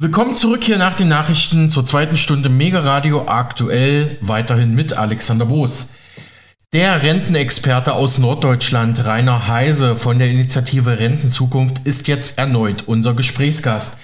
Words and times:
Willkommen 0.00 0.36
zurück 0.36 0.62
hier 0.62 0.78
nach 0.78 0.94
den 0.94 1.08
Nachrichten 1.08 1.70
zur 1.70 1.84
zweiten 1.84 2.16
Stunde 2.16 2.48
Mega 2.48 2.78
Radio 2.78 3.26
aktuell 3.26 4.16
weiterhin 4.20 4.76
mit 4.76 4.96
Alexander 4.96 5.44
Boos. 5.44 5.90
Der 6.72 7.02
Rentenexperte 7.02 7.94
aus 7.94 8.18
Norddeutschland, 8.18 9.04
Rainer 9.04 9.48
Heise 9.48 9.96
von 9.96 10.20
der 10.20 10.30
Initiative 10.30 11.00
Rentenzukunft, 11.00 11.84
ist 11.84 12.06
jetzt 12.06 12.38
erneut 12.38 12.84
unser 12.86 13.14
Gesprächsgast. 13.14 13.98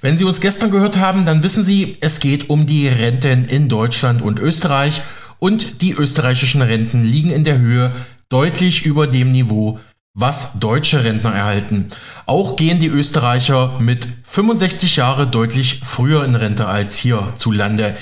Wenn 0.00 0.16
Sie 0.16 0.24
uns 0.24 0.40
gestern 0.40 0.70
gehört 0.70 0.96
haben, 0.96 1.26
dann 1.26 1.42
wissen 1.42 1.62
Sie, 1.62 1.98
es 2.00 2.20
geht 2.20 2.48
um 2.48 2.64
die 2.64 2.88
Renten 2.88 3.44
in 3.44 3.68
Deutschland 3.68 4.22
und 4.22 4.38
Österreich 4.38 5.02
und 5.40 5.82
die 5.82 5.92
österreichischen 5.92 6.62
Renten 6.62 7.04
liegen 7.04 7.30
in 7.30 7.44
der 7.44 7.58
Höhe 7.58 7.92
deutlich 8.30 8.86
über 8.86 9.06
dem 9.06 9.32
Niveau 9.32 9.78
was 10.14 10.60
deutsche 10.60 11.02
Rentner 11.02 11.32
erhalten. 11.32 11.90
Auch 12.26 12.54
gehen 12.54 12.78
die 12.78 12.86
Österreicher 12.86 13.80
mit 13.80 14.06
65 14.24 14.96
Jahre 14.96 15.26
deutlich 15.26 15.80
früher 15.84 16.24
in 16.24 16.36
Rente 16.36 16.68
als 16.68 16.96
hierzulande. 16.98 17.96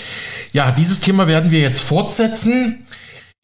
Ja, 0.52 0.72
dieses 0.72 1.00
Thema 1.00 1.27
werden 1.27 1.50
wir 1.50 1.60
jetzt 1.60 1.80
fortsetzen. 1.80 2.84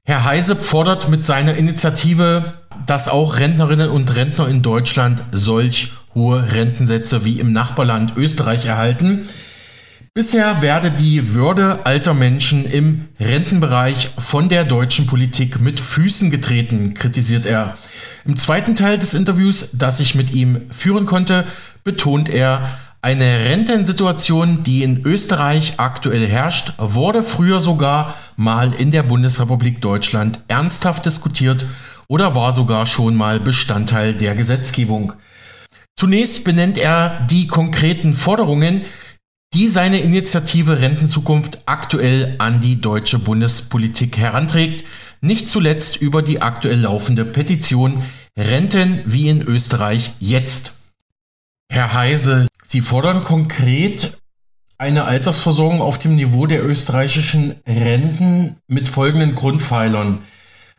Herr 0.04 0.24
Heise 0.24 0.54
fordert 0.54 1.08
mit 1.08 1.24
seiner 1.24 1.56
Initiative, 1.56 2.58
dass 2.86 3.08
auch 3.08 3.38
Rentnerinnen 3.38 3.90
und 3.90 4.14
Rentner 4.14 4.48
in 4.48 4.60
Deutschland 4.60 5.22
solch 5.32 5.92
hohe 6.14 6.52
Rentensätze 6.52 7.24
wie 7.24 7.40
im 7.40 7.52
Nachbarland 7.52 8.16
Österreich 8.16 8.66
erhalten. 8.66 9.28
Bisher 10.18 10.62
werde 10.62 10.90
die 10.90 11.36
Würde 11.36 11.86
alter 11.86 12.12
Menschen 12.12 12.64
im 12.64 13.06
Rentenbereich 13.20 14.10
von 14.18 14.48
der 14.48 14.64
deutschen 14.64 15.06
Politik 15.06 15.60
mit 15.60 15.78
Füßen 15.78 16.32
getreten, 16.32 16.94
kritisiert 16.94 17.46
er. 17.46 17.78
Im 18.24 18.36
zweiten 18.36 18.74
Teil 18.74 18.98
des 18.98 19.14
Interviews, 19.14 19.70
das 19.74 20.00
ich 20.00 20.16
mit 20.16 20.32
ihm 20.32 20.62
führen 20.72 21.06
konnte, 21.06 21.44
betont 21.84 22.28
er, 22.28 22.80
eine 23.00 23.44
Rentensituation, 23.44 24.64
die 24.64 24.82
in 24.82 25.04
Österreich 25.04 25.74
aktuell 25.76 26.26
herrscht, 26.26 26.72
wurde 26.78 27.22
früher 27.22 27.60
sogar 27.60 28.16
mal 28.34 28.72
in 28.72 28.90
der 28.90 29.04
Bundesrepublik 29.04 29.80
Deutschland 29.80 30.40
ernsthaft 30.48 31.06
diskutiert 31.06 31.64
oder 32.08 32.34
war 32.34 32.50
sogar 32.50 32.86
schon 32.86 33.14
mal 33.14 33.38
Bestandteil 33.38 34.14
der 34.14 34.34
Gesetzgebung. 34.34 35.12
Zunächst 35.94 36.42
benennt 36.42 36.76
er 36.76 37.24
die 37.30 37.46
konkreten 37.46 38.14
Forderungen, 38.14 38.82
die 39.54 39.68
seine 39.68 40.00
Initiative 40.00 40.80
Rentenzukunft 40.80 41.60
aktuell 41.66 42.34
an 42.38 42.60
die 42.60 42.80
deutsche 42.80 43.18
Bundespolitik 43.18 44.18
heranträgt, 44.18 44.84
nicht 45.20 45.48
zuletzt 45.48 46.00
über 46.00 46.22
die 46.22 46.42
aktuell 46.42 46.80
laufende 46.80 47.24
Petition 47.24 48.02
Renten 48.36 49.02
wie 49.06 49.28
in 49.28 49.42
Österreich 49.42 50.12
jetzt. 50.20 50.72
Herr 51.70 51.92
Heise, 51.92 52.46
Sie 52.66 52.82
fordern 52.82 53.24
konkret 53.24 54.18
eine 54.76 55.04
Altersversorgung 55.04 55.80
auf 55.80 55.98
dem 55.98 56.16
Niveau 56.16 56.46
der 56.46 56.64
österreichischen 56.64 57.56
Renten 57.66 58.56
mit 58.68 58.88
folgenden 58.88 59.34
Grundpfeilern. 59.34 60.20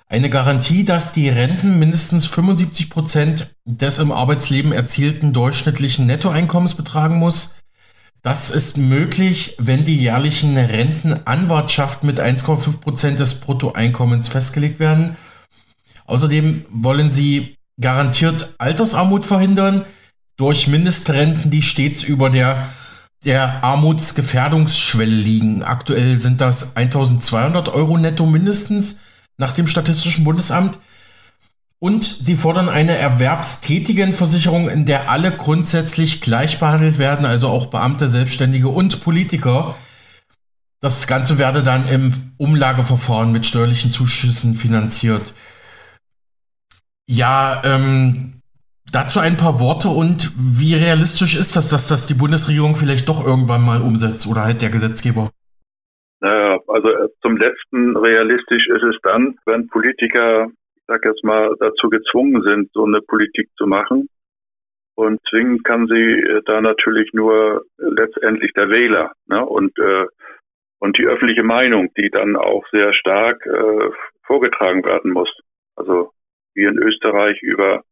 Eine 0.08 0.30
Garantie, 0.30 0.86
dass 0.86 1.12
die 1.12 1.30
Renten 1.30 1.78
mindestens 1.78 2.26
75 2.28 2.90
Prozent 2.90 3.54
des 3.66 4.00
im 4.00 4.12
Arbeitsleben 4.12 4.72
erzielten 4.72 5.34
durchschnittlichen 5.34 6.06
Nettoeinkommens 6.06 6.76
betragen 6.76 7.18
muss. 7.18 7.59
Das 8.22 8.50
ist 8.50 8.78
möglich, 8.78 9.56
wenn 9.60 9.86
die 9.86 9.98
jährlichen 9.98 10.58
Rentenanwartschaften 10.58 12.06
mit 12.06 12.20
1,5 12.20 12.82
Prozent 12.82 13.20
des 13.20 13.40
Bruttoeinkommens 13.40 14.28
festgelegt 14.28 14.80
werden. 14.80 15.16
Außerdem 16.06 16.66
wollen 16.70 17.12
sie 17.12 17.56
garantiert 17.80 18.56
Altersarmut 18.58 19.26
verhindern 19.26 19.86
durch 20.36 20.68
Mindestrenten, 20.68 21.50
die 21.50 21.62
stets 21.62 22.04
über 22.04 22.30
der, 22.30 22.68
der 23.24 23.64
Armutsgefährdungsschwelle 23.64 25.16
liegen. 25.16 25.64
Aktuell 25.64 26.18
sind 26.18 26.42
das 26.42 26.76
1200 26.76 27.70
Euro 27.70 27.98
netto 27.98 28.26
mindestens 28.26 29.00
nach 29.38 29.54
dem 29.54 29.68
Statistischen 29.68 30.26
Bundesamt. 30.26 30.80
Und 31.82 32.04
sie 32.04 32.36
fordern 32.36 32.68
eine 32.68 32.98
Erwerbstätigenversicherung, 32.98 34.70
in 34.70 34.86
der 34.86 35.10
alle 35.10 35.32
grundsätzlich 35.32 36.20
gleich 36.20 36.60
behandelt 36.60 37.00
werden, 37.00 37.26
also 37.26 37.48
auch 37.48 37.68
Beamte, 37.68 38.10
Selbstständige 38.10 38.68
und 38.68 39.02
Politiker. 39.02 39.76
Das 40.82 41.08
Ganze 41.08 41.40
werde 41.40 41.64
dann 41.64 41.88
im 41.88 42.12
Umlageverfahren 42.38 43.32
mit 43.32 43.46
steuerlichen 43.46 43.92
Zuschüssen 43.92 44.56
finanziert. 44.56 45.34
Ja, 47.08 47.62
ähm, 47.64 48.42
dazu 48.92 49.20
ein 49.20 49.38
paar 49.38 49.60
Worte 49.62 49.88
und 49.88 50.32
wie 50.38 50.76
realistisch 50.76 51.36
ist 51.36 51.56
das, 51.56 51.70
dass 51.70 51.88
das 51.88 52.08
die 52.08 52.14
Bundesregierung 52.14 52.76
vielleicht 52.76 53.08
doch 53.08 53.26
irgendwann 53.26 53.64
mal 53.64 53.82
umsetzt 53.82 54.28
oder 54.28 54.44
halt 54.44 54.62
der 54.62 54.70
Gesetzgeber? 54.70 55.30
Naja, 56.22 56.60
also 56.68 56.90
äh, 56.90 57.08
zum 57.22 57.38
letzten 57.38 57.96
realistisch 57.96 58.68
ist 58.68 58.84
es 58.84 58.96
dann, 59.04 59.38
wenn 59.46 59.68
Politiker 59.68 60.48
sag 60.90 61.06
jetzt 61.06 61.24
mal, 61.24 61.56
dazu 61.60 61.88
gezwungen 61.90 62.42
sind, 62.42 62.72
so 62.74 62.84
eine 62.84 63.02
Politik 63.02 63.48
zu 63.58 63.68
machen. 63.68 64.10
Und 64.96 65.22
zwingen 65.30 65.64
kann 65.64 65.88
sie 65.88 65.94
äh, 65.94 66.42
da 66.46 66.60
natürlich 66.62 67.14
nur 67.14 67.64
letztendlich 67.78 68.52
der 68.54 68.70
Wähler 68.70 69.12
ne? 69.28 69.46
und, 69.46 69.78
äh, 69.78 70.08
und 70.80 70.98
die 70.98 71.06
öffentliche 71.06 71.44
Meinung, 71.44 71.90
die 71.96 72.10
dann 72.10 72.36
auch 72.36 72.68
sehr 72.72 72.94
stark 72.94 73.46
äh, 73.46 73.90
vorgetragen 74.26 74.84
werden 74.84 75.12
muss. 75.12 75.32
Also 75.76 76.12
wie 76.56 76.64
in 76.64 76.78
Österreich 76.80 77.42
über 77.42 77.84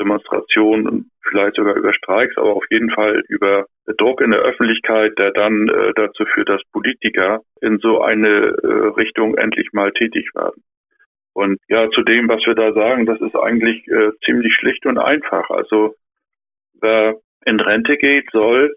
Demonstrationen 0.00 1.10
vielleicht 1.28 1.56
sogar 1.56 1.76
über 1.76 1.92
Streiks, 1.92 2.36
aber 2.38 2.54
auf 2.54 2.64
jeden 2.70 2.90
Fall 2.90 3.22
über 3.28 3.66
Druck 3.98 4.22
in 4.22 4.30
der 4.30 4.40
Öffentlichkeit, 4.40 5.16
der 5.18 5.30
dann 5.32 5.68
äh, 5.68 5.92
dazu 5.94 6.24
führt, 6.24 6.48
dass 6.48 6.62
Politiker 6.72 7.42
in 7.60 7.78
so 7.78 8.00
eine 8.00 8.56
äh, 8.62 8.66
Richtung 8.96 9.36
endlich 9.36 9.68
mal 9.72 9.92
tätig 9.92 10.30
werden. 10.34 10.62
Und 11.40 11.58
ja, 11.68 11.88
zu 11.88 12.02
dem, 12.02 12.28
was 12.28 12.44
wir 12.44 12.54
da 12.54 12.74
sagen, 12.74 13.06
das 13.06 13.18
ist 13.22 13.34
eigentlich 13.34 13.88
äh, 13.88 14.10
ziemlich 14.26 14.52
schlicht 14.56 14.84
und 14.84 14.98
einfach. 14.98 15.48
Also 15.48 15.94
wer 16.82 17.16
in 17.46 17.60
Rente 17.60 17.96
geht, 17.96 18.30
soll 18.30 18.76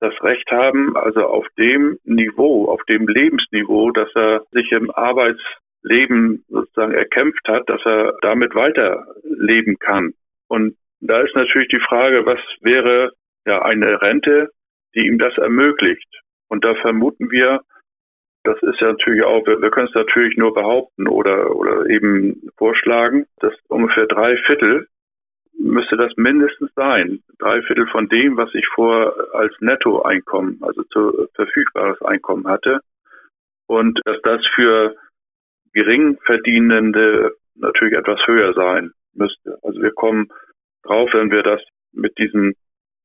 das 0.00 0.14
Recht 0.22 0.50
haben, 0.50 0.96
also 0.96 1.26
auf 1.26 1.46
dem 1.58 1.98
Niveau, 2.04 2.64
auf 2.70 2.82
dem 2.84 3.06
Lebensniveau, 3.06 3.90
dass 3.90 4.08
er 4.14 4.46
sich 4.52 4.72
im 4.72 4.90
Arbeitsleben 4.90 6.46
sozusagen 6.48 6.94
erkämpft 6.94 7.46
hat, 7.46 7.68
dass 7.68 7.84
er 7.84 8.14
damit 8.22 8.54
weiterleben 8.54 9.78
kann. 9.78 10.14
Und 10.48 10.76
da 11.00 11.20
ist 11.20 11.36
natürlich 11.36 11.68
die 11.68 11.84
Frage, 11.90 12.24
was 12.24 12.40
wäre 12.62 13.12
ja 13.44 13.60
eine 13.60 14.00
Rente, 14.00 14.48
die 14.94 15.06
ihm 15.06 15.18
das 15.18 15.36
ermöglicht? 15.36 16.08
Und 16.48 16.64
da 16.64 16.74
vermuten 16.76 17.30
wir, 17.30 17.60
das 18.48 18.62
ist 18.62 18.80
ja 18.80 18.86
natürlich 18.88 19.22
auch, 19.22 19.46
wir, 19.46 19.60
wir 19.60 19.70
können 19.70 19.88
es 19.88 19.94
natürlich 19.94 20.38
nur 20.38 20.54
behaupten 20.54 21.06
oder, 21.06 21.54
oder 21.54 21.86
eben 21.90 22.48
vorschlagen, 22.56 23.26
dass 23.40 23.52
ungefähr 23.68 24.06
drei 24.06 24.38
Viertel 24.46 24.88
müsste 25.58 25.98
das 25.98 26.12
mindestens 26.16 26.72
sein. 26.74 27.20
Drei 27.38 27.60
Viertel 27.62 27.86
von 27.88 28.08
dem, 28.08 28.38
was 28.38 28.48
ich 28.54 28.66
vor 28.68 29.14
als 29.34 29.54
Nettoeinkommen, 29.60 30.60
also 30.62 30.82
zu 30.84 31.28
verfügbares 31.34 32.00
Einkommen 32.00 32.46
hatte. 32.46 32.80
Und 33.66 34.00
dass 34.06 34.16
das 34.22 34.40
für 34.54 34.96
Geringverdienende 35.74 37.32
natürlich 37.54 37.98
etwas 37.98 38.26
höher 38.26 38.54
sein 38.54 38.92
müsste. 39.12 39.58
Also 39.62 39.82
wir 39.82 39.92
kommen 39.92 40.28
drauf, 40.84 41.10
wenn 41.12 41.30
wir 41.30 41.42
das 41.42 41.60
mit 41.92 42.16
diesen 42.16 42.54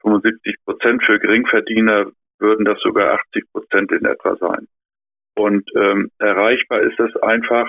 75 0.04 0.56
Prozent 0.64 1.04
für 1.04 1.20
Geringverdiener 1.20 2.12
würden 2.40 2.64
das 2.64 2.80
sogar 2.80 3.16
80 3.16 3.52
Prozent 3.52 3.92
in 3.92 4.06
etwa 4.06 4.38
sein. 4.38 4.68
Und 5.36 5.70
ähm, 5.76 6.12
erreichbar 6.20 6.82
ist 6.82 7.00
es 7.00 7.16
einfach, 7.22 7.68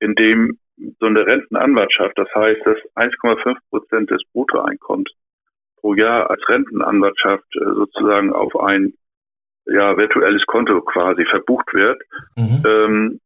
indem 0.00 0.58
so 1.00 1.06
eine 1.06 1.26
Rentenanwartschaft, 1.26 2.18
das 2.18 2.28
heißt, 2.34 2.60
dass 2.64 2.78
1,5 2.96 3.56
Prozent 3.70 4.10
des 4.10 4.22
Bruttoeinkommens 4.32 5.10
pro 5.76 5.94
Jahr 5.94 6.30
als 6.30 6.46
Rentenanwartschaft 6.48 7.44
äh, 7.56 7.64
sozusagen 7.74 8.32
auf 8.32 8.58
ein 8.58 8.94
ja, 9.66 9.96
virtuelles 9.96 10.44
Konto 10.46 10.82
quasi 10.82 11.24
verbucht 11.24 11.72
wird. 11.72 12.02
Mhm. 12.36 12.62
Ähm, 12.66 13.20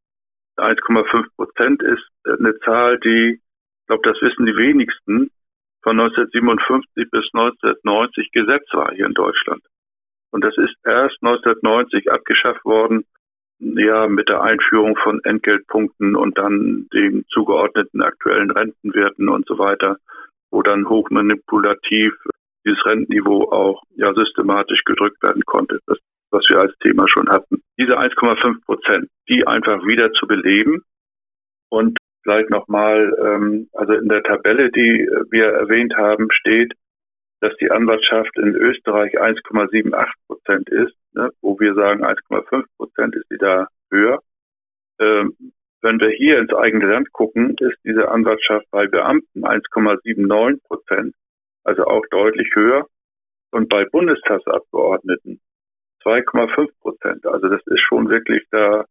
1,5 0.56 1.24
Prozent 1.36 1.82
ist 1.82 2.04
eine 2.24 2.58
Zahl, 2.60 2.98
die, 3.00 3.40
ich 3.40 3.86
glaube, 3.86 4.02
das 4.08 4.20
wissen 4.20 4.46
die 4.46 4.56
wenigsten, 4.56 5.30
von 5.82 5.98
1957 5.98 7.10
bis 7.10 7.24
1990 7.32 8.32
Gesetz 8.32 8.66
war 8.72 8.92
hier 8.92 9.06
in 9.06 9.14
Deutschland. 9.14 9.62
Und 10.30 10.44
das 10.44 10.56
ist 10.58 10.74
erst 10.84 11.16
1990 11.22 12.10
abgeschafft 12.10 12.64
worden, 12.64 13.04
ja, 13.60 14.06
mit 14.06 14.28
der 14.28 14.42
Einführung 14.42 14.96
von 14.96 15.20
Entgeltpunkten 15.24 16.16
und 16.16 16.38
dann 16.38 16.86
den 16.92 17.24
zugeordneten 17.28 18.02
aktuellen 18.02 18.50
Rentenwerten 18.50 19.28
und 19.28 19.46
so 19.46 19.58
weiter, 19.58 19.96
wo 20.50 20.62
dann 20.62 20.88
hochmanipulativ 20.88 22.12
dieses 22.64 22.84
Rentenniveau 22.84 23.50
auch 23.50 23.82
ja 23.96 24.12
systematisch 24.14 24.82
gedrückt 24.84 25.22
werden 25.22 25.42
konnte, 25.44 25.80
das, 25.86 25.98
was 26.30 26.44
wir 26.48 26.60
als 26.60 26.74
Thema 26.84 27.06
schon 27.08 27.28
hatten. 27.28 27.62
Diese 27.78 27.98
1,5 27.98 28.64
Prozent, 28.64 29.08
die 29.28 29.46
einfach 29.46 29.84
wieder 29.86 30.12
zu 30.12 30.26
beleben 30.26 30.82
und 31.70 31.98
vielleicht 32.22 32.50
nochmal, 32.50 33.16
ähm, 33.24 33.68
also 33.72 33.94
in 33.94 34.08
der 34.08 34.22
Tabelle, 34.22 34.70
die 34.70 35.08
wir 35.30 35.46
erwähnt 35.46 35.94
haben, 35.96 36.28
steht, 36.30 36.74
dass 37.40 37.54
die 37.56 37.70
Anwartschaft 37.70 38.36
in 38.38 38.54
Österreich 38.54 39.20
1,78 39.20 40.06
Prozent 40.26 40.68
ist, 40.68 40.94
ne, 41.12 41.30
wo 41.40 41.58
wir 41.60 41.74
sagen 41.74 42.04
1,5 42.04 42.64
Prozent 42.76 43.14
ist 43.14 43.28
sie 43.28 43.38
da 43.38 43.68
höher. 43.90 44.20
Ähm, 44.98 45.36
wenn 45.80 46.00
wir 46.00 46.10
hier 46.10 46.38
ins 46.38 46.52
eigene 46.52 46.86
Land 46.86 47.12
gucken, 47.12 47.54
ist 47.60 47.78
diese 47.84 48.08
Anwartschaft 48.08 48.66
bei 48.70 48.86
Beamten 48.88 49.44
1,79 49.44 50.62
Prozent, 50.64 51.14
also 51.62 51.84
auch 51.84 52.04
deutlich 52.10 52.50
höher. 52.54 52.86
Und 53.50 53.68
bei 53.68 53.84
Bundestagsabgeordneten 53.84 55.40
2,5 56.04 56.68
Prozent. 56.80 57.26
Also 57.26 57.48
das 57.48 57.60
ist 57.66 57.80
schon 57.80 58.08
wirklich 58.08 58.44
da, 58.50 58.84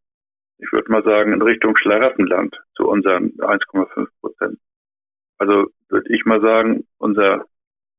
ich 0.60 0.72
würde 0.72 0.92
mal 0.92 1.04
sagen, 1.04 1.34
in 1.34 1.42
Richtung 1.42 1.76
Schlaraffenland 1.78 2.56
zu 2.76 2.88
unseren 2.88 3.32
1,5 3.38 4.08
Prozent. 4.22 4.60
Also 5.38 5.68
würde 5.90 6.14
ich 6.14 6.26
mal 6.26 6.42
sagen, 6.42 6.88
unser 6.98 7.46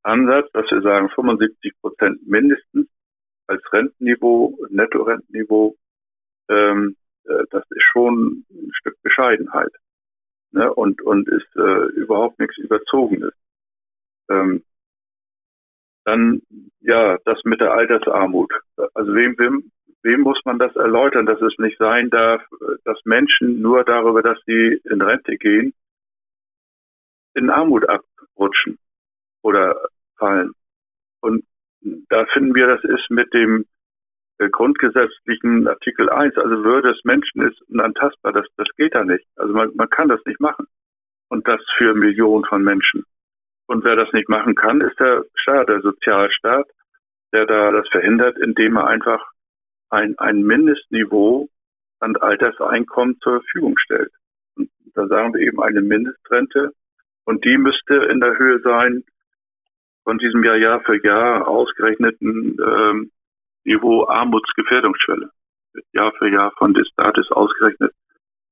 Ansatz, 0.08 0.50
dass 0.52 0.70
wir 0.70 0.80
sagen 0.80 1.10
75 1.10 1.72
Prozent 1.80 2.26
mindestens 2.26 2.88
als 3.46 3.62
Rentenniveau, 3.72 4.58
Nettorentenniveau, 4.70 5.76
ähm, 6.48 6.96
äh, 7.24 7.44
das 7.50 7.64
ist 7.70 7.84
schon 7.92 8.44
ein 8.50 8.70
Stück 8.72 8.96
Bescheidenheit 9.02 9.72
ne? 10.52 10.72
und, 10.72 11.02
und 11.02 11.28
ist 11.28 11.54
äh, 11.56 11.86
überhaupt 12.00 12.38
nichts 12.38 12.56
Überzogenes. 12.58 13.34
Ähm, 14.30 14.64
dann 16.04 16.40
ja, 16.80 17.18
das 17.24 17.38
mit 17.44 17.60
der 17.60 17.72
Altersarmut. 17.72 18.52
Also 18.94 19.14
wem, 19.14 19.38
wem, 19.38 19.70
wem 20.02 20.20
muss 20.20 20.40
man 20.44 20.58
das 20.58 20.74
erläutern, 20.74 21.26
dass 21.26 21.40
es 21.42 21.52
nicht 21.58 21.76
sein 21.78 22.08
darf, 22.08 22.42
dass 22.84 22.98
Menschen 23.04 23.60
nur 23.60 23.84
darüber, 23.84 24.22
dass 24.22 24.38
sie 24.46 24.80
in 24.84 25.02
Rente 25.02 25.36
gehen, 25.36 25.74
in 27.34 27.50
Armut 27.50 27.86
abrutschen 27.88 28.78
oder 29.42 29.88
fallen. 30.18 30.52
Und 31.20 31.44
da 32.08 32.26
finden 32.32 32.54
wir, 32.54 32.66
das 32.66 32.84
ist 32.84 33.10
mit 33.10 33.32
dem 33.32 33.64
äh, 34.38 34.48
grundgesetzlichen 34.50 35.66
Artikel 35.68 36.08
1, 36.10 36.36
also 36.36 36.64
Würde 36.64 36.92
des 36.92 37.04
Menschen 37.04 37.42
ist 37.42 37.60
unantastbar, 37.68 38.32
das, 38.32 38.46
das 38.56 38.68
geht 38.76 38.94
da 38.94 39.04
nicht. 39.04 39.26
Also 39.36 39.52
man, 39.52 39.74
man 39.74 39.90
kann 39.90 40.08
das 40.08 40.24
nicht 40.26 40.40
machen. 40.40 40.66
Und 41.28 41.46
das 41.46 41.60
für 41.76 41.94
Millionen 41.94 42.44
von 42.44 42.62
Menschen. 42.62 43.04
Und 43.66 43.84
wer 43.84 43.96
das 43.96 44.10
nicht 44.12 44.28
machen 44.28 44.54
kann, 44.54 44.80
ist 44.80 44.98
der 44.98 45.24
Staat, 45.34 45.68
der 45.68 45.80
Sozialstaat, 45.82 46.66
der 47.32 47.44
da 47.44 47.70
das 47.70 47.86
verhindert, 47.88 48.38
indem 48.38 48.76
er 48.76 48.86
einfach 48.86 49.22
ein, 49.90 50.18
ein 50.18 50.42
Mindestniveau 50.42 51.48
an 52.00 52.16
Alterseinkommen 52.16 53.18
zur 53.20 53.40
Verfügung 53.42 53.76
stellt. 53.78 54.10
Und 54.56 54.70
da 54.94 55.06
sagen 55.06 55.34
wir 55.34 55.40
eben 55.40 55.60
eine 55.62 55.82
Mindestrente. 55.82 56.72
Und 57.24 57.44
die 57.44 57.58
müsste 57.58 57.94
in 57.94 58.20
der 58.20 58.38
Höhe 58.38 58.60
sein 58.60 59.04
von 60.08 60.16
diesem 60.16 60.42
Jahr 60.42 60.56
Jahr 60.56 60.80
für 60.80 61.04
Jahr 61.04 61.46
ausgerechneten 61.46 62.56
ähm, 62.66 63.10
Niveau 63.64 64.08
Armutsgefährdungsschwelle. 64.08 65.28
Jahr 65.92 66.12
für 66.12 66.30
Jahr 66.30 66.50
von 66.56 66.72
des 66.72 66.88
Staates 66.88 67.30
ausgerechnet 67.30 67.92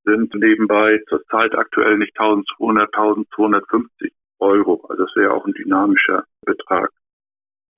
sind 0.03 0.35
nebenbei 0.35 1.01
zurzeit 1.09 1.55
aktuell 1.55 1.97
nicht 1.97 2.15
1200, 2.15 2.93
1250 2.93 4.13
Euro. 4.37 4.85
Also 4.87 5.05
das 5.05 5.15
wäre 5.15 5.33
auch 5.33 5.47
ein 5.47 5.53
dynamischer 5.53 6.25
Betrag. 6.45 6.91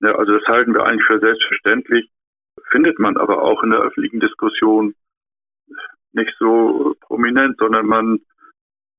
Ja, 0.02 0.14
also 0.14 0.36
das 0.38 0.46
halten 0.46 0.74
wir 0.74 0.84
eigentlich 0.84 1.06
für 1.06 1.18
selbstverständlich, 1.18 2.10
findet 2.70 2.98
man 2.98 3.16
aber 3.16 3.40
auch 3.40 3.62
in 3.62 3.70
der 3.70 3.80
öffentlichen 3.80 4.20
Diskussion 4.20 4.94
nicht 6.12 6.34
so 6.38 6.96
prominent, 7.00 7.56
sondern 7.56 7.86
man 7.86 8.18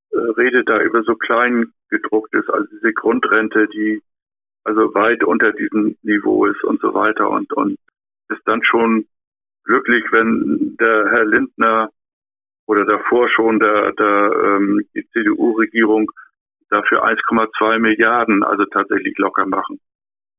äh, 0.10 0.18
redet 0.18 0.68
da 0.68 0.82
über 0.82 1.04
so 1.04 1.14
klein 1.14 1.72
gedrucktes, 1.90 2.50
also 2.50 2.66
diese 2.72 2.94
Grundrente, 2.94 3.68
die 3.68 4.02
also 4.64 4.94
weit 4.94 5.24
unter 5.24 5.52
diesem 5.52 5.98
Niveau 6.04 6.46
ist 6.46 6.64
und 6.64 6.82
so 6.82 6.94
weiter 6.94 7.30
und, 7.30 7.52
und 7.54 7.78
ist 8.30 8.42
dann 8.46 8.64
schon 8.64 9.06
glücklich, 9.64 10.04
wenn 10.12 10.78
der 10.80 11.10
Herr 11.10 11.26
Lindner 11.26 11.90
oder 12.68 12.86
davor 12.86 13.30
schon 13.30 13.60
der, 13.60 13.92
der 13.94 14.32
ähm, 14.44 14.88
die 14.96 15.08
CDU-Regierung 15.10 16.12
dafür 16.70 17.04
1,2 17.04 17.80
Milliarden 17.80 18.44
also 18.44 18.66
tatsächlich 18.66 19.18
locker 19.18 19.46
machen. 19.46 19.80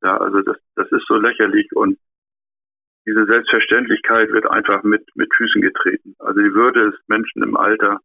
Ja, 0.03 0.17
also 0.17 0.41
das, 0.43 0.57
das 0.75 0.91
ist 0.91 1.07
so 1.07 1.17
lächerlich 1.17 1.69
und 1.75 1.99
diese 3.07 3.25
Selbstverständlichkeit 3.27 4.31
wird 4.31 4.49
einfach 4.49 4.83
mit, 4.85 5.05
mit 5.17 5.33
Füßen 5.35 5.61
getreten. 5.61 6.15
Also 6.21 6.41
die 6.41 6.55
Würde 6.55 6.93
des 6.93 7.01
Menschen 7.09 7.43
im 7.43 7.57
Alter 7.57 7.99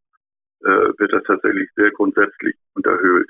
äh, 0.62 0.90
wird 0.98 1.14
das 1.14 1.24
tatsächlich 1.24 1.70
sehr 1.76 1.92
grundsätzlich 1.92 2.56
unterhöhlt. 2.74 3.30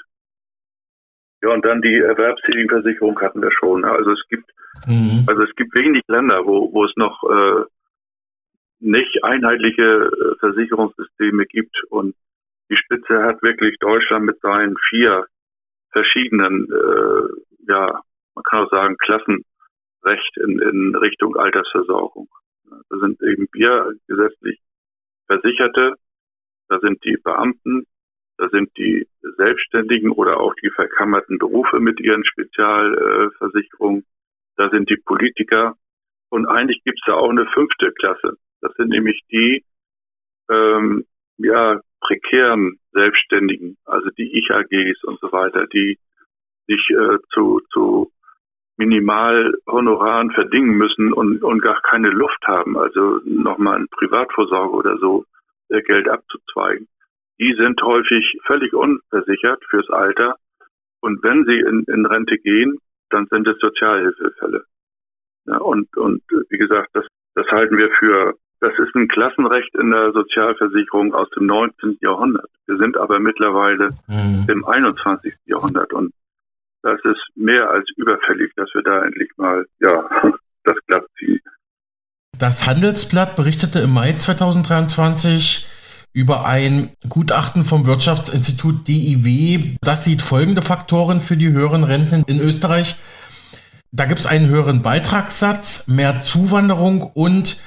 Ja, 1.42 1.50
und 1.50 1.63
dann 1.63 1.81
die 1.81 1.95
erwerbstätigen 1.95 2.69
Versicherung 2.69 3.19
hatten 3.22 3.42
wir 3.42 3.51
schon. 3.51 3.86
Also 3.86 4.12
es 4.12 4.24
gibt, 4.30 4.50
mhm. 4.88 5.25
also 5.28 5.44
es 5.44 5.56
gibt 5.56 5.74
wenig 5.75 6.04
Länder, 6.07 6.45
wo, 6.45 6.74
wo 6.74 6.86
es 6.86 6.94
noch 6.95 7.24
äh, 7.24 7.63
nicht 8.80 9.24
einheitliche 9.24 9.81
äh, 9.84 10.36
Versicherungssysteme 10.39 11.45
gibt 11.45 11.75
und 11.89 12.16
die 12.69 12.78
Spitze 12.78 13.24
hat 13.24 13.42
wirklich 13.44 13.78
Deutschland 13.80 14.25
mit 14.25 14.39
seinen 14.42 14.75
vier 14.89 15.25
verschiedenen, 15.92 16.68
äh, 16.69 17.72
ja, 17.72 18.01
man 18.36 18.44
kann 18.44 18.66
auch 18.66 18.69
sagen, 18.69 18.98
Klassenrecht 18.98 20.38
in, 20.38 20.60
in 20.60 20.95
Richtung 20.95 21.36
Altersversorgung. 21.38 22.28
Da 22.90 22.98
sind 23.00 23.22
eben 23.24 23.48
wir 23.54 23.94
gesetzlich 24.07 24.60
Versicherte, 25.28 25.94
da 26.68 26.80
sind 26.80 27.04
die 27.06 27.18
Beamten, 27.24 27.86
da 28.38 28.50
sind 28.50 28.69
die 28.78 29.07
Selbstständigen 29.38 30.12
oder 30.12 30.39
auch 30.39 30.54
die 30.62 30.69
verkammerten 30.69 31.38
Berufe 31.38 31.80
mit 31.80 32.00
ihren 32.00 32.24
Spezialversicherungen, 32.25 34.06
da 34.56 34.69
sind 34.69 34.89
die 34.89 34.98
Politiker 34.98 35.75
und 36.30 36.48
eigentlich 36.48 36.84
gibt 36.84 37.00
es 37.00 37.06
da 37.06 37.13
auch 37.13 37.30
eine 37.30 37.45
fünfte 37.48 37.92
Klasse. 37.94 38.38
Das 38.62 38.74
sind 38.75 38.89
nämlich 38.89 39.22
die, 39.31 39.63
ähm, 40.50 41.06
ja, 41.38 41.80
prekären 42.01 42.80
Selbstständigen, 42.92 43.78
also 43.86 44.10
die 44.18 44.38
Ich-AGs 44.38 45.04
und 45.04 45.19
so 45.19 45.31
weiter, 45.31 45.68
die 45.68 45.98
sich 46.68 46.90
äh, 46.90 47.18
zu, 47.33 47.62
zu 47.72 48.12
Minimalhonoraren 48.78 50.31
verdingen 50.31 50.78
müssen 50.78 51.12
und, 51.12 51.44
und 51.44 51.62
gar 51.62 51.81
keine 51.81 52.10
Luft 52.10 52.45
haben, 52.45 52.78
also 52.78 53.19
nochmal 53.25 53.80
in 53.80 53.88
Privatvorsorge 53.88 54.74
oder 54.75 54.98
so 54.98 55.25
Geld 55.69 56.07
abzuzweigen. 56.07 56.88
Die 57.39 57.54
sind 57.57 57.81
häufig 57.81 58.39
völlig 58.45 58.74
unversichert 58.74 59.63
fürs 59.69 59.89
Alter. 59.89 60.36
Und 61.01 61.24
wenn 61.24 61.45
sie 61.45 61.60
in, 61.60 61.84
in 61.88 62.06
Rente 62.06 62.38
gehen, 62.38 62.80
dann 63.10 63.28
sind 63.28 63.48
es 63.48 63.57
Sozialhilfefälle. 63.60 64.63
Ja, 65.45 65.57
und, 65.60 65.95
und 65.95 66.24
wie 66.50 66.57
gesagt, 66.57 66.89
das, 66.94 67.06
das 67.36 67.48
halten 67.48 67.78
wir 67.78 67.89
für 68.00 68.34
das 68.59 68.73
ist 68.80 68.95
ein 68.95 69.07
Klassenrecht 69.07 69.73
in 69.76 69.92
der 69.92 70.11
Sozialversicherung 70.14 71.14
aus 71.14 71.30
dem 71.31 71.45
19. 71.45 71.97
Jahrhundert. 72.02 72.50
Wir 72.66 72.78
sind 72.78 72.97
aber 72.97 73.19
mittlerweile 73.19 73.90
mhm. 74.07 74.45
im 74.47 74.66
21. 74.66 75.35
Jahrhundert 75.45 75.94
und 75.94 76.11
das 76.81 77.00
ist 77.04 77.21
mehr 77.35 77.69
als 77.69 77.88
überfällig, 77.97 78.52
dass 78.56 78.69
wir 78.73 78.81
da 78.81 79.04
endlich 79.04 79.30
mal, 79.38 79.66
ja, 79.80 80.09
das 80.64 80.78
glatt 80.88 81.06
ziehen. 81.19 81.42
Das 82.40 82.68
Handelsblatt 82.68 83.35
berichtete 83.35 83.80
im 83.80 83.94
Mai 83.94 84.14
2023 84.14 85.68
über 86.18 86.47
ein 86.47 86.90
Gutachten 87.07 87.64
vom 87.64 87.86
Wirtschaftsinstitut 87.86 88.88
DIW. 88.88 89.76
Das 89.81 90.04
sieht 90.04 90.24
folgende 90.24 90.64
Faktoren 90.64 91.21
für 91.21 91.38
die 91.38 91.50
höheren 91.50 91.83
Renten 91.83 92.24
in 92.26 92.40
Österreich. 92.40 92.95
Da 93.92 94.06
gibt 94.06 94.19
es 94.19 94.26
einen 94.26 94.47
höheren 94.47 94.81
Beitragssatz, 94.81 95.88
mehr 95.88 96.21
Zuwanderung 96.21 97.04
und 97.04 97.62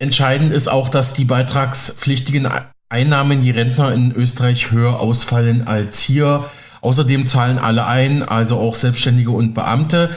Entscheidend 0.00 0.52
ist 0.52 0.68
auch, 0.68 0.88
dass 0.88 1.14
die 1.14 1.24
beitragspflichtigen 1.24 2.48
Einnahmen 2.90 3.40
die 3.40 3.52
Rentner 3.52 3.94
in 3.94 4.12
Österreich 4.12 4.72
höher 4.72 4.98
ausfallen 5.00 5.66
als 5.66 6.00
hier. 6.00 6.50
Außerdem 6.82 7.26
zahlen 7.26 7.58
alle 7.58 7.86
ein, 7.86 8.22
also 8.24 8.58
auch 8.58 8.74
Selbstständige 8.74 9.30
und 9.30 9.54
Beamte. 9.54 10.14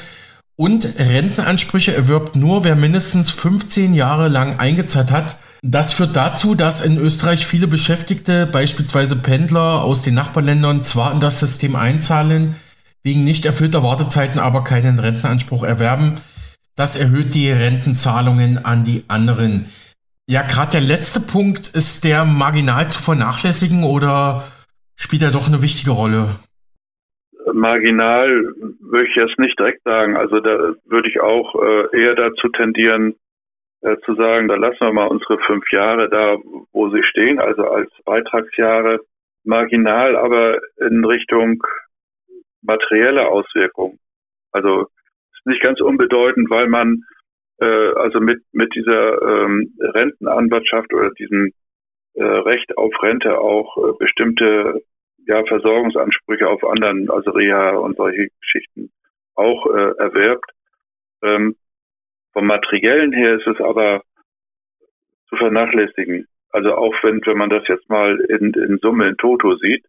Und 0.57 0.95
Rentenansprüche 0.97 1.95
erwirbt 1.95 2.35
nur, 2.35 2.63
wer 2.63 2.75
mindestens 2.75 3.29
15 3.29 3.93
Jahre 3.93 4.27
lang 4.27 4.59
eingezahlt 4.59 5.11
hat. 5.11 5.37
Das 5.63 5.93
führt 5.93 6.15
dazu, 6.15 6.55
dass 6.55 6.85
in 6.85 6.97
Österreich 6.97 7.45
viele 7.45 7.67
Beschäftigte, 7.67 8.45
beispielsweise 8.45 9.21
Pendler 9.21 9.83
aus 9.83 10.03
den 10.03 10.13
Nachbarländern, 10.13 10.81
zwar 10.81 11.13
in 11.13 11.19
das 11.19 11.39
System 11.39 11.75
einzahlen, 11.75 12.55
wegen 13.03 13.23
nicht 13.23 13.45
erfüllter 13.45 13.83
Wartezeiten 13.83 14.39
aber 14.39 14.63
keinen 14.63 14.99
Rentenanspruch 14.99 15.63
erwerben. 15.63 16.15
Das 16.75 16.99
erhöht 16.99 17.33
die 17.33 17.49
Rentenzahlungen 17.49 18.63
an 18.63 18.83
die 18.83 19.03
anderen. 19.07 19.65
Ja, 20.29 20.41
gerade 20.41 20.71
der 20.73 20.81
letzte 20.81 21.21
Punkt, 21.21 21.69
ist 21.69 22.03
der 22.03 22.25
marginal 22.25 22.89
zu 22.89 23.01
vernachlässigen 23.01 23.83
oder 23.83 24.43
spielt 24.95 25.23
er 25.23 25.31
doch 25.31 25.47
eine 25.47 25.61
wichtige 25.61 25.91
Rolle? 25.91 26.35
Marginal 27.53 28.53
würde 28.81 29.07
ich 29.07 29.15
jetzt 29.15 29.39
nicht 29.39 29.57
direkt 29.57 29.83
sagen. 29.83 30.17
Also 30.17 30.39
da 30.39 30.73
würde 30.85 31.09
ich 31.09 31.19
auch 31.21 31.55
äh, 31.55 31.99
eher 31.99 32.15
dazu 32.15 32.49
tendieren, 32.49 33.15
äh, 33.87 33.97
zu 34.05 34.15
sagen, 34.15 34.47
da 34.47 34.55
lassen 34.55 34.81
wir 34.81 34.93
mal 34.93 35.07
unsere 35.07 35.39
fünf 35.39 35.71
Jahre 35.71 36.09
da, 36.09 36.37
wo 36.73 36.89
sie 36.89 37.03
stehen, 37.03 37.39
also 37.39 37.63
als 37.63 37.89
Beitragsjahre 38.05 38.99
marginal, 39.43 40.15
aber 40.15 40.59
in 40.77 41.05
Richtung 41.05 41.63
materielle 42.61 43.27
Auswirkungen 43.27 43.99
Also 44.51 44.81
ist 44.81 45.45
nicht 45.45 45.61
ganz 45.61 45.79
unbedeutend, 45.79 46.49
weil 46.49 46.67
man 46.67 47.03
äh, 47.59 47.93
also 47.95 48.19
mit 48.19 48.41
mit 48.51 48.75
dieser 48.75 49.21
ähm, 49.21 49.73
Rentenanwartschaft 49.79 50.93
oder 50.93 51.11
diesem 51.11 51.53
äh, 52.15 52.23
Recht 52.23 52.77
auf 52.77 52.93
Rente 53.01 53.39
auch 53.39 53.77
äh, 53.77 53.93
bestimmte 53.99 54.81
ja, 55.27 55.43
Versorgungsansprüche 55.45 56.47
auf 56.47 56.63
anderen, 56.63 57.09
also 57.09 57.31
Reha 57.31 57.71
und 57.77 57.95
solche 57.97 58.27
Geschichten 58.41 58.91
auch 59.35 59.67
äh, 59.67 59.91
erwerbt. 59.97 60.51
Ähm, 61.21 61.55
vom 62.37 62.45
Materiellen 62.45 63.13
her 63.13 63.39
ist 63.39 63.47
es 63.47 63.59
aber 63.59 64.03
zu 65.27 65.37
vernachlässigen. 65.37 66.27
Also 66.51 66.75
auch 66.75 66.93
wenn, 67.01 67.19
wenn 67.25 67.37
man 67.37 67.49
das 67.49 67.67
jetzt 67.67 67.89
mal 67.89 68.15
in, 68.29 68.53
in 68.53 68.77
Summe 68.77 69.07
in 69.07 69.17
Toto 69.17 69.55
sieht. 69.55 69.83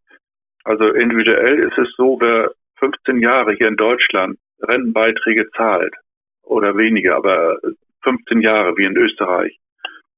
Also 0.65 0.87
individuell 0.87 1.59
ist 1.59 1.77
es 1.77 1.93
so, 1.99 2.19
wer 2.23 2.53
15 2.77 3.21
Jahre 3.21 3.53
hier 3.53 3.69
in 3.69 3.77
Deutschland 3.77 4.39
Rentenbeiträge 4.63 5.51
zahlt 5.51 5.95
oder 6.43 6.75
weniger, 6.79 7.17
aber 7.17 7.59
15 8.03 8.41
Jahre 8.41 8.75
wie 8.79 8.87
in 8.87 8.97
Österreich, 8.97 9.59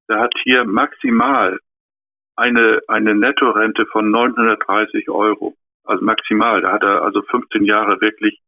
der 0.08 0.20
hat 0.20 0.32
hier 0.44 0.64
maximal 0.64 1.58
eine, 2.36 2.80
eine 2.86 3.16
Nettorente 3.16 3.86
von 3.86 4.08
930 4.08 5.10
Euro. 5.10 5.56
Also 5.82 6.04
maximal. 6.04 6.60
Da 6.60 6.74
hat 6.74 6.84
er 6.84 7.02
also 7.02 7.22
15 7.22 7.64
Jahre 7.64 8.00
wirklich 8.00 8.40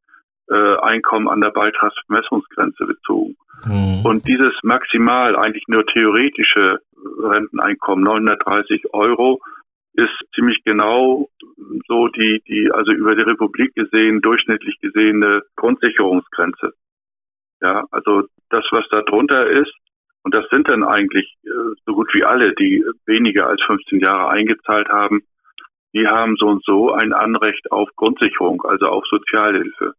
äh, 0.53 0.77
Einkommen 0.81 1.29
an 1.29 1.41
der 1.41 1.51
Beitragsbemessungsgrenze 1.51 2.85
bezogen. 2.85 3.37
Mhm. 3.65 4.05
Und 4.05 4.27
dieses 4.27 4.53
maximal, 4.63 5.37
eigentlich 5.37 5.65
nur 5.69 5.87
theoretische 5.87 6.81
Renteneinkommen, 7.23 8.05
930 8.05 8.93
Euro, 8.93 9.41
ist 9.95 10.13
ziemlich 10.35 10.63
genau 10.65 11.29
so 11.87 12.09
die, 12.09 12.43
die, 12.49 12.71
also 12.73 12.93
über 12.93 13.15
die 13.15 13.23
Republik 13.23 13.75
gesehen, 13.75 14.21
durchschnittlich 14.21 14.79
gesehene 14.81 15.43
Grundsicherungsgrenze. 15.57 16.73
Ja, 17.61 17.85
also 17.91 18.25
das, 18.51 18.65
was 18.71 18.85
da 18.91 19.03
drunter 19.03 19.47
ist, 19.49 19.73
und 20.25 20.35
das 20.35 20.49
sind 20.51 20.69
dann 20.69 20.85
eigentlich 20.85 21.35
äh, 21.45 21.75
so 21.85 21.95
gut 21.95 22.09
wie 22.15 22.25
alle, 22.25 22.55
die 22.55 22.85
weniger 23.07 23.49
als 23.49 23.63
15 23.67 24.01
Jahre 24.01 24.31
eingezahlt 24.31 24.89
haben, 24.89 25.23
die 25.95 26.07
haben 26.07 26.37
so 26.37 26.47
und 26.47 26.65
so 26.65 26.93
ein 26.93 27.13
Anrecht 27.13 27.71
auf 27.71 27.89
Grundsicherung, 27.97 28.63
also 28.63 28.87
auf 28.87 29.05
Sozialhilfe. 29.07 29.95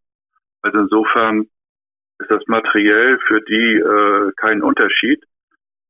Also 0.64 0.80
insofern 0.80 1.48
ist 2.20 2.32
das 2.32 2.42
materiell 2.48 3.20
für 3.28 3.42
die 3.42 3.76
äh, 3.76 4.32
kein 4.38 4.64
Unterschied. 4.64 5.24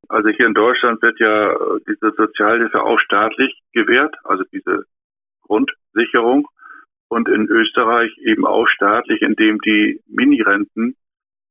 Also 0.09 0.29
hier 0.29 0.47
in 0.47 0.53
Deutschland 0.53 1.01
wird 1.01 1.19
ja 1.19 1.53
äh, 1.53 1.79
diese 1.87 2.11
Sozialhilfe 2.17 2.81
auch 2.81 2.99
staatlich 2.99 3.61
gewährt, 3.71 4.15
also 4.23 4.43
diese 4.51 4.85
Grundsicherung. 5.43 6.47
Und 7.07 7.29
in 7.29 7.47
Österreich 7.47 8.11
eben 8.17 8.45
auch 8.45 8.67
staatlich, 8.67 9.21
indem 9.21 9.59
die 9.59 10.01
Minirenten 10.07 10.95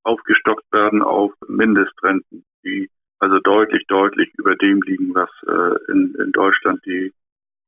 aufgestockt 0.02 0.64
werden 0.72 1.02
auf 1.02 1.32
Mindestrenten, 1.46 2.44
die 2.64 2.90
also 3.20 3.38
deutlich, 3.38 3.86
deutlich 3.86 4.32
über 4.36 4.56
dem 4.56 4.82
liegen, 4.82 5.14
was 5.14 5.30
äh, 5.46 5.92
in, 5.92 6.16
in 6.16 6.32
Deutschland 6.32 6.84
die 6.84 7.12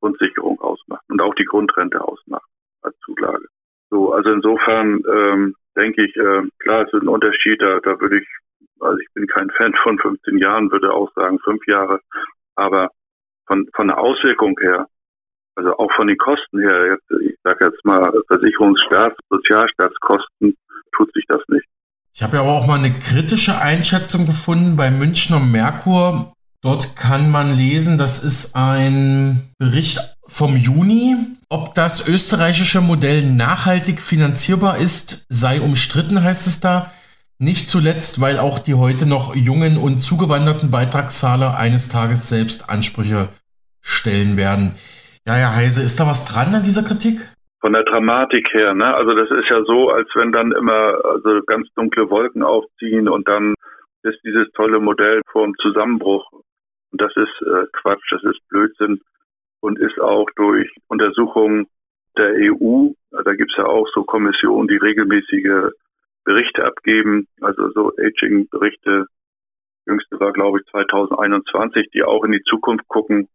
Grundsicherung 0.00 0.61
ausmacht 0.61 1.04
und 1.08 1.20
auch 1.20 1.34
die 1.37 1.44
Grundrente 1.44 2.00
ausmacht 2.02 2.49
als 2.82 2.99
Zulage. 3.04 3.46
So, 3.91 4.12
also 4.12 4.31
insofern 4.31 5.03
ähm, 5.07 5.55
denke 5.76 6.05
ich, 6.05 6.17
äh, 6.17 6.43
klar, 6.59 6.83
es 6.87 6.93
ist 6.93 7.03
ein 7.03 7.09
Unterschied, 7.09 7.61
da, 7.61 7.81
da 7.81 8.00
würde 8.00 8.19
ich, 8.19 8.29
also 8.81 8.99
ich 8.99 9.09
bin 9.14 9.26
kein 9.26 9.50
Fan 9.50 9.75
von 9.83 9.99
15 9.99 10.38
Jahren, 10.38 10.71
würde 10.71 10.93
auch 10.93 11.12
sagen 11.14 11.38
fünf 11.45 11.67
Jahre, 11.67 12.00
aber 12.57 12.88
von, 13.47 13.69
von 13.75 13.88
der 13.88 13.99
Auswirkung 13.99 14.59
her, 14.61 14.87
also 15.57 15.76
auch 15.76 15.93
von 15.95 16.09
den 16.09 16.19
Kosten 16.19 16.61
her, 16.61 16.87
jetzt, 16.87 17.23
ich 17.23 17.37
sage 17.45 17.67
jetzt 17.67 17.85
mal 17.85 18.00
Versicherungsstaats-, 18.29 19.19
Sozialstaatskosten, 19.29 20.57
tut 20.97 21.12
sich 21.12 21.25
das 21.29 21.43
nicht. 21.49 21.67
Ich 22.12 22.23
habe 22.23 22.37
ja 22.37 22.43
aber 22.43 22.53
auch 22.53 22.67
mal 22.67 22.79
eine 22.79 22.93
kritische 22.93 23.59
Einschätzung 23.61 24.26
gefunden 24.26 24.76
bei 24.76 24.91
Münchner 24.91 25.41
Merkur. 25.41 26.34
Dort 26.64 26.97
kann 26.97 27.30
man 27.30 27.54
lesen, 27.54 27.99
das 27.99 28.25
ist 28.25 28.56
ein 28.56 29.42
Bericht 29.59 30.00
vom 30.26 30.56
Juni. 30.56 31.14
Ob 31.50 31.75
das 31.75 32.09
österreichische 32.09 32.80
Modell 32.80 33.21
nachhaltig 33.30 34.00
finanzierbar 34.00 34.78
ist, 34.78 35.26
sei 35.28 35.61
umstritten, 35.61 36.25
heißt 36.25 36.47
es 36.47 36.61
da. 36.61 36.90
Nicht 37.38 37.68
zuletzt, 37.68 38.23
weil 38.23 38.38
auch 38.38 38.59
die 38.59 38.73
heute 38.73 39.06
noch 39.06 39.37
jungen 39.37 39.76
und 39.76 39.99
zugewanderten 39.99 40.71
Beitragszahler 40.71 41.59
eines 41.59 41.90
Tages 41.90 42.30
selbst 42.30 42.71
Ansprüche 42.71 43.28
stellen 43.83 44.38
werden. 44.38 44.71
Ja, 45.28 45.35
Herr 45.35 45.56
Heise, 45.56 45.83
ist 45.83 46.00
da 46.00 46.06
was 46.06 46.25
dran 46.25 46.54
an 46.54 46.62
dieser 46.62 46.83
Kritik? 46.83 47.21
von 47.61 47.73
der 47.73 47.85
Dramatik 47.85 48.52
her, 48.52 48.75
ne? 48.75 48.94
Also 48.94 49.14
das 49.14 49.30
ist 49.30 49.49
ja 49.49 49.64
so, 49.64 49.88
als 49.88 50.06
wenn 50.14 50.33
dann 50.33 50.52
immer 50.52 51.02
also 51.02 51.40
ganz 51.47 51.66
dunkle 51.75 52.11
Wolken 52.11 52.42
aufziehen 52.42 53.09
und 53.09 53.26
dann 53.26 53.54
ist 54.02 54.18
dieses 54.23 54.52
tolle 54.52 54.80
Modell 54.80 55.23
vor 55.33 55.47
dem 55.47 55.54
Zusammenbruch. 55.62 56.30
Und 56.95 57.01
das 57.01 57.17
ist 57.17 57.43
äh, 57.43 57.67
Quatsch, 57.73 58.07
das 58.13 58.23
ist 58.23 58.49
Blödsinn 58.49 59.01
und 59.59 59.81
ist 59.81 59.99
auch 59.99 60.31
durch 60.37 60.71
Untersuchungen 60.87 61.67
der 62.17 62.35
EU, 62.37 62.91
da 63.11 63.35
gibt's 63.35 63.57
ja 63.57 63.67
auch 63.67 63.89
so 63.93 64.05
Kommissionen, 64.05 64.69
die 64.69 64.77
regelmäßige 64.77 65.73
Berichte 66.23 66.65
abgeben, 66.65 67.27
also 67.41 67.69
so 67.73 67.91
Aging-Berichte. 67.99 69.07
Jüngste 69.87 70.21
war, 70.21 70.33
glaube 70.33 70.61
ich, 70.61 70.67
2021, 70.71 71.91
die 71.93 72.05
auch 72.05 72.23
in 72.23 72.31
die 72.31 72.45
Zukunft 72.49 72.87
gucken 72.87 73.29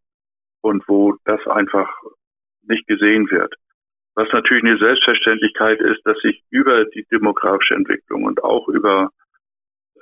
und 0.61 0.87
wo 0.87 1.17
das 1.25 1.45
einfach 1.45 1.89
nicht 2.61 2.87
gesehen 2.87 3.29
wird. 3.29 3.53
Was 4.15 4.31
natürlich 4.31 4.63
eine 4.63 4.77
Selbstverständlichkeit 4.77 5.81
ist, 5.81 5.99
dass 6.05 6.17
sich 6.19 6.41
über 6.49 6.85
die 6.85 7.05
demografische 7.11 7.75
Entwicklung 7.75 8.23
und 8.23 8.41
auch 8.41 8.69
über 8.69 9.09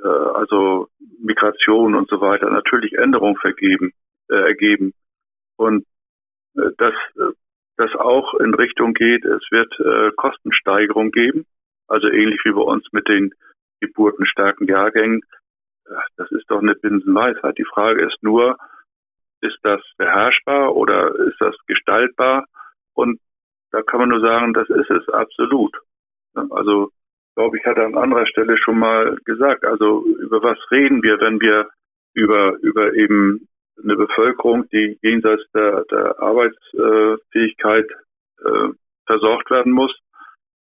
äh, 0.03 0.07
also 0.07 0.87
Migration 1.19 1.95
und 1.95 2.09
so 2.09 2.21
weiter 2.21 2.49
natürlich 2.49 2.93
Änderungen 2.93 3.37
vergeben, 3.37 3.91
äh, 4.29 4.35
ergeben. 4.35 4.93
Und 5.57 5.85
äh, 6.55 6.69
dass 6.77 6.93
äh, 7.15 7.33
das 7.77 7.93
auch 7.95 8.33
in 8.35 8.53
Richtung 8.53 8.93
geht, 8.93 9.23
es 9.23 9.43
wird 9.51 9.71
äh, 9.79 10.11
Kostensteigerung 10.15 11.11
geben, 11.11 11.45
also 11.87 12.07
ähnlich 12.07 12.41
wie 12.43 12.51
bei 12.51 12.61
uns 12.61 12.85
mit 12.91 13.07
den 13.07 13.31
geburtenstarken 13.79 14.67
Jahrgängen. 14.67 15.21
Das 16.17 16.29
ist 16.31 16.49
doch 16.49 16.59
eine 16.59 16.75
Binsenweisheit. 16.75 17.57
Die 17.57 17.63
Frage 17.63 18.05
ist 18.05 18.21
nur, 18.21 18.57
ist 19.41 19.57
das 19.63 19.79
beherrschbar 19.97 20.75
oder 20.75 21.15
ist 21.27 21.39
das 21.39 21.55
gestaltbar? 21.67 22.45
Und 22.93 23.19
da 23.71 23.83
kann 23.83 23.99
man 23.99 24.09
nur 24.09 24.19
sagen, 24.19 24.53
das 24.53 24.69
ist 24.69 24.89
es 24.89 25.07
absolut. 25.09 25.77
Also, 26.49 26.89
glaube 27.37 27.57
ich, 27.57 27.65
hat 27.65 27.77
er 27.77 27.85
an 27.85 27.95
anderer 27.95 28.25
Stelle 28.25 28.57
schon 28.57 28.79
mal 28.79 29.15
gesagt. 29.23 29.63
Also, 29.63 30.03
über 30.19 30.41
was 30.41 30.57
reden 30.71 31.03
wir, 31.03 31.21
wenn 31.21 31.39
wir 31.39 31.69
über, 32.15 32.57
über 32.61 32.95
eben 32.95 33.47
eine 33.81 33.95
Bevölkerung, 33.95 34.67
die 34.69 34.97
jenseits 35.03 35.43
der, 35.53 35.85
der 35.91 36.19
Arbeitsfähigkeit 36.19 37.85
äh, 38.43 38.69
versorgt 39.05 39.51
werden 39.51 39.71
muss? 39.71 39.95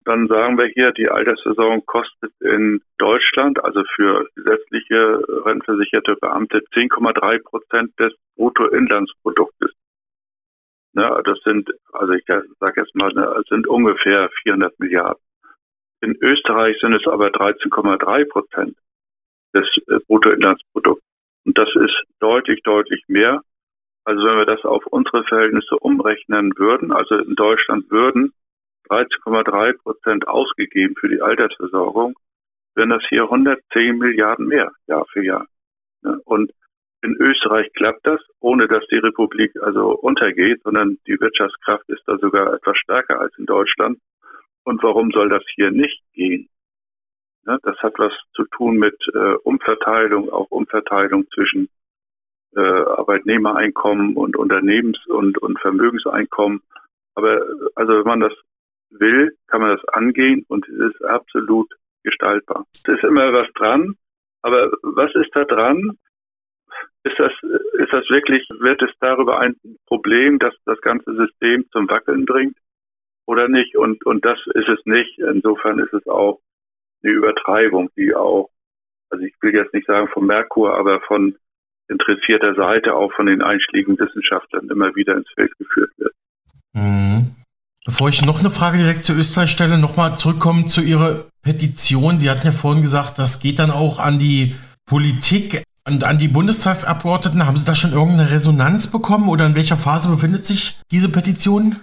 Dann 0.05 0.27
sagen 0.27 0.57
wir 0.57 0.65
hier, 0.65 0.91
die 0.91 1.07
Altersversorgung 1.07 1.85
kostet 1.85 2.31
in 2.41 2.81
Deutschland, 2.97 3.63
also 3.63 3.83
für 3.95 4.27
gesetzliche 4.35 5.21
rentenversicherte 5.45 6.15
Beamte, 6.19 6.63
10,3 6.73 7.43
Prozent 7.43 7.99
des 7.99 8.13
Bruttoinlandsproduktes. 8.37 9.71
Ne, 10.93 11.21
das 11.25 11.37
sind, 11.43 11.69
also 11.93 12.13
ich 12.13 12.23
sage 12.25 12.81
jetzt 12.81 12.95
mal, 12.95 13.13
ne, 13.13 13.35
es 13.39 13.47
sind 13.49 13.67
ungefähr 13.67 14.29
400 14.43 14.79
Milliarden. 14.79 15.21
In 16.01 16.15
Österreich 16.21 16.77
sind 16.79 16.93
es 16.93 17.07
aber 17.07 17.27
13,3 17.27 18.29
Prozent 18.29 18.77
des 19.55 19.67
äh, 19.87 19.99
Bruttoinlandsprodukts. 20.07 21.03
Und 21.45 21.57
das 21.57 21.69
ist 21.75 22.03
deutlich, 22.19 22.61
deutlich 22.63 23.03
mehr. 23.07 23.41
Also 24.03 24.23
wenn 24.23 24.37
wir 24.37 24.45
das 24.45 24.63
auf 24.65 24.85
unsere 24.87 25.23
Verhältnisse 25.23 25.77
umrechnen 25.79 26.53
würden, 26.57 26.91
also 26.91 27.15
in 27.15 27.35
Deutschland 27.35 27.89
würden 27.89 28.33
13,3 28.89 29.77
Prozent 29.81 30.27
ausgegeben 30.27 30.95
für 30.99 31.09
die 31.09 31.21
Altersversorgung, 31.21 32.15
wären 32.75 32.89
das 32.89 33.03
hier 33.09 33.23
110 33.23 33.97
Milliarden 33.97 34.47
mehr 34.47 34.71
Jahr 34.87 35.05
für 35.11 35.23
Jahr. 35.23 35.47
Und 36.25 36.51
in 37.01 37.15
Österreich 37.19 37.71
klappt 37.73 38.05
das, 38.05 38.19
ohne 38.39 38.67
dass 38.67 38.85
die 38.87 38.97
Republik 38.97 39.51
also 39.61 39.91
untergeht, 39.91 40.61
sondern 40.63 40.97
die 41.07 41.19
Wirtschaftskraft 41.19 41.87
ist 41.89 42.03
da 42.05 42.17
sogar 42.17 42.53
etwas 42.53 42.77
stärker 42.77 43.19
als 43.19 43.37
in 43.37 43.45
Deutschland. 43.45 43.99
Und 44.65 44.81
warum 44.81 45.11
soll 45.11 45.29
das 45.29 45.43
hier 45.53 45.71
nicht 45.71 46.01
gehen? 46.13 46.49
Ja, 47.45 47.57
das 47.61 47.77
hat 47.77 47.93
was 47.99 48.11
zu 48.33 48.43
tun 48.45 48.77
mit 48.77 48.97
äh, 49.13 49.35
Umverteilung, 49.43 50.31
auch 50.31 50.49
Umverteilung 50.49 51.29
zwischen 51.29 51.69
äh, 52.55 52.59
Arbeitnehmereinkommen 52.59 54.15
und 54.15 54.35
Unternehmens- 54.35 55.05
und, 55.05 55.37
und 55.37 55.59
Vermögenseinkommen. 55.59 56.63
Aber 57.13 57.45
also 57.75 57.93
wenn 57.93 58.07
man 58.07 58.19
das 58.21 58.33
will, 58.89 59.37
kann 59.47 59.61
man 59.61 59.77
das 59.77 59.87
angehen 59.89 60.45
und 60.47 60.67
es 60.67 60.95
ist 60.95 61.03
absolut 61.03 61.71
gestaltbar. 62.03 62.65
Es 62.73 62.87
ist 62.87 63.03
immer 63.03 63.31
was 63.33 63.51
dran, 63.53 63.95
aber 64.41 64.71
was 64.81 65.13
ist 65.13 65.29
da 65.35 65.43
dran? 65.43 65.99
Ist 67.03 67.19
das, 67.19 67.31
ist 67.43 67.93
das 67.93 68.09
wirklich, 68.09 68.47
wird 68.59 68.81
es 68.81 68.89
darüber 68.99 69.39
ein 69.39 69.55
Problem, 69.85 70.39
dass 70.39 70.55
das 70.65 70.81
ganze 70.81 71.13
System 71.15 71.69
zum 71.71 71.87
Wackeln 71.87 72.25
bringt 72.25 72.57
oder 73.25 73.47
nicht? 73.47 73.75
Und, 73.75 74.05
und 74.05 74.23
das 74.25 74.39
ist 74.53 74.69
es 74.69 74.85
nicht. 74.85 75.19
Insofern 75.19 75.79
ist 75.79 75.93
es 75.93 76.07
auch 76.07 76.39
eine 77.03 77.13
Übertreibung, 77.13 77.89
die 77.95 78.15
auch, 78.15 78.49
also 79.09 79.23
ich 79.23 79.33
will 79.41 79.53
jetzt 79.53 79.73
nicht 79.73 79.87
sagen 79.87 80.07
von 80.13 80.25
Merkur, 80.25 80.77
aber 80.77 81.01
von 81.01 81.35
interessierter 81.87 82.55
Seite 82.55 82.95
auch 82.95 83.11
von 83.13 83.27
den 83.27 83.41
einschlägigen 83.41 83.99
Wissenschaftlern 83.99 84.69
immer 84.69 84.95
wieder 84.95 85.15
ins 85.15 85.29
Feld 85.35 85.55
geführt 85.57 85.91
wird. 85.97 86.13
Mhm. 86.73 87.35
Bevor 87.85 88.09
ich 88.09 88.25
noch 88.25 88.39
eine 88.39 88.49
Frage 88.49 88.79
direkt 88.79 89.05
zu 89.05 89.13
Österreich 89.13 89.51
stelle, 89.51 89.77
nochmal 89.77 90.17
zurückkommen 90.17 90.67
zu 90.67 90.81
Ihrer 90.81 91.25
Petition. 91.43 92.17
Sie 92.17 92.31
hatten 92.31 92.47
ja 92.47 92.51
vorhin 92.51 92.81
gesagt, 92.81 93.19
das 93.19 93.39
geht 93.39 93.59
dann 93.59 93.69
auch 93.69 93.99
an 93.99 94.17
die 94.17 94.55
Politik 94.87 95.61
und 95.87 96.03
an 96.03 96.17
die 96.17 96.27
Bundestagsabgeordneten. 96.27 97.45
Haben 97.45 97.57
Sie 97.57 97.65
da 97.65 97.75
schon 97.75 97.93
irgendeine 97.93 98.31
Resonanz 98.31 98.91
bekommen 98.91 99.29
oder 99.29 99.45
in 99.45 99.55
welcher 99.55 99.77
Phase 99.77 100.09
befindet 100.09 100.45
sich 100.45 100.79
diese 100.91 101.11
Petition? 101.11 101.75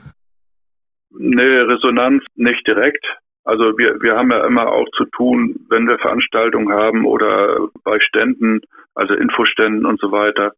Eine 1.22 1.68
Resonanz 1.68 2.24
nicht 2.34 2.66
direkt. 2.66 3.04
Also 3.44 3.78
wir, 3.78 4.00
wir 4.02 4.16
haben 4.16 4.30
ja 4.30 4.44
immer 4.44 4.66
auch 4.72 4.88
zu 4.96 5.04
tun, 5.04 5.66
wenn 5.68 5.86
wir 5.86 5.98
Veranstaltungen 5.98 6.72
haben 6.72 7.06
oder 7.06 7.68
bei 7.84 8.00
Ständen, 8.00 8.60
also 8.94 9.14
Infoständen 9.14 9.86
und 9.86 10.00
so 10.00 10.10
weiter, 10.10 10.52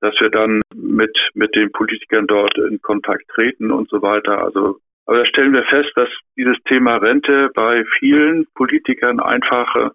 dass 0.00 0.14
wir 0.20 0.30
dann 0.30 0.62
mit, 0.74 1.16
mit 1.34 1.54
den 1.54 1.70
Politikern 1.72 2.26
dort 2.26 2.56
in 2.58 2.80
Kontakt 2.80 3.28
treten 3.28 3.70
und 3.70 3.88
so 3.88 4.00
weiter. 4.02 4.42
Also, 4.42 4.78
aber 5.06 5.18
da 5.18 5.26
stellen 5.26 5.52
wir 5.52 5.64
fest, 5.64 5.90
dass 5.96 6.08
dieses 6.36 6.56
Thema 6.64 6.96
Rente 6.96 7.50
bei 7.54 7.84
vielen 7.98 8.46
Politikern 8.54 9.20
einfach 9.20 9.74
äh, 9.76 9.90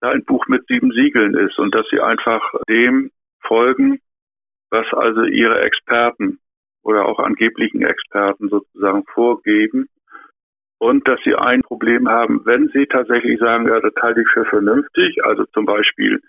da 0.00 0.10
ein 0.10 0.24
Buch 0.24 0.46
mit 0.48 0.66
sieben 0.66 0.92
Siegeln 0.92 1.34
ist 1.34 1.58
und 1.58 1.74
dass 1.74 1.86
sie 1.90 2.00
einfach 2.00 2.42
dem 2.68 3.10
folgen, 3.40 4.00
was 4.70 4.86
also 4.92 5.22
ihre 5.22 5.60
Experten 5.60 6.38
oder 6.84 7.06
auch 7.06 7.18
angeblichen 7.18 7.82
Experten 7.82 8.48
sozusagen 8.48 9.04
vorgeben 9.12 9.88
und 10.78 11.08
dass 11.08 11.18
sie 11.24 11.34
ein 11.34 11.62
Problem 11.62 12.08
haben, 12.08 12.44
wenn 12.44 12.68
sie 12.68 12.86
tatsächlich 12.86 13.38
sagen, 13.40 13.68
ja, 13.68 13.80
das 13.80 13.94
halte 14.00 14.20
ich 14.20 14.28
für 14.28 14.44
vernünftig, 14.44 15.24
also 15.24 15.44
zum 15.46 15.64
Beispiel 15.64 16.20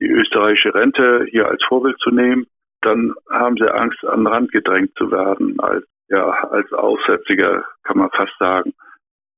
die 0.00 0.08
österreichische 0.08 0.74
Rente 0.74 1.26
hier 1.30 1.46
als 1.46 1.62
Vorbild 1.68 1.98
zu 1.98 2.10
nehmen, 2.10 2.46
dann 2.80 3.14
haben 3.30 3.56
sie 3.56 3.72
Angst, 3.72 4.04
an 4.04 4.20
den 4.20 4.26
Rand 4.26 4.50
gedrängt 4.50 4.92
zu 4.96 5.10
werden, 5.10 5.60
als, 5.60 5.84
ja, 6.08 6.26
als 6.26 6.72
Aussätziger, 6.72 7.64
kann 7.84 7.98
man 7.98 8.10
fast 8.10 8.36
sagen. 8.38 8.72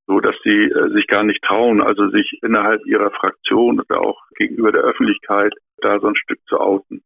So, 0.06 0.20
dass 0.20 0.37
sie 0.44 0.64
äh, 0.70 0.90
sich 0.92 1.06
gar 1.06 1.25
nicht 1.25 1.42
trauen, 1.42 1.82
also 1.82 2.08
sich 2.11 2.38
innerhalb 2.42 2.84
ihrer 2.87 3.11
Fraktion 3.11 3.80
oder 3.80 4.00
auch 4.02 4.20
gegenüber 4.37 4.70
der 4.70 4.82
Öffentlichkeit 4.82 5.52
da 5.78 5.99
so 5.99 6.08
ein 6.08 6.16
Stück 6.16 6.40
zu 6.46 6.58
outen. 6.61 7.02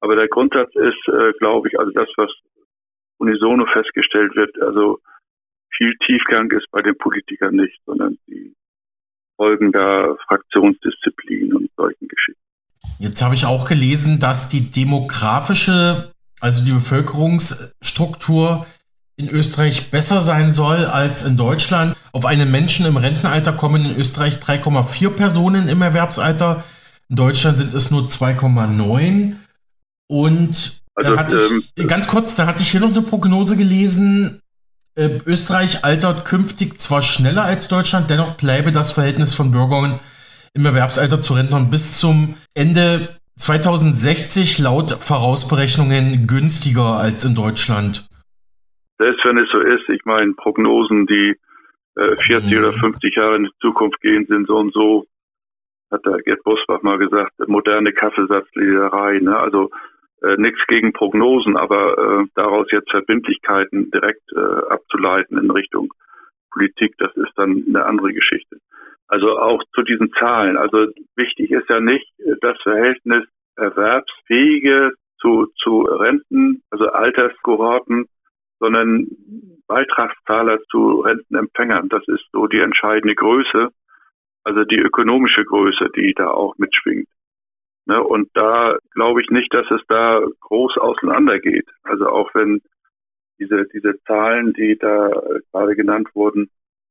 Aber 0.00 0.16
der 0.16 0.28
Grundsatz 0.28 0.74
ist, 0.74 1.08
äh, 1.08 1.32
glaube 1.38 1.68
ich, 1.68 1.78
also 1.78 1.90
das, 1.92 2.08
was 2.16 2.30
unisono 3.24 3.66
festgestellt 3.72 4.34
wird, 4.36 4.54
also 4.62 5.00
viel 5.76 5.94
Tiefgang 6.06 6.50
ist 6.52 6.70
bei 6.70 6.82
den 6.82 6.96
Politikern 6.98 7.56
nicht, 7.56 7.80
sondern 7.86 8.16
sie 8.26 8.54
folgen 9.36 9.72
da 9.72 10.16
Fraktionsdisziplin 10.28 11.54
und 11.54 11.70
solchen 11.76 12.06
Geschichten. 12.08 12.40
Jetzt 12.98 13.22
habe 13.22 13.34
ich 13.34 13.46
auch 13.46 13.68
gelesen, 13.68 14.20
dass 14.20 14.48
die 14.48 14.70
demografische, 14.70 16.12
also 16.40 16.64
die 16.64 16.72
Bevölkerungsstruktur 16.72 18.66
in 19.16 19.28
Österreich 19.28 19.90
besser 19.90 20.20
sein 20.20 20.52
soll 20.52 20.84
als 20.84 21.24
in 21.24 21.36
Deutschland. 21.36 21.96
Auf 22.12 22.26
einen 22.26 22.50
Menschen 22.50 22.86
im 22.86 22.96
Rentenalter 22.96 23.52
kommen 23.52 23.84
in 23.84 23.96
Österreich 23.96 24.36
3,4 24.36 25.10
Personen 25.10 25.68
im 25.68 25.82
Erwerbsalter. 25.82 26.64
In 27.08 27.16
Deutschland 27.16 27.58
sind 27.58 27.74
es 27.74 27.90
nur 27.90 28.02
2,9. 28.02 29.34
Und 30.08 30.83
also, 30.94 31.16
hatte 31.18 31.36
ich, 31.36 31.82
ähm, 31.82 31.88
ganz 31.88 32.08
kurz, 32.08 32.36
da 32.36 32.46
hatte 32.46 32.62
ich 32.62 32.70
hier 32.70 32.80
noch 32.80 32.90
eine 32.90 33.02
Prognose 33.02 33.56
gelesen. 33.56 34.40
Äh, 34.96 35.18
Österreich 35.26 35.84
altert 35.84 36.24
künftig 36.24 36.80
zwar 36.80 37.02
schneller 37.02 37.42
als 37.42 37.68
Deutschland, 37.68 38.10
dennoch 38.10 38.36
bleibe 38.36 38.70
das 38.70 38.92
Verhältnis 38.92 39.34
von 39.34 39.50
Bürgern 39.50 39.98
im 40.54 40.64
Erwerbsalter 40.64 41.20
zu 41.20 41.34
Rentnern 41.34 41.68
bis 41.68 41.98
zum 41.98 42.36
Ende 42.54 43.08
2060 43.36 44.60
laut 44.60 44.92
Vorausberechnungen 44.92 46.28
günstiger 46.28 46.96
als 46.96 47.24
in 47.24 47.34
Deutschland. 47.34 48.06
Selbst 48.98 49.24
wenn 49.24 49.38
es 49.38 49.50
so 49.50 49.58
ist, 49.58 49.88
ich 49.88 50.04
meine, 50.04 50.32
Prognosen, 50.34 51.06
die 51.06 51.34
äh, 51.96 52.16
40 52.16 52.52
mhm. 52.52 52.58
oder 52.58 52.72
50 52.74 53.16
Jahre 53.16 53.36
in 53.36 53.44
die 53.44 53.58
Zukunft 53.60 54.00
gehen, 54.00 54.26
sind 54.28 54.46
so 54.46 54.56
und 54.58 54.72
so, 54.72 55.06
hat 55.90 56.06
der 56.06 56.18
Gerd 56.18 56.44
Bosbach 56.44 56.82
mal 56.82 56.98
gesagt, 56.98 57.32
moderne 57.48 57.92
Kaffeesatzleserei. 57.92 59.18
Ne? 59.18 59.36
Also 59.36 59.70
äh, 60.24 60.36
nichts 60.38 60.60
gegen 60.66 60.92
Prognosen, 60.92 61.56
aber 61.56 61.98
äh, 61.98 62.26
daraus 62.34 62.70
jetzt 62.70 62.90
Verbindlichkeiten 62.90 63.90
direkt 63.90 64.22
äh, 64.32 64.72
abzuleiten 64.72 65.38
in 65.38 65.50
Richtung 65.50 65.92
Politik, 66.50 66.94
das 66.98 67.14
ist 67.16 67.32
dann 67.36 67.64
eine 67.68 67.84
andere 67.84 68.12
Geschichte. 68.12 68.58
Also 69.08 69.38
auch 69.38 69.62
zu 69.74 69.82
diesen 69.82 70.12
Zahlen. 70.12 70.56
Also 70.56 70.86
wichtig 71.16 71.50
ist 71.50 71.68
ja 71.68 71.80
nicht 71.80 72.08
das 72.40 72.56
Verhältnis 72.62 73.24
Erwerbsfähige 73.56 74.92
zu, 75.20 75.46
zu 75.62 75.82
Renten, 75.82 76.62
also 76.70 76.86
Alterskohorten, 76.86 78.06
sondern 78.60 79.06
Beitragszahler 79.66 80.60
zu 80.70 81.00
Rentenempfängern. 81.00 81.88
Das 81.88 82.06
ist 82.08 82.24
so 82.32 82.46
die 82.46 82.60
entscheidende 82.60 83.14
Größe, 83.14 83.68
also 84.44 84.64
die 84.64 84.78
ökonomische 84.78 85.44
Größe, 85.44 85.88
die 85.96 86.14
da 86.14 86.28
auch 86.28 86.56
mitschwingt. 86.58 87.08
Ne, 87.86 88.02
und 88.02 88.30
da 88.34 88.78
glaube 88.92 89.20
ich 89.20 89.28
nicht, 89.28 89.52
dass 89.52 89.70
es 89.70 89.82
da 89.88 90.22
groß 90.40 90.78
auseinandergeht. 90.78 91.68
Also 91.82 92.08
auch 92.08 92.34
wenn 92.34 92.62
diese, 93.38 93.66
diese 93.74 94.00
Zahlen, 94.04 94.54
die 94.54 94.78
da 94.78 95.10
gerade 95.52 95.76
genannt 95.76 96.08
wurden, 96.14 96.48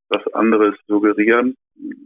was 0.09 0.25
anderes 0.33 0.75
suggerieren, 0.87 1.55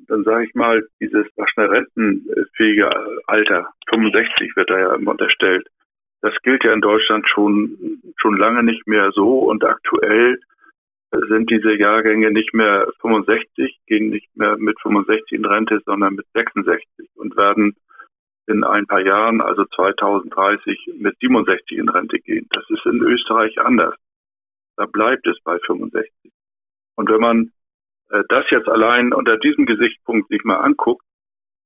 dann 0.07 0.23
sage 0.23 0.45
ich 0.45 0.55
mal, 0.55 0.87
dieses 1.01 1.27
schnell 1.51 1.67
rentenfähige 1.67 2.89
Alter, 3.27 3.67
65 3.89 4.55
wird 4.55 4.69
da 4.69 4.79
ja 4.79 4.95
immer 4.95 5.11
unterstellt, 5.11 5.67
das 6.21 6.33
gilt 6.43 6.63
ja 6.63 6.73
in 6.73 6.81
Deutschland 6.81 7.27
schon, 7.27 8.01
schon 8.15 8.37
lange 8.37 8.63
nicht 8.63 8.87
mehr 8.87 9.11
so 9.11 9.39
und 9.39 9.63
aktuell 9.63 10.39
sind 11.29 11.49
diese 11.49 11.73
Jahrgänge 11.73 12.31
nicht 12.31 12.53
mehr 12.53 12.87
65, 13.01 13.79
gehen 13.85 14.09
nicht 14.09 14.35
mehr 14.35 14.57
mit 14.57 14.79
65 14.81 15.31
in 15.31 15.45
Rente, 15.45 15.79
sondern 15.85 16.15
mit 16.15 16.25
66 16.33 17.09
und 17.15 17.35
werden 17.37 17.75
in 18.47 18.63
ein 18.63 18.87
paar 18.87 19.01
Jahren, 19.01 19.41
also 19.41 19.65
2030, 19.65 20.95
mit 20.99 21.17
67 21.19 21.77
in 21.77 21.89
Rente 21.89 22.19
gehen. 22.19 22.47
Das 22.51 22.63
ist 22.69 22.85
in 22.85 23.01
Österreich 23.01 23.59
anders. 23.59 23.95
Da 24.75 24.85
bleibt 24.85 25.27
es 25.27 25.37
bei 25.43 25.57
65. 25.59 26.11
Und 26.95 27.09
wenn 27.09 27.21
man 27.21 27.51
äh, 28.09 28.23
das 28.29 28.45
jetzt 28.49 28.67
allein 28.67 29.13
unter 29.13 29.37
diesem 29.37 29.65
Gesichtspunkt 29.65 30.29
sich 30.29 30.43
mal 30.43 30.57
anguckt, 30.57 31.03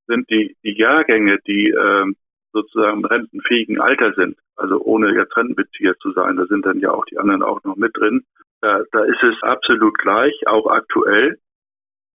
sind 0.07 0.29
die, 0.29 0.55
die 0.63 0.77
Jahrgänge, 0.77 1.39
die 1.47 1.69
äh, 1.69 2.05
sozusagen 2.51 3.05
rentenfähigen 3.05 3.79
Alter 3.79 4.13
sind, 4.13 4.37
also 4.55 4.81
ohne 4.81 5.13
jetzt 5.13 5.35
Rentenbezieher 5.37 5.97
zu 5.99 6.11
sein, 6.11 6.35
da 6.35 6.45
sind 6.47 6.65
dann 6.65 6.79
ja 6.79 6.91
auch 6.91 7.05
die 7.05 7.17
anderen 7.17 7.43
auch 7.43 7.63
noch 7.63 7.77
mit 7.77 7.95
drin, 7.95 8.25
da, 8.61 8.83
da 8.91 9.03
ist 9.03 9.23
es 9.23 9.41
absolut 9.41 9.97
gleich, 9.97 10.33
auch 10.47 10.67
aktuell. 10.67 11.39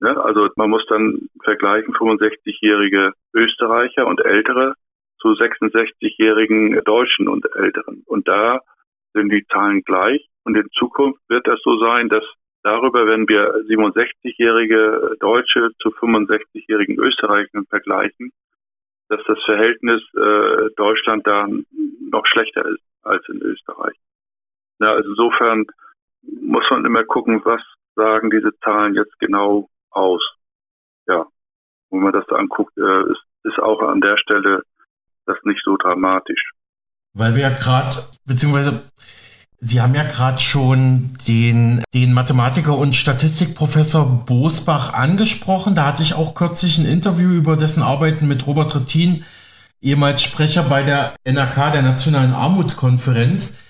Ne? 0.03 0.21
Also 0.21 0.49
man 0.57 0.69
muss 0.69 0.85
dann 0.89 1.29
vergleichen 1.45 1.95
65-jährige 1.95 3.13
Österreicher 3.35 4.07
und 4.07 4.21
Ältere 4.21 4.75
zu 5.21 5.29
66-jährigen 5.29 6.83
Deutschen 6.85 7.29
und 7.29 7.47
Älteren. 7.55 8.03
Und 8.07 8.27
da 8.27 8.61
sind 9.15 9.31
die 9.31 9.47
Zahlen 9.47 9.83
gleich. 9.83 10.27
Und 10.45 10.57
in 10.57 10.69
Zukunft 10.73 11.21
wird 11.29 11.47
das 11.47 11.61
so 11.63 11.79
sein, 11.79 12.09
dass 12.09 12.25
darüber, 12.65 13.07
wenn 13.07 13.29
wir 13.29 13.55
67-jährige 13.69 15.17
Deutsche 15.21 15.71
zu 15.81 15.91
65-jährigen 15.91 16.99
Österreichern 16.99 17.67
vergleichen, 17.67 18.33
dass 19.09 19.21
das 19.29 19.39
Verhältnis 19.45 20.03
äh, 20.17 20.71
Deutschland 20.77 21.25
da 21.27 21.47
noch 21.47 22.27
schlechter 22.27 22.67
ist 22.67 22.83
als 23.03 23.29
in 23.29 23.41
Österreich. 23.41 23.95
Ja, 24.81 24.95
also 24.95 25.11
insofern 25.11 25.67
muss 26.23 26.65
man 26.71 26.85
immer 26.85 27.05
gucken, 27.05 27.41
was 27.45 27.61
sagen 27.95 28.31
diese 28.31 28.51
Zahlen 28.61 28.95
jetzt 28.95 29.17
genau 29.21 29.69
aus. 29.93 30.23
Ja, 31.07 31.27
wenn 31.91 32.01
man 32.01 32.13
das 32.13 32.25
da 32.29 32.37
anguckt, 32.37 32.77
äh, 32.77 33.11
ist, 33.11 33.23
ist 33.45 33.59
auch 33.59 33.81
an 33.83 34.01
der 34.01 34.17
Stelle 34.19 34.63
das 35.27 35.37
nicht 35.45 35.61
so 35.65 35.77
dramatisch. 35.77 36.53
Weil 37.15 37.35
wir 37.35 37.43
ja 37.43 37.51
gerade, 37.51 37.97
beziehungsweise 38.25 38.83
Sie 39.65 39.81
haben 39.81 39.95
ja 39.95 40.03
gerade 40.03 40.41
schon 40.41 41.17
den, 41.29 41.85
den 41.95 42.13
Mathematiker 42.13 42.77
und 42.77 42.97
Statistikprofessor 42.97 44.25
Bosbach 44.27 44.93
angesprochen. 44.93 45.77
Da 45.77 45.87
hatte 45.87 46.03
ich 46.03 46.15
auch 46.15 46.35
kürzlich 46.35 46.79
ein 46.79 46.87
Interview 46.87 47.31
über 47.31 47.57
dessen 47.57 47.81
Arbeiten 47.81 48.27
mit 48.27 48.45
Robert 48.49 48.75
Rettin, 48.75 49.25
ehemals 49.81 50.25
Sprecher 50.25 50.65
bei 50.65 50.83
der 50.83 51.15
NRK, 51.25 51.71
der 51.71 51.83
Nationalen 51.83 52.35
Armutskonferenz. 52.35 53.61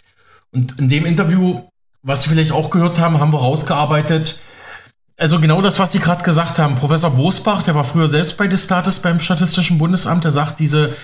Und 0.51 0.79
in 0.79 0.89
dem 0.89 1.05
Interview, 1.05 1.61
was 2.03 2.23
Sie 2.23 2.31
vielleicht 2.31 2.53
auch 2.53 2.71
gehört 2.71 2.99
haben, 2.99 3.21
haben 3.21 3.35
wir 3.35 3.41
rausgearbeitet, 3.41 4.41
also 5.23 5.39
genau 5.39 5.63
das, 5.63 5.79
was 5.79 5.93
Sie 5.93 6.01
gerade 6.01 6.25
gesagt 6.25 6.59
haben. 6.59 6.75
Professor 6.75 7.11
Bosbach, 7.11 7.63
der 7.63 7.77
war 7.77 7.85
früher 7.85 8.09
selbst 8.09 8.37
bei 8.37 8.49
Destatis 8.49 8.99
beim 8.99 9.21
Statistischen 9.21 9.79
Bundesamt, 9.79 10.25
der 10.25 10.33
sagt, 10.33 10.59
diese 10.59 10.97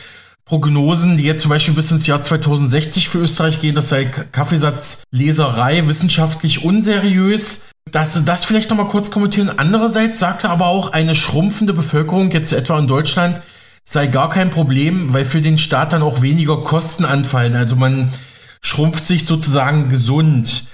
Prognosen, 0.44 1.16
die 1.16 1.22
jetzt 1.22 1.42
zum 1.42 1.50
Beispiel 1.50 1.74
bis 1.74 1.92
ins 1.92 2.08
Jahr 2.08 2.20
2060 2.20 3.08
für 3.08 3.18
Österreich 3.18 3.60
gehen, 3.60 3.76
das 3.76 3.90
sei 3.90 4.06
Kaffeesatzleserei, 4.06 5.86
wissenschaftlich 5.86 6.64
unseriös. 6.64 7.62
dass 7.92 8.22
das 8.24 8.44
vielleicht 8.44 8.68
nochmal 8.68 8.88
kurz 8.88 9.10
kommentieren. 9.10 9.50
Andererseits 9.56 10.18
sagte 10.18 10.50
aber 10.50 10.66
auch, 10.66 10.92
eine 10.92 11.14
schrumpfende 11.14 11.72
Bevölkerung, 11.72 12.30
jetzt 12.32 12.52
etwa 12.52 12.78
in 12.78 12.86
Deutschland, 12.86 13.40
sei 13.82 14.08
gar 14.08 14.28
kein 14.28 14.50
Problem, 14.50 15.14
weil 15.14 15.24
für 15.24 15.40
den 15.40 15.56
Staat 15.56 15.94
dann 15.94 16.02
auch 16.02 16.20
weniger 16.20 16.62
Kosten 16.64 17.06
anfallen. 17.06 17.56
Also 17.56 17.76
man 17.76 18.10
schrumpft 18.60 19.06
sich 19.06 19.24
sozusagen 19.24 19.88
gesund. 19.88 20.66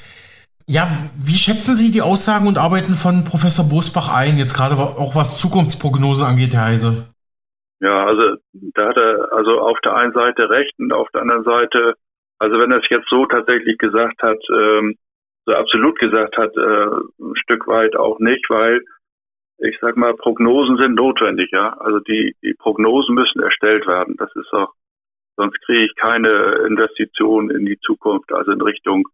Ja, 0.66 0.88
wie 1.20 1.36
schätzen 1.36 1.74
Sie 1.76 1.92
die 1.92 2.00
Aussagen 2.00 2.48
und 2.48 2.56
Arbeiten 2.56 2.94
von 2.94 3.24
Professor 3.24 3.68
Bosbach 3.68 4.08
ein, 4.08 4.38
jetzt 4.38 4.54
gerade 4.56 4.76
auch 4.80 5.14
was 5.14 5.38
Zukunftsprognose 5.38 6.24
angeht, 6.24 6.54
Herr 6.54 6.72
Heise? 6.72 7.12
Ja, 7.80 8.06
also 8.06 8.40
da 8.52 8.88
hat 8.88 8.96
er 8.96 9.32
also 9.32 9.60
auf 9.60 9.78
der 9.84 9.94
einen 9.94 10.14
Seite 10.14 10.48
recht 10.48 10.72
und 10.78 10.92
auf 10.92 11.08
der 11.12 11.20
anderen 11.20 11.44
Seite, 11.44 11.94
also 12.38 12.58
wenn 12.58 12.72
er 12.72 12.78
es 12.78 12.88
jetzt 12.88 13.10
so 13.10 13.26
tatsächlich 13.26 13.76
gesagt 13.76 14.22
hat, 14.22 14.38
ähm, 14.48 14.96
so 15.44 15.52
absolut 15.52 15.98
gesagt 15.98 16.38
hat, 16.38 16.56
äh, 16.56 16.86
ein 17.20 17.36
Stück 17.36 17.66
weit 17.66 17.94
auch 17.96 18.18
nicht, 18.18 18.48
weil 18.48 18.80
ich 19.58 19.76
sag 19.80 19.96
mal, 19.96 20.14
Prognosen 20.14 20.78
sind 20.78 20.94
notwendig, 20.94 21.50
ja. 21.52 21.76
Also 21.78 22.00
die, 22.00 22.34
die 22.42 22.54
Prognosen 22.54 23.14
müssen 23.14 23.42
erstellt 23.42 23.86
werden. 23.86 24.16
Das 24.16 24.34
ist 24.34 24.52
auch, 24.52 24.72
sonst 25.36 25.60
kriege 25.62 25.84
ich 25.84 25.94
keine 25.96 26.64
Investitionen 26.66 27.50
in 27.50 27.66
die 27.66 27.78
Zukunft, 27.80 28.32
also 28.32 28.50
in 28.52 28.60
Richtung 28.60 29.06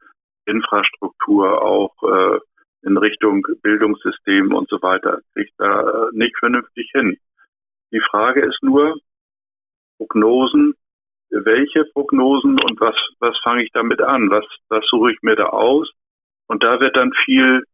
Infrastruktur, 0.51 1.63
auch 1.63 1.95
äh, 2.03 2.39
in 2.83 2.97
Richtung 2.97 3.47
Bildungssystem 3.63 4.55
und 4.55 4.69
so 4.69 4.81
weiter, 4.83 5.21
kriege 5.33 5.49
ich 5.49 5.55
da 5.59 6.09
nicht 6.13 6.37
vernünftig 6.39 6.91
hin. 6.93 7.19
Die 7.93 8.01
Frage 8.01 8.45
ist 8.45 8.63
nur, 8.63 8.97
Prognosen, 9.99 10.75
welche 11.31 11.85
Prognosen 11.93 12.59
und 12.61 12.81
was, 12.81 12.97
was 13.19 13.39
fange 13.43 13.63
ich 13.63 13.71
damit 13.73 14.01
an? 14.01 14.31
Was, 14.31 14.45
was 14.69 14.85
suche 14.89 15.13
ich 15.13 15.23
mir 15.23 15.37
da 15.37 15.47
aus? 15.47 15.91
Und 16.49 16.65
da 16.65 16.81
wird 16.81 16.97
dann 16.97 17.13
viel 17.25 17.65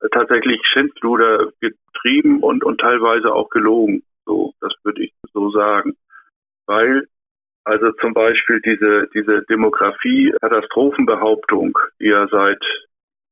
äh, 0.00 0.08
tatsächlich 0.10 0.60
Schindluder 0.64 1.52
getrieben 1.60 2.42
und, 2.42 2.64
und 2.64 2.80
teilweise 2.80 3.32
auch 3.32 3.50
gelogen. 3.50 4.02
So, 4.24 4.54
das 4.60 4.72
würde 4.82 5.04
ich 5.04 5.12
so 5.32 5.50
sagen. 5.50 5.96
Weil, 6.66 7.06
also 7.68 7.92
zum 8.00 8.14
Beispiel 8.14 8.62
diese, 8.62 9.08
diese 9.12 9.42
Demografie-Katastrophenbehauptung, 9.42 11.78
die 12.00 12.06
ja 12.06 12.26
seit 12.28 12.64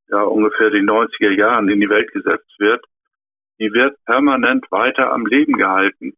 ja, 0.08 0.24
ungefähr 0.24 0.68
den 0.68 0.86
90er 0.86 1.30
Jahren 1.30 1.70
in 1.70 1.80
die 1.80 1.88
Welt 1.88 2.12
gesetzt 2.12 2.54
wird, 2.58 2.84
die 3.58 3.72
wird 3.72 3.96
permanent 4.04 4.70
weiter 4.70 5.10
am 5.10 5.24
Leben 5.24 5.54
gehalten. 5.54 6.12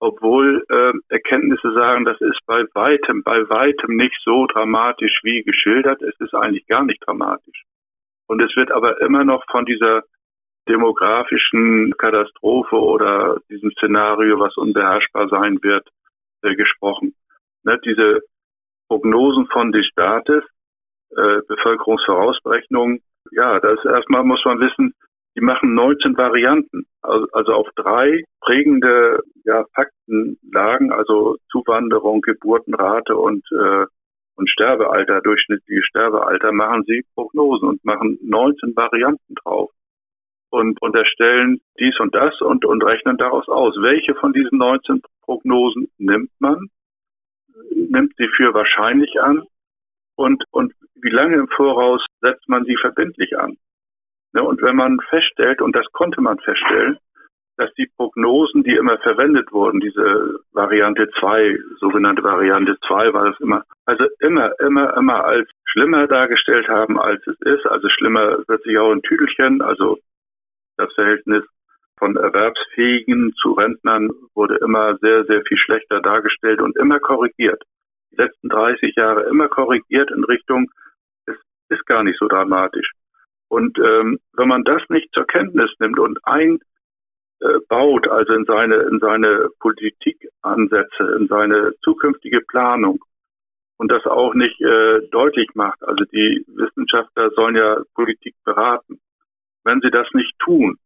Obwohl 0.00 0.64
äh, 0.70 0.94
Erkenntnisse 1.10 1.74
sagen, 1.74 2.06
das 2.06 2.18
ist 2.22 2.40
bei 2.46 2.64
weitem, 2.72 3.22
bei 3.22 3.46
weitem 3.50 3.96
nicht 3.96 4.16
so 4.24 4.46
dramatisch 4.46 5.20
wie 5.22 5.42
geschildert. 5.42 6.00
Es 6.00 6.18
ist 6.20 6.34
eigentlich 6.34 6.66
gar 6.66 6.84
nicht 6.84 7.06
dramatisch. 7.06 7.64
Und 8.28 8.40
es 8.40 8.56
wird 8.56 8.72
aber 8.72 9.02
immer 9.02 9.24
noch 9.24 9.44
von 9.50 9.66
dieser 9.66 10.04
demografischen 10.68 11.92
Katastrophe 11.98 12.76
oder 12.76 13.40
diesem 13.50 13.72
Szenario, 13.72 14.40
was 14.40 14.56
unbeherrschbar 14.56 15.28
sein 15.28 15.62
wird, 15.62 15.86
äh, 16.42 16.54
gesprochen. 16.54 17.14
Ne, 17.64 17.78
diese 17.84 18.20
Prognosen 18.88 19.46
von 19.46 19.72
des 19.72 19.86
Staates, 19.86 20.44
äh, 21.10 21.40
Bevölkerungsvorausberechnungen, 21.46 23.00
ja, 23.30 23.60
das 23.60 23.84
erstmal 23.84 24.24
muss 24.24 24.44
man 24.44 24.60
wissen, 24.60 24.94
die 25.36 25.40
machen 25.40 25.74
19 25.74 26.16
Varianten, 26.16 26.84
also, 27.00 27.26
also 27.32 27.52
auf 27.54 27.68
drei 27.76 28.22
prägende 28.40 29.20
ja, 29.44 29.64
Faktenlagen, 29.74 30.92
also 30.92 31.36
Zuwanderung, 31.50 32.20
Geburtenrate 32.20 33.16
und 33.16 33.44
äh, 33.52 33.86
und 34.34 34.48
Sterbealter, 34.50 35.20
durchschnittliche 35.20 35.82
Sterbealter, 35.84 36.52
machen 36.52 36.84
sie 36.86 37.04
Prognosen 37.14 37.68
und 37.68 37.84
machen 37.84 38.18
19 38.22 38.74
Varianten 38.74 39.34
drauf 39.34 39.70
und 40.50 40.80
unterstellen 40.82 41.60
dies 41.78 41.98
und 42.00 42.14
das 42.14 42.40
und, 42.40 42.64
und 42.64 42.82
rechnen 42.84 43.16
daraus 43.16 43.48
aus. 43.48 43.74
Welche 43.80 44.14
von 44.14 44.32
diesen 44.32 44.58
19 44.58 45.02
Prognosen 45.22 45.88
nimmt 45.98 46.30
man, 46.38 46.68
nimmt 47.74 48.14
sie 48.16 48.28
für 48.28 48.54
wahrscheinlich 48.54 49.20
an 49.20 49.44
und, 50.16 50.44
und 50.50 50.72
wie 50.94 51.10
lange 51.10 51.36
im 51.36 51.48
Voraus 51.48 52.04
setzt 52.20 52.48
man 52.48 52.64
sie 52.64 52.76
verbindlich 52.76 53.38
an? 53.38 53.56
Ne, 54.32 54.42
und 54.42 54.62
wenn 54.62 54.76
man 54.76 54.98
feststellt, 55.10 55.60
und 55.60 55.76
das 55.76 55.86
konnte 55.92 56.20
man 56.20 56.38
feststellen, 56.38 56.98
dass 57.58 57.72
die 57.74 57.90
Prognosen, 57.96 58.62
die 58.62 58.74
immer 58.74 58.98
verwendet 58.98 59.52
wurden, 59.52 59.80
diese 59.80 60.40
Variante 60.52 61.08
2, 61.20 61.58
sogenannte 61.78 62.22
Variante 62.22 62.78
2 62.86 63.12
war 63.12 63.30
das 63.30 63.40
immer, 63.40 63.64
also 63.84 64.06
immer, 64.20 64.58
immer, 64.60 64.96
immer 64.96 65.24
als 65.24 65.50
schlimmer 65.64 66.06
dargestellt 66.06 66.68
haben, 66.68 66.98
als 66.98 67.26
es 67.26 67.38
ist. 67.42 67.66
Also 67.66 67.88
schlimmer 67.90 68.38
wird 68.48 68.62
sich 68.62 68.78
auch 68.78 68.92
ein 68.92 69.02
Tüdelchen, 69.02 69.60
also 69.60 69.98
das 70.78 70.92
Verhältnis 70.94 71.44
von 72.02 72.16
Erwerbsfähigen 72.16 73.32
zu 73.40 73.52
Rentnern 73.52 74.10
wurde 74.34 74.56
immer 74.56 74.98
sehr, 74.98 75.24
sehr 75.24 75.42
viel 75.42 75.56
schlechter 75.56 76.00
dargestellt 76.00 76.60
und 76.60 76.76
immer 76.76 76.98
korrigiert. 76.98 77.62
Die 78.10 78.16
letzten 78.16 78.48
30 78.48 78.96
Jahre 78.96 79.22
immer 79.30 79.46
korrigiert 79.46 80.10
in 80.10 80.24
Richtung, 80.24 80.68
es 81.26 81.36
ist 81.68 81.86
gar 81.86 82.02
nicht 82.02 82.18
so 82.18 82.26
dramatisch. 82.26 82.90
Und 83.46 83.78
ähm, 83.78 84.18
wenn 84.32 84.48
man 84.48 84.64
das 84.64 84.82
nicht 84.88 85.14
zur 85.14 85.28
Kenntnis 85.28 85.70
nimmt 85.78 86.00
und 86.00 86.18
ein 86.24 86.58
äh, 87.40 87.58
also 87.70 88.32
in 88.32 88.46
seine, 88.46 88.76
in 88.90 88.98
seine 88.98 89.50
Politikansätze, 89.60 91.16
in 91.20 91.28
seine 91.28 91.72
zukünftige 91.84 92.40
Planung 92.40 92.98
und 93.78 93.92
das 93.92 94.04
auch 94.06 94.34
nicht 94.34 94.60
äh, 94.60 95.06
deutlich 95.12 95.50
macht. 95.54 95.80
Also 95.84 96.04
die 96.06 96.44
Wissenschaftler 96.48 97.30
sollen 97.30 97.54
ja 97.54 97.80
Politik 97.94 98.34
beraten. 98.44 98.98
Wenn 99.62 99.80
sie 99.80 99.90
das 99.90 100.08
nicht 100.14 100.36
tun, 100.40 100.78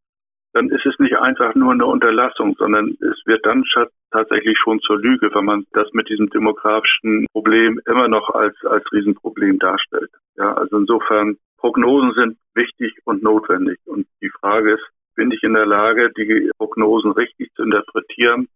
dann 0.57 0.71
ist 0.71 0.87
es 0.87 0.99
nicht 0.99 1.15
einfach 1.19 1.55
nur 1.55 1.73
eine 1.73 1.85
Unterlassung, 1.85 2.57
sondern 2.57 2.97
es 3.01 3.21
wird 3.27 3.45
dann 3.45 3.63
tatsächlich 4.11 4.57
schon 4.57 4.81
zur 4.81 4.99
Lüge, 4.99 5.29
wenn 5.35 5.45
man 5.45 5.67
das 5.73 5.87
mit 5.93 6.09
diesem 6.09 6.31
demografischen 6.31 7.27
Problem 7.31 7.79
immer 7.85 8.09
noch 8.09 8.31
als, 8.31 8.57
als 8.65 8.91
Riesenproblem 8.91 9.59
darstellt. 9.59 10.11
Ja, 10.37 10.55
also 10.55 10.79
insofern, 10.79 11.37
Prognosen 11.59 12.13
sind 12.15 12.39
wichtig 12.55 12.95
und 13.05 13.23
notwendig. 13.23 13.79
Und 13.85 14.07
die 14.23 14.31
Frage 14.31 14.75
ist, 14.75 14.85
bin 15.15 15.31
ich 15.31 15.43
in 15.43 15.53
der 15.53 15.67
Lage, 15.67 16.11
die 16.17 16.51
Prognosen 16.57 17.13
richtig 17.13 17.53
zu 17.55 17.63
interpretieren, 17.63 18.49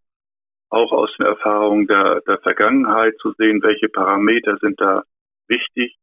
auch 0.71 0.91
aus 0.91 1.15
den 1.19 1.27
Erfahrungen 1.27 1.85
der, 1.85 2.21
der 2.21 2.39
Vergangenheit 2.39 3.15
zu 3.21 3.33
sehen, 3.33 3.61
welche 3.61 3.89
Parameter 3.89 4.57
sind 4.57 4.81
da 4.81 5.03
wichtig, 5.47 5.97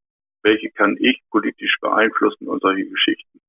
welche 0.44 0.70
kann 0.70 0.96
ich 1.00 1.20
politisch 1.30 1.76
beeinflussen 1.80 2.46
und 2.46 2.62
solche 2.62 2.86
Geschichten. 2.86 3.40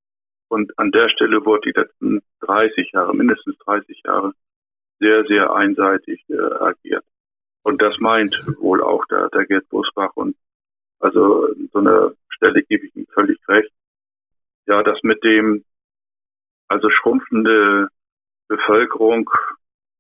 Und 0.50 0.78
an 0.78 0.92
der 0.92 1.10
Stelle 1.10 1.46
wurde 1.46 1.72
die 1.72 1.80
letzten 1.80 2.22
30 2.42 2.92
Jahre, 2.92 3.16
mindestens 3.16 3.58
30 3.60 4.02
Jahre, 4.04 4.34
sehr, 5.00 5.24
sehr 5.26 5.54
einseitig 5.54 6.26
äh, 6.30 6.38
agiert. 6.38 7.06
Und 7.64 7.82
das 7.82 7.98
meint 8.00 8.36
wohl 8.60 8.82
auch 8.82 9.06
der, 9.06 9.30
der 9.30 9.46
Gerd 9.46 9.70
Busbach. 9.70 10.12
Und 10.16 10.36
also 11.00 11.46
an 11.46 11.70
so 11.72 11.80
einer 11.80 12.12
Stelle 12.30 12.64
gebe 12.64 12.88
ich 12.88 12.96
ihm 12.96 13.06
völlig 13.14 13.40
recht. 13.48 13.72
Ja, 14.66 14.84
das 14.84 15.02
mit 15.04 15.24
dem 15.24 15.64
also 16.68 16.90
schrumpfende 16.90 17.90
Bevölkerung 18.48 19.30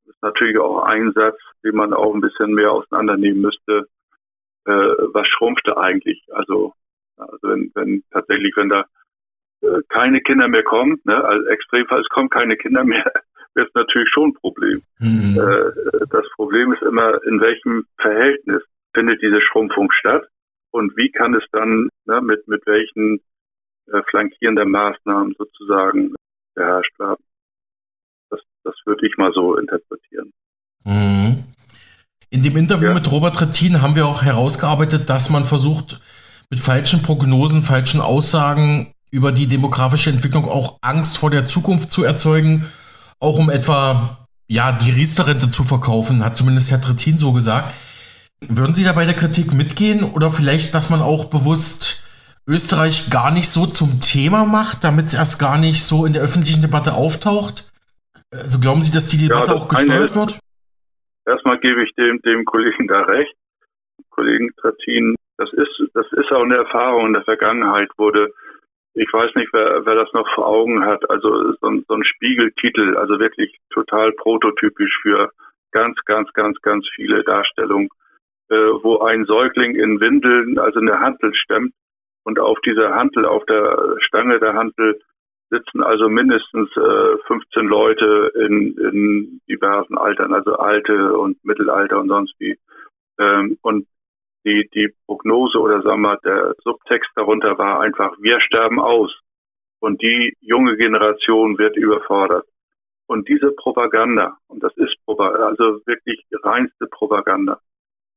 ist 0.05 0.21
natürlich 0.21 0.57
auch 0.57 0.83
ein 0.83 1.11
Satz, 1.13 1.37
den 1.63 1.75
man 1.75 1.93
auch 1.93 2.13
ein 2.13 2.21
bisschen 2.21 2.53
mehr 2.53 2.71
auseinandernehmen 2.71 3.41
müsste. 3.41 3.87
Äh, 4.65 4.71
was 5.13 5.27
schrumpfte 5.27 5.77
eigentlich? 5.77 6.23
Also, 6.31 6.73
also 7.17 7.37
wenn, 7.43 7.71
wenn 7.75 8.03
tatsächlich, 8.11 8.55
wenn 8.55 8.69
da 8.69 8.85
keine 9.89 10.21
Kinder 10.21 10.47
mehr 10.47 10.63
kommen, 10.63 10.99
ne, 11.03 11.23
als 11.23 11.45
Extremfall, 11.47 12.01
es 12.01 12.09
kommen 12.09 12.29
keine 12.29 12.57
Kinder 12.57 12.83
mehr, 12.83 13.11
wird 13.53 13.67
es 13.67 13.73
natürlich 13.75 14.09
schon 14.13 14.29
ein 14.29 14.33
Problem. 14.33 14.81
Mhm. 14.99 15.37
Äh, 15.37 16.05
das 16.09 16.25
Problem 16.35 16.73
ist 16.73 16.81
immer, 16.81 17.21
in 17.25 17.39
welchem 17.41 17.85
Verhältnis 17.99 18.63
findet 18.93 19.21
diese 19.21 19.41
Schrumpfung 19.41 19.91
statt 19.91 20.27
und 20.71 20.95
wie 20.97 21.11
kann 21.11 21.33
es 21.33 21.43
dann 21.51 21.89
ne, 22.05 22.21
mit, 22.21 22.47
mit 22.47 22.65
welchen 22.65 23.19
äh, 23.87 24.01
flankierenden 24.09 24.71
Maßnahmen 24.71 25.35
sozusagen 25.37 26.13
beherrscht 26.55 26.97
werden. 26.99 27.23
Das, 28.29 28.39
das 28.63 28.75
würde 28.85 29.07
ich 29.07 29.17
mal 29.17 29.31
so 29.33 29.57
interpretieren. 29.57 30.31
Mhm. 30.83 31.43
In 32.31 32.43
dem 32.43 32.57
Interview 32.57 32.89
ja. 32.89 32.93
mit 32.93 33.11
Robert 33.11 33.41
Rettin 33.41 33.81
haben 33.81 33.95
wir 33.95 34.05
auch 34.05 34.21
herausgearbeitet, 34.21 35.09
dass 35.09 35.31
man 35.31 35.45
versucht, 35.45 35.99
mit 36.51 36.59
falschen 36.59 37.01
Prognosen, 37.01 37.61
falschen 37.61 38.01
Aussagen 38.01 38.93
über 39.11 39.31
die 39.31 39.47
demografische 39.47 40.09
Entwicklung 40.09 40.45
auch 40.45 40.77
Angst 40.81 41.17
vor 41.17 41.29
der 41.29 41.45
Zukunft 41.45 41.91
zu 41.91 42.03
erzeugen, 42.03 42.65
auch 43.19 43.37
um 43.37 43.49
etwa 43.49 44.17
ja, 44.47 44.71
die 44.71 44.91
Riester-Rente 44.91 45.51
zu 45.51 45.63
verkaufen, 45.63 46.25
hat 46.25 46.37
zumindest 46.37 46.71
Herr 46.71 46.81
Trittin 46.81 47.19
so 47.19 47.33
gesagt. 47.33 47.73
Würden 48.41 48.73
Sie 48.73 48.83
da 48.83 48.93
bei 48.93 49.05
der 49.05 49.13
Kritik 49.13 49.53
mitgehen 49.53 50.03
oder 50.03 50.31
vielleicht, 50.31 50.73
dass 50.73 50.89
man 50.89 51.01
auch 51.01 51.29
bewusst 51.29 52.05
Österreich 52.47 53.11
gar 53.11 53.31
nicht 53.31 53.49
so 53.49 53.67
zum 53.67 53.99
Thema 54.01 54.45
macht, 54.45 54.83
damit 54.83 55.07
es 55.07 55.13
erst 55.13 55.39
gar 55.39 55.59
nicht 55.59 55.83
so 55.83 56.05
in 56.05 56.13
der 56.13 56.23
öffentlichen 56.23 56.61
Debatte 56.61 56.93
auftaucht? 56.93 57.71
Also 58.31 58.59
glauben 58.59 58.81
Sie, 58.81 58.91
dass 58.91 59.09
die 59.09 59.17
Debatte 59.17 59.51
ja, 59.51 59.57
auch 59.57 59.67
gesteuert 59.67 60.15
wird? 60.15 60.39
Erstmal 61.27 61.59
gebe 61.59 61.83
ich 61.83 61.93
dem, 61.95 62.19
dem 62.21 62.45
Kollegen 62.45 62.87
da 62.87 63.01
recht. 63.01 63.33
Kollegen 64.09 64.49
Trattin, 64.59 65.15
das 65.37 65.51
ist, 65.53 65.69
das 65.93 66.05
ist 66.11 66.31
auch 66.31 66.43
eine 66.43 66.57
Erfahrung 66.57 67.07
in 67.07 67.13
der 67.13 67.23
Vergangenheit, 67.23 67.89
wurde 67.97 68.33
ich 68.99 69.13
weiß 69.13 69.33
nicht, 69.35 69.53
wer, 69.53 69.85
wer 69.85 69.95
das 69.95 70.11
noch 70.13 70.27
vor 70.35 70.45
Augen 70.47 70.83
hat, 70.83 71.09
also 71.09 71.53
so, 71.53 71.81
so 71.87 71.93
ein 71.93 72.03
Spiegeltitel, 72.03 72.97
also 72.97 73.17
wirklich 73.17 73.57
total 73.69 74.11
prototypisch 74.11 74.99
für 75.01 75.31
ganz, 75.71 75.97
ganz, 76.05 76.31
ganz, 76.33 76.61
ganz 76.61 76.85
viele 76.95 77.23
Darstellungen, 77.23 77.89
äh, 78.49 78.55
wo 78.55 78.99
ein 78.99 79.23
Säugling 79.23 79.75
in 79.75 80.01
Windeln, 80.01 80.59
also 80.59 80.79
eine 80.79 80.99
Hantel 80.99 81.33
stemmt 81.33 81.73
und 82.25 82.39
auf 82.39 82.59
dieser 82.61 82.93
Hantel, 82.93 83.25
auf 83.25 83.45
der 83.45 83.95
Stange 83.99 84.37
der 84.39 84.53
Hantel 84.53 84.99
sitzen 85.49 85.81
also 85.81 86.09
mindestens 86.09 86.69
äh, 86.75 87.17
15 87.25 87.67
Leute 87.67 88.31
in, 88.35 88.77
in 88.77 89.41
diversen 89.47 89.97
Altern, 89.97 90.33
also 90.33 90.57
Alte 90.57 91.17
und 91.17 91.43
Mittelalter 91.45 91.99
und 91.99 92.09
sonst 92.09 92.35
wie. 92.39 92.57
Ähm, 93.17 93.57
und 93.61 93.87
die, 94.45 94.69
die 94.73 94.93
Prognose 95.05 95.59
oder 95.59 95.81
sagen 95.81 96.01
wir, 96.01 96.17
der 96.23 96.55
Subtext 96.63 97.09
darunter 97.15 97.57
war 97.57 97.81
einfach, 97.81 98.15
wir 98.19 98.39
sterben 98.41 98.79
aus. 98.79 99.13
Und 99.79 100.01
die 100.01 100.35
junge 100.41 100.75
Generation 100.77 101.57
wird 101.57 101.77
überfordert. 101.77 102.45
Und 103.07 103.27
diese 103.27 103.51
Propaganda, 103.51 104.37
und 104.47 104.61
das 104.61 104.75
ist 104.77 104.95
also 105.07 105.81
wirklich 105.85 106.23
reinste 106.43 106.85
Propaganda, 106.87 107.59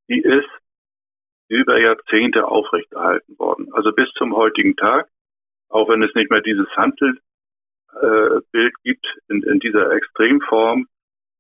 die 0.09 0.21
ist 0.21 0.49
über 1.49 1.79
Jahrzehnte 1.79 2.47
aufrechterhalten 2.47 3.39
worden. 3.39 3.73
Also 3.73 3.93
bis 3.93 4.11
zum 4.19 4.35
heutigen 4.35 4.77
Tag, 4.77 5.09
auch 5.69 5.89
wenn 5.89 6.03
es 6.03 6.15
nicht 6.15 6.31
mehr 6.31 6.41
dieses 6.41 6.69
Handelbild 6.77 8.45
äh, 8.53 8.71
gibt 8.83 9.07
in, 9.29 9.43
in 9.43 9.61
dieser 9.61 9.91
Extremform, 9.93 10.87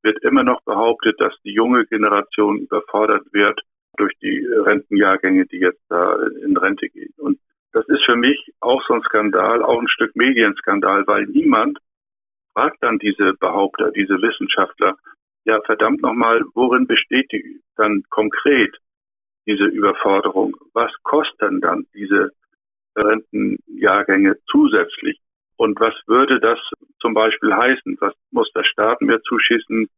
wird 0.03 0.23
immer 0.23 0.42
noch 0.45 0.62
behauptet, 0.62 1.21
dass 1.21 1.35
die 1.45 1.53
junge 1.53 1.87
Generation 1.87 2.59
überfordert 2.59 3.25
wird 3.33 3.61
durch 3.96 4.12
die 4.20 4.46
Rentenjahrgänge, 4.46 5.46
die 5.46 5.59
jetzt 5.59 5.83
da 5.88 6.16
in 6.44 6.57
Rente 6.57 6.88
gehen. 6.88 7.12
Und 7.18 7.38
das 7.72 7.87
ist 7.88 8.05
für 8.05 8.16
mich 8.16 8.38
auch 8.61 8.83
so 8.87 8.94
ein 8.94 9.02
Skandal, 9.02 9.62
auch 9.62 9.81
ein 9.81 9.88
Stück 9.88 10.14
Medienskandal, 10.16 11.07
weil 11.07 11.24
niemand 11.24 11.78
fragt 12.52 12.83
dann 12.83 12.98
diese 12.98 13.35
Behaupter, 13.35 13.90
diese 13.90 14.20
Wissenschaftler, 14.20 14.96
ja 15.44 15.61
verdammt 15.62 16.02
nochmal, 16.02 16.42
worin 16.55 16.87
besteht 16.87 17.33
die 17.33 17.61
dann 17.76 18.02
konkret 18.11 18.76
diese 19.46 19.64
Überforderung? 19.64 20.57
Was 20.72 20.92
kosten 21.02 21.61
dann 21.61 21.87
diese 21.94 22.31
Rentenjahrgänge 22.96 24.37
zusätzlich? 24.50 25.18
Und 25.57 25.81
was 25.81 25.94
würde 26.07 26.40
das 26.40 26.59
zum 27.00 27.14
Beispiel 27.14 27.55
heißen? 27.55 27.96
Was 28.00 28.14
muss 28.31 28.50
der 28.52 28.64
Staat 28.64 29.00
mir 29.00 29.20
zuschießen? 29.22 29.88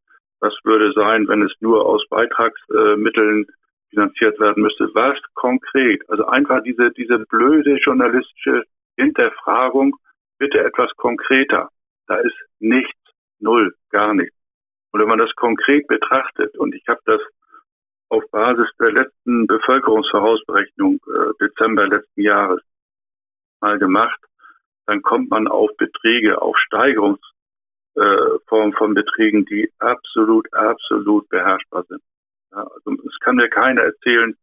Was 0.41 0.55
würde 0.65 0.93
sein, 0.93 1.29
wenn 1.29 1.43
es 1.43 1.53
nur 1.61 1.87
aus 1.87 2.07
Beitragsmitteln 2.09 3.47
finanziert 3.95 4.39
werden 4.41 4.63
müsste. 4.63 4.95
Was 4.95 5.19
konkret? 5.35 6.03
Also 6.09 6.27
einfach 6.27 6.63
diese, 6.63 6.91
diese 6.93 7.21
blöde 7.21 7.77
journalistische 7.77 8.65
Hinterfragung, 8.97 9.97
bitte 10.39 10.61
etwas 10.61 10.91
konkreter. 10.97 11.69
Da 12.07 12.17
ist 12.17 12.37
nichts, 12.59 12.99
null, 13.39 13.75
gar 13.91 14.15
nichts. 14.15 14.37
Und 14.93 15.01
wenn 15.01 15.09
man 15.09 15.19
das 15.19 15.35
konkret 15.35 15.87
betrachtet, 15.87 16.57
und 16.59 16.75
ich 16.75 16.87
habe 16.87 17.01
das 17.07 17.21
auf 18.09 18.23
Basis 18.31 18.69
der 18.79 18.93
letzten 18.93 19.47
Bevölkerungsvorausberechnung 19.47 21.01
äh, 21.07 21.33
Dezember 21.41 21.89
letzten 21.89 22.23
Jahres 22.23 22.61
mal 23.61 23.79
gemacht, 23.79 24.21
dann 24.87 25.03
kommt 25.03 25.31
man 25.31 25.49
auf 25.49 25.71
Beträge, 25.79 26.41
auf 26.41 26.57
Steigerungsformen 26.59 28.73
äh, 28.73 28.77
von 28.77 28.95
Beträgen, 28.95 29.45
die 29.47 29.73
absolut, 29.79 30.53
absolut 30.53 31.29
beherrschbar 31.29 31.85
sind. 31.89 32.03
Ja, 32.55 32.63
also 32.63 32.93
es 32.93 33.19
kann 33.21 33.37
mir 33.37 33.49
keiner 33.49 33.83
erzählen, 33.83 34.37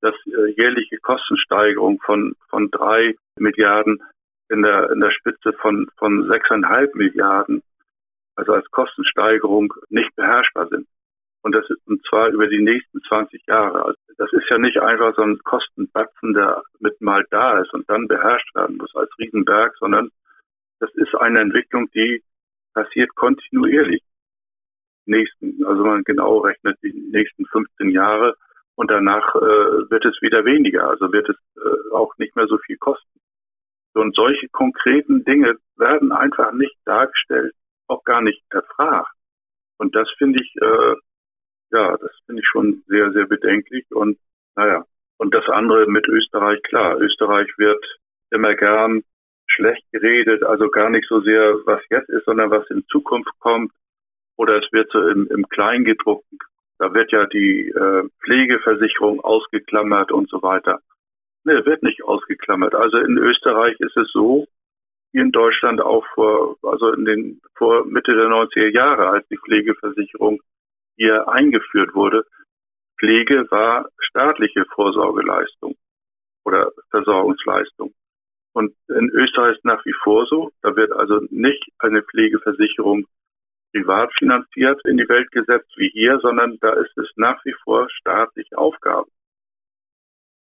dass 0.00 0.14
äh, 0.26 0.50
jährliche 0.56 0.96
Kostensteigerung 0.98 2.00
von, 2.00 2.34
von 2.48 2.70
drei 2.70 3.14
Milliarden 3.36 4.02
in 4.48 4.62
der, 4.62 4.90
in 4.90 5.00
der 5.00 5.10
Spitze 5.10 5.52
von, 5.60 5.88
von 5.98 6.26
sechseinhalb 6.28 6.94
Milliarden, 6.94 7.62
also 8.34 8.54
als 8.54 8.70
Kostensteigerung 8.70 9.74
nicht 9.90 10.14
beherrschbar 10.16 10.68
sind. 10.68 10.86
Und 11.42 11.54
das 11.54 11.68
ist 11.68 11.86
und 11.86 12.04
zwar 12.06 12.28
über 12.28 12.48
die 12.48 12.62
nächsten 12.62 13.00
20 13.02 13.46
Jahre. 13.46 13.84
Also 13.84 13.98
das 14.16 14.32
ist 14.32 14.48
ja 14.48 14.58
nicht 14.58 14.78
einfach 14.78 15.14
so 15.14 15.22
ein 15.22 15.38
Kostenbatzen, 15.38 16.34
der 16.34 16.62
mit 16.80 17.00
mal 17.00 17.24
da 17.30 17.60
ist 17.60 17.72
und 17.74 17.88
dann 17.88 18.08
beherrscht 18.08 18.54
werden 18.54 18.78
muss 18.78 18.94
als 18.94 19.10
Riesenberg, 19.18 19.74
sondern 19.78 20.10
das 20.80 20.94
ist 20.94 21.14
eine 21.14 21.40
Entwicklung, 21.40 21.90
die 21.94 22.22
passiert 22.74 23.14
kontinuierlich 23.14 24.02
nächsten, 25.10 25.64
also 25.64 25.84
man 25.84 26.04
genau 26.04 26.38
rechnet 26.38 26.78
die 26.82 26.92
nächsten 26.92 27.44
15 27.46 27.90
Jahre 27.90 28.34
und 28.76 28.90
danach 28.90 29.34
äh, 29.34 29.90
wird 29.90 30.04
es 30.06 30.20
wieder 30.22 30.44
weniger, 30.44 30.88
also 30.88 31.12
wird 31.12 31.28
es 31.28 31.36
äh, 31.56 31.94
auch 31.94 32.16
nicht 32.18 32.34
mehr 32.36 32.46
so 32.46 32.56
viel 32.58 32.78
kosten. 32.78 33.20
Und 33.92 34.14
solche 34.14 34.48
konkreten 34.48 35.24
Dinge 35.24 35.56
werden 35.76 36.12
einfach 36.12 36.52
nicht 36.52 36.76
dargestellt, 36.84 37.52
auch 37.88 38.04
gar 38.04 38.22
nicht 38.22 38.42
erfragt. 38.50 39.12
Und 39.78 39.94
das 39.96 40.08
finde 40.16 40.40
ich, 40.40 40.54
äh, 40.62 40.94
ja, 41.72 41.96
das 41.96 42.12
finde 42.26 42.40
ich 42.40 42.48
schon 42.48 42.82
sehr, 42.86 43.12
sehr 43.12 43.26
bedenklich. 43.26 43.84
Und 43.90 44.18
naja, 44.56 44.84
und 45.18 45.34
das 45.34 45.46
andere 45.48 45.86
mit 45.86 46.06
Österreich, 46.08 46.62
klar, 46.62 46.98
Österreich 46.98 47.48
wird 47.58 47.84
immer 48.30 48.54
gern 48.54 49.02
schlecht 49.46 49.84
geredet, 49.92 50.44
also 50.44 50.70
gar 50.70 50.90
nicht 50.90 51.08
so 51.08 51.20
sehr, 51.20 51.54
was 51.66 51.82
jetzt 51.90 52.08
ist, 52.08 52.24
sondern 52.24 52.50
was 52.50 52.68
in 52.70 52.84
Zukunft 52.86 53.30
kommt 53.40 53.72
oder 54.40 54.56
es 54.56 54.72
wird 54.72 54.90
so 54.90 55.06
im, 55.06 55.28
im 55.28 55.46
Kleingedruckten, 55.50 56.38
da 56.78 56.94
wird 56.94 57.12
ja 57.12 57.26
die 57.26 57.68
äh, 57.68 58.08
Pflegeversicherung 58.24 59.20
ausgeklammert 59.20 60.12
und 60.12 60.30
so 60.30 60.40
weiter. 60.42 60.80
Ne, 61.44 61.66
wird 61.66 61.82
nicht 61.82 62.02
ausgeklammert. 62.04 62.74
Also 62.74 62.96
in 62.96 63.18
Österreich 63.18 63.78
ist 63.80 63.94
es 63.98 64.10
so, 64.12 64.46
wie 65.12 65.20
in 65.20 65.30
Deutschland 65.30 65.82
auch 65.82 66.06
vor, 66.14 66.56
also 66.62 66.90
in 66.94 67.04
den, 67.04 67.42
vor 67.54 67.84
Mitte 67.84 68.14
der 68.14 68.28
90er 68.28 68.72
Jahre, 68.72 69.10
als 69.10 69.28
die 69.28 69.36
Pflegeversicherung 69.36 70.40
hier 70.96 71.28
eingeführt 71.28 71.94
wurde, 71.94 72.24
Pflege 72.98 73.46
war 73.50 73.90
staatliche 73.98 74.64
Vorsorgeleistung 74.74 75.76
oder 76.46 76.72
Versorgungsleistung. 76.88 77.92
Und 78.54 78.74
in 78.88 79.10
Österreich 79.10 79.58
ist 79.58 79.66
nach 79.66 79.84
wie 79.84 79.94
vor 80.02 80.24
so, 80.24 80.50
da 80.62 80.74
wird 80.76 80.92
also 80.92 81.20
nicht 81.28 81.62
eine 81.78 82.02
Pflegeversicherung 82.02 83.06
privat 83.72 84.12
finanziert 84.18 84.80
in 84.84 84.96
die 84.96 85.08
Welt 85.08 85.30
gesetzt 85.30 85.72
wie 85.76 85.90
hier, 85.90 86.18
sondern 86.20 86.58
da 86.60 86.72
ist 86.72 86.96
es 86.98 87.08
nach 87.16 87.44
wie 87.44 87.54
vor 87.64 87.88
staatliche 87.90 88.56
Aufgabe. 88.58 89.08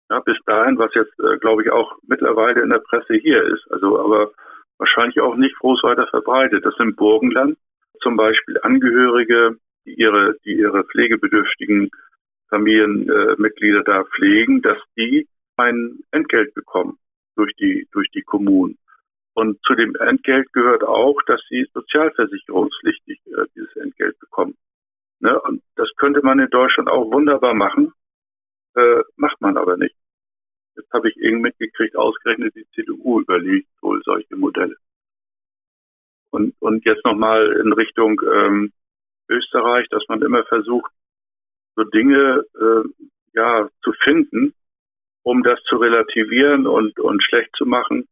Ja, 0.09 0.19
bis 0.21 0.37
dahin, 0.45 0.77
was 0.77 0.93
jetzt, 0.93 1.19
äh, 1.19 1.37
glaube 1.37 1.63
ich, 1.63 1.69
auch 1.69 1.97
mittlerweile 2.07 2.61
in 2.61 2.69
der 2.69 2.79
Presse 2.79 3.15
hier 3.15 3.43
ist, 3.43 3.69
also 3.71 3.99
aber 3.99 4.31
wahrscheinlich 4.77 5.19
auch 5.19 5.35
nicht 5.35 5.57
groß 5.59 5.83
weiter 5.83 6.07
verbreitet. 6.07 6.65
Das 6.65 6.75
im 6.79 6.95
Burgenland 6.95 7.57
zum 8.01 8.15
Beispiel 8.15 8.57
Angehörige, 8.61 9.57
die 9.85 9.95
ihre, 9.95 10.35
die 10.45 10.53
ihre 10.53 10.83
pflegebedürftigen 10.85 11.89
Familienmitglieder 12.49 13.79
äh, 13.79 13.83
da 13.83 14.03
pflegen, 14.15 14.61
dass 14.61 14.77
die 14.95 15.27
ein 15.57 15.99
Entgelt 16.11 16.53
bekommen 16.53 16.97
durch 17.35 17.53
die, 17.55 17.87
durch 17.91 18.09
die 18.11 18.21
Kommunen. 18.21 18.77
Und 19.37 19.63
zu 19.67 19.75
dem 19.75 19.93
Entgelt 19.97 20.51
gehört 20.51 20.83
auch, 20.83 21.21
dass 21.27 21.39
sie 21.47 21.69
sozialversicherungspflichtig 21.71 23.21
äh, 23.27 23.45
dieses 23.53 23.75
Entgelt 23.75 24.17
bekommen. 24.19 24.57
Ne? 25.19 25.39
Und 25.41 25.61
das 25.75 25.87
könnte 25.97 26.21
man 26.23 26.39
in 26.39 26.49
Deutschland 26.49 26.89
auch 26.89 27.11
wunderbar 27.11 27.53
machen, 27.53 27.93
äh, 28.75 29.03
macht 29.15 29.39
man 29.39 29.57
aber 29.57 29.77
nicht. 29.77 29.95
Jetzt 30.75 30.91
habe 30.91 31.07
ich 31.09 31.17
irgendwie 31.17 31.49
mitgekriegt, 31.49 31.95
ausgerechnet 31.95 32.55
die 32.55 32.65
CDU 32.73 33.21
überlegt 33.21 33.69
wohl 33.83 34.01
solche 34.03 34.35
Modelle. 34.35 34.75
Und, 36.31 36.55
und 36.59 36.83
jetzt 36.85 37.05
nochmal 37.05 37.61
in 37.63 37.73
Richtung 37.73 38.19
ähm, 38.25 38.73
Österreich, 39.29 39.87
dass 39.89 40.01
man 40.07 40.19
immer 40.23 40.45
versucht, 40.45 40.91
so 41.75 41.83
Dinge 41.83 42.43
äh, 42.59 42.89
ja 43.35 43.69
zu 43.83 43.93
finden, 44.03 44.55
um 45.21 45.43
das 45.43 45.61
zu 45.69 45.75
relativieren 45.75 46.65
und, 46.65 46.99
und 46.99 47.21
schlecht 47.21 47.55
zu 47.55 47.67
machen, 47.67 48.07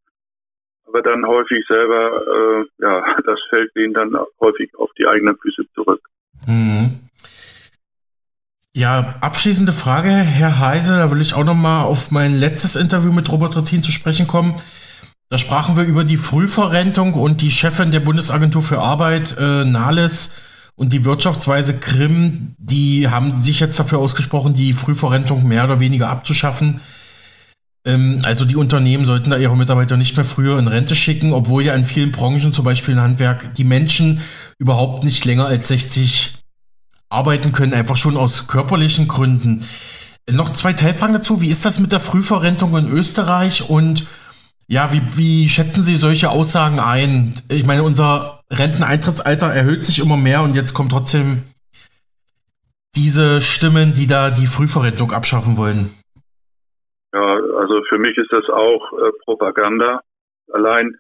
aber 0.88 1.02
dann 1.02 1.26
häufig 1.26 1.66
selber, 1.68 2.22
äh, 2.28 2.84
ja, 2.84 3.04
das 3.26 3.40
fällt 3.50 3.76
ihnen 3.76 3.94
dann 3.94 4.16
häufig 4.40 4.72
auf 4.78 4.90
die 4.98 5.08
eigenen 5.08 5.38
Füße 5.38 5.64
zurück. 5.74 6.02
Mhm. 6.48 7.00
Ja, 8.74 9.16
abschließende 9.22 9.72
Frage, 9.72 10.10
Herr 10.10 10.60
Heise, 10.60 10.98
da 10.98 11.10
will 11.10 11.22
ich 11.22 11.34
auch 11.34 11.46
nochmal 11.46 11.86
auf 11.86 12.12
mein 12.12 12.36
letztes 12.36 12.76
Interview 12.76 13.14
mit 13.14 13.32
Robert 13.32 13.56
Rettin 13.56 13.84
zu 13.84 13.92
sprechen 13.92 14.28
kommen. 14.28 14.56
Da 15.30 15.38
sprachen 15.38 15.78
wir 15.78 15.86
über 15.86 16.04
die 16.04 16.18
Frühverrentung 16.18 17.14
und 17.14 17.42
die 17.42 17.52
Chefin 17.52 17.92
der 17.92 18.02
Bundesagentur 18.02 18.62
für 18.62 18.80
Arbeit, 18.80 19.36
äh, 19.40 19.64
Nahles, 19.64 20.36
und 20.76 20.92
die 20.92 21.06
Wirtschaftsweise 21.06 21.80
Grimm, 21.80 22.54
die 22.58 23.08
haben 23.08 23.40
sich 23.40 23.60
jetzt 23.62 23.80
dafür 23.80 24.00
ausgesprochen, 24.00 24.54
die 24.54 24.74
Frühverrentung 24.74 25.48
mehr 25.48 25.64
oder 25.64 25.80
weniger 25.80 26.10
abzuschaffen. 26.10 26.82
Ähm, 27.86 28.22
also 28.24 28.46
die 28.46 28.56
Unternehmen 28.56 29.06
sollten 29.06 29.30
da 29.30 29.38
ihre 29.38 29.56
Mitarbeiter 29.56 29.98
nicht 29.98 30.16
mehr 30.16 30.26
früher 30.26 30.58
in 30.60 30.68
Rente 30.68 30.96
schicken, 30.96 31.34
obwohl 31.34 31.64
ja 31.64 31.76
in 31.76 31.86
vielen 31.86 32.12
Branchen, 32.12 32.52
zum 32.52 32.66
Beispiel 32.66 32.96
im 32.96 33.02
Handwerk, 33.02 33.54
die 33.56 33.64
Menschen 33.64 34.22
überhaupt 34.58 35.04
nicht 35.04 35.24
länger 35.26 35.46
als 35.46 35.68
60 35.68 36.36
arbeiten 37.10 37.52
können, 37.52 37.74
einfach 37.74 37.98
schon 37.98 38.18
aus 38.18 38.48
körperlichen 38.48 39.08
Gründen. 39.08 39.66
Noch 40.30 40.54
zwei 40.54 40.74
Teilfragen 40.74 41.14
dazu. 41.14 41.40
Wie 41.40 41.50
ist 41.50 41.66
das 41.66 41.80
mit 41.80 41.92
der 41.92 42.00
Frühverrentung 42.00 42.76
in 42.76 42.90
Österreich 42.90 43.70
und 43.70 44.08
Ja, 44.68 44.92
wie, 44.92 45.02
wie 45.16 45.48
schätzen 45.48 45.84
Sie 45.84 45.96
solche 45.96 46.32
Aussagen 46.32 46.80
ein? 46.80 47.36
Ich 47.50 47.68
meine, 47.68 47.84
unser 47.84 48.42
Renteneintrittsalter 48.52 49.54
erhöht 49.54 49.86
sich 49.86 50.00
immer 50.00 50.18
mehr 50.18 50.42
und 50.42 50.56
jetzt 50.56 50.74
kommt 50.74 50.92
trotzdem 50.92 51.44
diese 52.96 53.42
Stimmen, 53.42 53.94
die 53.94 54.08
da 54.08 54.32
die 54.32 54.48
Frühverrentung 54.48 55.12
abschaffen 55.12 55.58
wollen. 55.58 55.92
Ja, 57.16 57.36
also 57.38 57.82
für 57.88 57.98
mich 57.98 58.18
ist 58.18 58.34
das 58.34 58.50
auch 58.50 58.92
äh, 58.92 59.12
Propaganda. 59.24 60.02
Allein, 60.52 60.98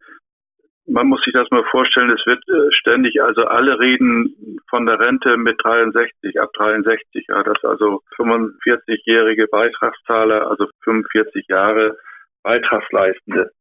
man 0.88 1.08
muss 1.08 1.21
sich 1.23 1.34
das 1.34 1.51
mal 1.51 1.65
vorstellen, 1.65 2.10
es 2.10 2.25
wird 2.25 2.41
äh, 2.47 2.71
ständig, 2.71 3.21
also 3.21 3.43
alle 3.43 3.78
reden 3.78 4.62
von 4.69 4.86
der 4.86 4.97
Rente 4.97 5.36
mit 5.36 5.60
63, 5.62 6.39
ab 6.39 6.54
63, 6.54 7.25
ja, 7.28 7.43
dass 7.43 7.62
also 7.65 8.01
45-jährige 8.15 9.47
Beitragszahler, 9.47 10.49
also 10.49 10.69
45 10.86 11.47
Jahre 11.49 11.97
Beitragsleistende, 12.43 13.51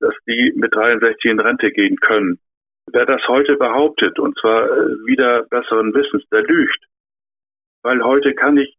dass 0.00 0.14
die 0.26 0.54
mit 0.56 0.74
63 0.74 1.30
in 1.30 1.38
Rente 1.38 1.70
gehen 1.70 1.98
können. 2.00 2.40
Wer 2.90 3.06
das 3.06 3.22
heute 3.28 3.56
behauptet, 3.56 4.18
und 4.18 4.36
zwar 4.40 4.64
äh, 4.64 5.06
wieder 5.06 5.44
besseren 5.44 5.94
Wissens, 5.94 6.28
der 6.32 6.42
lügt. 6.42 6.84
Weil 7.84 8.02
heute 8.02 8.34
kann 8.34 8.56
ich 8.56 8.76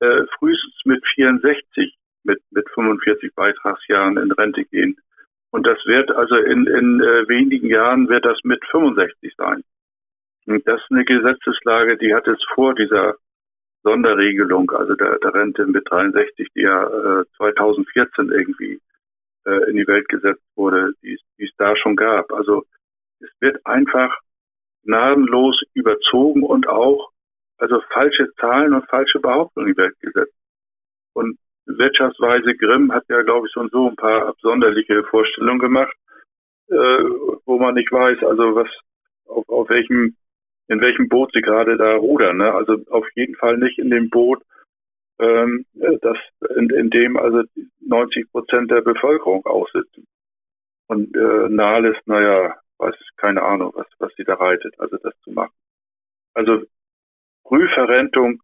äh, 0.00 0.22
frühestens 0.38 0.80
mit 0.86 1.06
64 1.14 1.99
mit, 2.24 2.40
mit 2.50 2.68
45 2.70 3.34
Beitragsjahren 3.34 4.16
in 4.18 4.32
Rente 4.32 4.64
gehen. 4.64 4.96
Und 5.50 5.66
das 5.66 5.78
wird 5.84 6.10
also 6.12 6.36
in, 6.36 6.66
in 6.66 7.00
äh, 7.00 7.28
wenigen 7.28 7.68
Jahren 7.68 8.08
wird 8.08 8.24
das 8.24 8.38
mit 8.44 8.64
65 8.70 9.34
sein. 9.36 9.64
Und 10.46 10.66
das 10.66 10.80
ist 10.80 10.90
eine 10.90 11.04
Gesetzeslage, 11.04 11.96
die 11.96 12.14
hat 12.14 12.26
es 12.28 12.38
vor 12.54 12.74
dieser 12.74 13.14
Sonderregelung, 13.82 14.70
also 14.70 14.94
der, 14.94 15.18
der 15.18 15.34
Rente 15.34 15.66
mit 15.66 15.90
63, 15.90 16.48
die 16.54 16.60
ja 16.60 16.84
äh, 17.20 17.24
2014 17.36 18.30
irgendwie 18.30 18.80
äh, 19.46 19.70
in 19.70 19.76
die 19.76 19.86
Welt 19.86 20.08
gesetzt 20.08 20.42
wurde, 20.54 20.92
die, 21.02 21.18
es 21.38 21.50
da 21.56 21.76
schon 21.76 21.96
gab. 21.96 22.32
Also 22.32 22.64
es 23.20 23.30
wird 23.40 23.64
einfach 23.66 24.16
gnadenlos 24.84 25.60
überzogen 25.74 26.42
und 26.42 26.68
auch 26.68 27.10
also 27.58 27.80
falsche 27.92 28.32
Zahlen 28.34 28.74
und 28.74 28.88
falsche 28.88 29.20
Behauptungen 29.20 29.68
in 29.68 29.74
die 29.74 29.80
Welt 29.80 29.98
gesetzt. 30.00 30.34
Und 31.12 31.38
Wirtschaftsweise 31.66 32.54
Grimm 32.54 32.92
hat 32.92 33.04
ja, 33.08 33.22
glaube 33.22 33.46
ich, 33.46 33.52
schon 33.52 33.68
so 33.70 33.88
ein 33.88 33.96
paar 33.96 34.26
absonderliche 34.26 35.04
Vorstellungen 35.04 35.58
gemacht, 35.58 35.94
äh, 36.68 36.74
wo 37.44 37.58
man 37.58 37.74
nicht 37.74 37.90
weiß, 37.92 38.22
also 38.24 38.54
was, 38.54 38.68
auf, 39.26 39.48
auf 39.48 39.68
welchem, 39.68 40.16
in 40.68 40.80
welchem 40.80 41.08
Boot 41.08 41.32
sie 41.32 41.40
gerade 41.40 41.76
da 41.76 41.96
rudern. 41.96 42.38
Ne? 42.38 42.52
Also 42.52 42.76
auf 42.90 43.06
jeden 43.14 43.34
Fall 43.36 43.58
nicht 43.58 43.78
in 43.78 43.90
dem 43.90 44.10
Boot, 44.10 44.42
ähm, 45.18 45.66
das, 45.74 46.16
in, 46.56 46.70
in 46.70 46.90
dem 46.90 47.16
also 47.16 47.42
90 47.80 48.30
Prozent 48.30 48.70
der 48.70 48.80
Bevölkerung 48.80 49.44
aussitzen. 49.46 50.06
Und 50.86 51.14
äh, 51.16 51.48
Nahles, 51.48 51.96
naja, 52.06 52.56
weiß 52.78 52.94
keine 53.16 53.42
Ahnung, 53.42 53.72
was, 53.74 53.86
was 53.98 54.12
sie 54.16 54.24
da 54.24 54.34
reitet, 54.34 54.74
also 54.78 54.96
das 54.96 55.14
zu 55.22 55.30
machen. 55.30 55.52
Also 56.34 56.62
Frühverrentung 57.46 58.40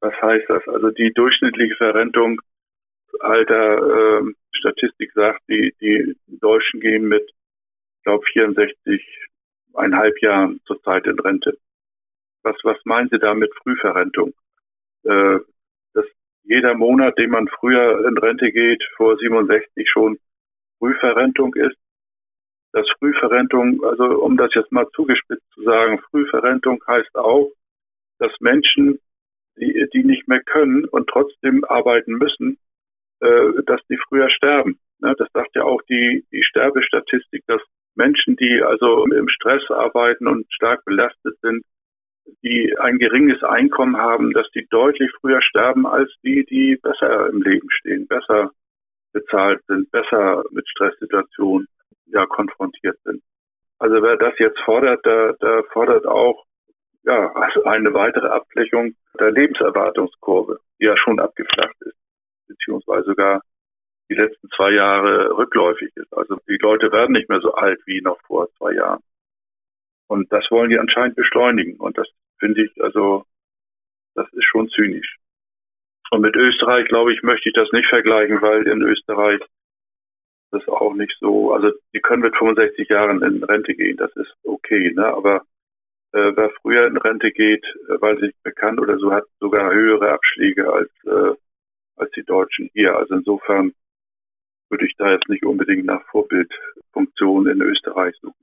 was 0.00 0.14
heißt 0.20 0.48
das? 0.48 0.66
Also 0.68 0.90
die 0.90 1.12
durchschnittliche 1.14 1.76
Verrentung, 1.76 2.40
alter 3.20 4.20
äh, 4.20 4.32
Statistik 4.52 5.12
sagt, 5.12 5.40
die, 5.48 5.74
die 5.80 6.16
Deutschen 6.26 6.80
gehen 6.80 7.08
mit, 7.08 7.28
glaube, 8.04 8.24
64,5 8.34 10.20
Jahren 10.20 10.60
zurzeit 10.66 11.06
in 11.06 11.18
Rente. 11.18 11.56
Was, 12.42 12.56
was 12.62 12.78
meinen 12.84 13.08
Sie 13.10 13.18
da 13.18 13.34
mit 13.34 13.52
Frühverrentung? 13.62 14.34
Äh, 15.04 15.38
dass 15.94 16.06
jeder 16.44 16.74
Monat, 16.74 17.18
den 17.18 17.30
man 17.30 17.48
früher 17.48 18.06
in 18.06 18.18
Rente 18.18 18.52
geht, 18.52 18.82
vor 18.96 19.16
67 19.16 19.88
schon 19.90 20.18
Frühverrentung 20.78 21.54
ist. 21.54 21.76
Das 22.72 22.86
Frühverrentung, 22.98 23.82
also 23.84 24.22
um 24.22 24.36
das 24.36 24.52
jetzt 24.54 24.72
mal 24.72 24.86
zugespitzt 24.94 25.48
zu 25.52 25.62
sagen, 25.62 26.00
Frühverrentung 26.10 26.82
heißt 26.86 27.14
auch, 27.14 27.50
dass 28.18 28.32
Menschen 28.40 28.98
die 29.94 30.04
nicht 30.04 30.28
mehr 30.28 30.42
können 30.42 30.84
und 30.84 31.08
trotzdem 31.08 31.64
arbeiten 31.64 32.12
müssen, 32.12 32.58
äh, 33.20 33.62
dass 33.66 33.80
die 33.88 33.98
früher 34.08 34.28
sterben. 34.30 34.78
Ne? 35.00 35.14
Das 35.16 35.28
sagt 35.32 35.54
ja 35.54 35.62
auch 35.62 35.80
die, 35.88 36.24
die 36.32 36.42
Sterbestatistik, 36.42 37.44
dass 37.46 37.62
Menschen, 37.94 38.36
die 38.36 38.60
also 38.62 39.04
im 39.04 39.28
Stress 39.28 39.62
arbeiten 39.70 40.26
und 40.26 40.46
stark 40.52 40.84
belastet 40.84 41.38
sind, 41.40 41.64
die 42.42 42.74
ein 42.78 42.98
geringes 42.98 43.42
Einkommen 43.42 43.96
haben, 43.96 44.32
dass 44.32 44.50
die 44.50 44.66
deutlich 44.70 45.10
früher 45.20 45.42
sterben 45.42 45.86
als 45.86 46.10
die, 46.22 46.44
die 46.44 46.76
besser 46.82 47.28
im 47.28 47.42
Leben 47.42 47.70
stehen, 47.70 48.06
besser 48.06 48.50
bezahlt 49.12 49.60
sind, 49.66 49.90
besser 49.90 50.42
mit 50.50 50.68
Stresssituationen 50.68 51.68
ja 52.06 52.26
konfrontiert 52.26 52.98
sind. 53.04 53.22
Also 53.78 54.02
wer 54.02 54.16
das 54.16 54.38
jetzt 54.38 54.58
fordert, 54.64 55.04
der, 55.04 55.34
der 55.34 55.64
fordert 55.72 56.06
auch 56.06 56.44
ja, 57.04 57.32
also 57.32 57.64
eine 57.64 57.92
weitere 57.92 58.28
Abflächung 58.28 58.94
der 59.18 59.30
Lebenserwartungskurve, 59.30 60.60
die 60.80 60.86
ja 60.86 60.96
schon 60.96 61.20
abgeflacht 61.20 61.76
ist, 61.80 61.96
beziehungsweise 62.48 63.04
sogar 63.04 63.42
die 64.10 64.14
letzten 64.14 64.48
zwei 64.50 64.70
Jahre 64.70 65.36
rückläufig 65.36 65.90
ist. 65.96 66.12
Also 66.12 66.38
die 66.48 66.58
Leute 66.60 66.92
werden 66.92 67.12
nicht 67.12 67.28
mehr 67.28 67.40
so 67.40 67.54
alt 67.54 67.80
wie 67.86 68.00
noch 68.00 68.20
vor 68.22 68.48
zwei 68.58 68.72
Jahren. 68.72 69.02
Und 70.08 70.30
das 70.32 70.44
wollen 70.50 70.70
die 70.70 70.78
anscheinend 70.78 71.16
beschleunigen. 71.16 71.76
Und 71.78 71.96
das 71.96 72.08
finde 72.38 72.64
ich, 72.64 72.82
also, 72.82 73.24
das 74.14 74.30
ist 74.32 74.44
schon 74.44 74.68
zynisch. 74.68 75.16
Und 76.10 76.20
mit 76.20 76.36
Österreich, 76.36 76.86
glaube 76.88 77.12
ich, 77.12 77.22
möchte 77.22 77.48
ich 77.48 77.54
das 77.54 77.70
nicht 77.72 77.88
vergleichen, 77.88 78.42
weil 78.42 78.66
in 78.66 78.82
Österreich 78.82 79.40
das 80.50 80.68
auch 80.68 80.94
nicht 80.94 81.16
so, 81.18 81.52
also 81.52 81.72
die 81.92 82.00
können 82.00 82.22
mit 82.22 82.36
65 82.36 82.88
Jahren 82.88 83.22
in 83.22 83.42
Rente 83.42 83.74
gehen, 83.74 83.96
das 83.96 84.14
ist 84.14 84.32
okay, 84.44 84.92
ne? 84.94 85.06
Aber 85.06 85.42
äh, 86.14 86.36
wer 86.36 86.50
früher 86.62 86.86
in 86.86 86.96
Rente 86.96 87.32
geht, 87.32 87.64
äh, 87.64 88.00
weil 88.00 88.18
sich 88.20 88.32
bekannt 88.42 88.80
oder 88.80 88.96
so 88.98 89.12
hat 89.12 89.24
sogar 89.40 89.72
höhere 89.72 90.12
Abschläge 90.12 90.72
als, 90.72 90.90
äh, 91.06 91.34
als 91.96 92.10
die 92.16 92.24
Deutschen 92.24 92.70
hier. 92.72 92.96
Also 92.96 93.16
insofern 93.16 93.72
würde 94.70 94.86
ich 94.86 94.94
da 94.96 95.10
jetzt 95.10 95.28
nicht 95.28 95.44
unbedingt 95.44 95.84
nach 95.84 96.02
Vorbildfunktion 96.10 97.48
in 97.48 97.60
Österreich 97.60 98.14
suchen. 98.20 98.34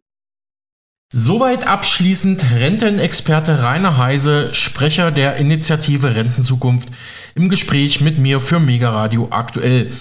Soweit 1.13 1.67
abschließend 1.67 2.45
Rentenexperte 2.55 3.63
Rainer 3.63 3.97
Heise, 3.97 4.53
Sprecher 4.53 5.11
der 5.11 5.37
Initiative 5.37 6.15
Rentenzukunft, 6.15 6.89
im 7.35 7.49
Gespräch 7.49 7.99
mit 7.99 8.17
mir 8.17 8.39
für 8.39 8.59
Mega 8.59 8.89
Radio 8.89 9.27
aktuell. 9.29 9.91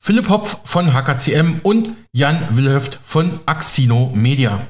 Philipp 0.00 0.28
Hopf 0.28 0.58
von 0.64 0.92
HKCM 0.92 1.60
und 1.62 1.90
Jan 2.12 2.56
Wilhöft 2.56 2.98
von 3.02 3.40
Axino 3.46 4.10
Media. 4.14 4.66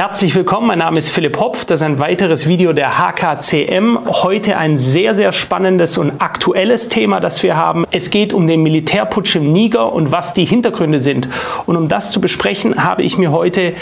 Herzlich 0.00 0.34
willkommen, 0.34 0.66
mein 0.66 0.78
Name 0.78 0.98
ist 0.98 1.10
Philipp 1.10 1.38
Hopf. 1.38 1.66
Das 1.66 1.82
ist 1.82 1.86
ein 1.86 1.98
weiteres 1.98 2.48
Video 2.48 2.72
der 2.72 2.92
HKCM. 2.96 3.98
Heute 4.06 4.56
ein 4.56 4.78
sehr, 4.78 5.14
sehr 5.14 5.30
spannendes 5.30 5.98
und 5.98 6.22
aktuelles 6.22 6.88
Thema, 6.88 7.20
das 7.20 7.42
wir 7.42 7.58
haben. 7.58 7.84
Es 7.90 8.08
geht 8.08 8.32
um 8.32 8.46
den 8.46 8.62
Militärputsch 8.62 9.36
im 9.36 9.52
Niger 9.52 9.92
und 9.92 10.10
was 10.10 10.32
die 10.32 10.46
Hintergründe 10.46 11.00
sind. 11.00 11.28
Und 11.66 11.76
um 11.76 11.90
das 11.90 12.12
zu 12.12 12.22
besprechen, 12.22 12.82
habe 12.82 13.02
ich 13.02 13.18
mir 13.18 13.30
heute 13.30 13.74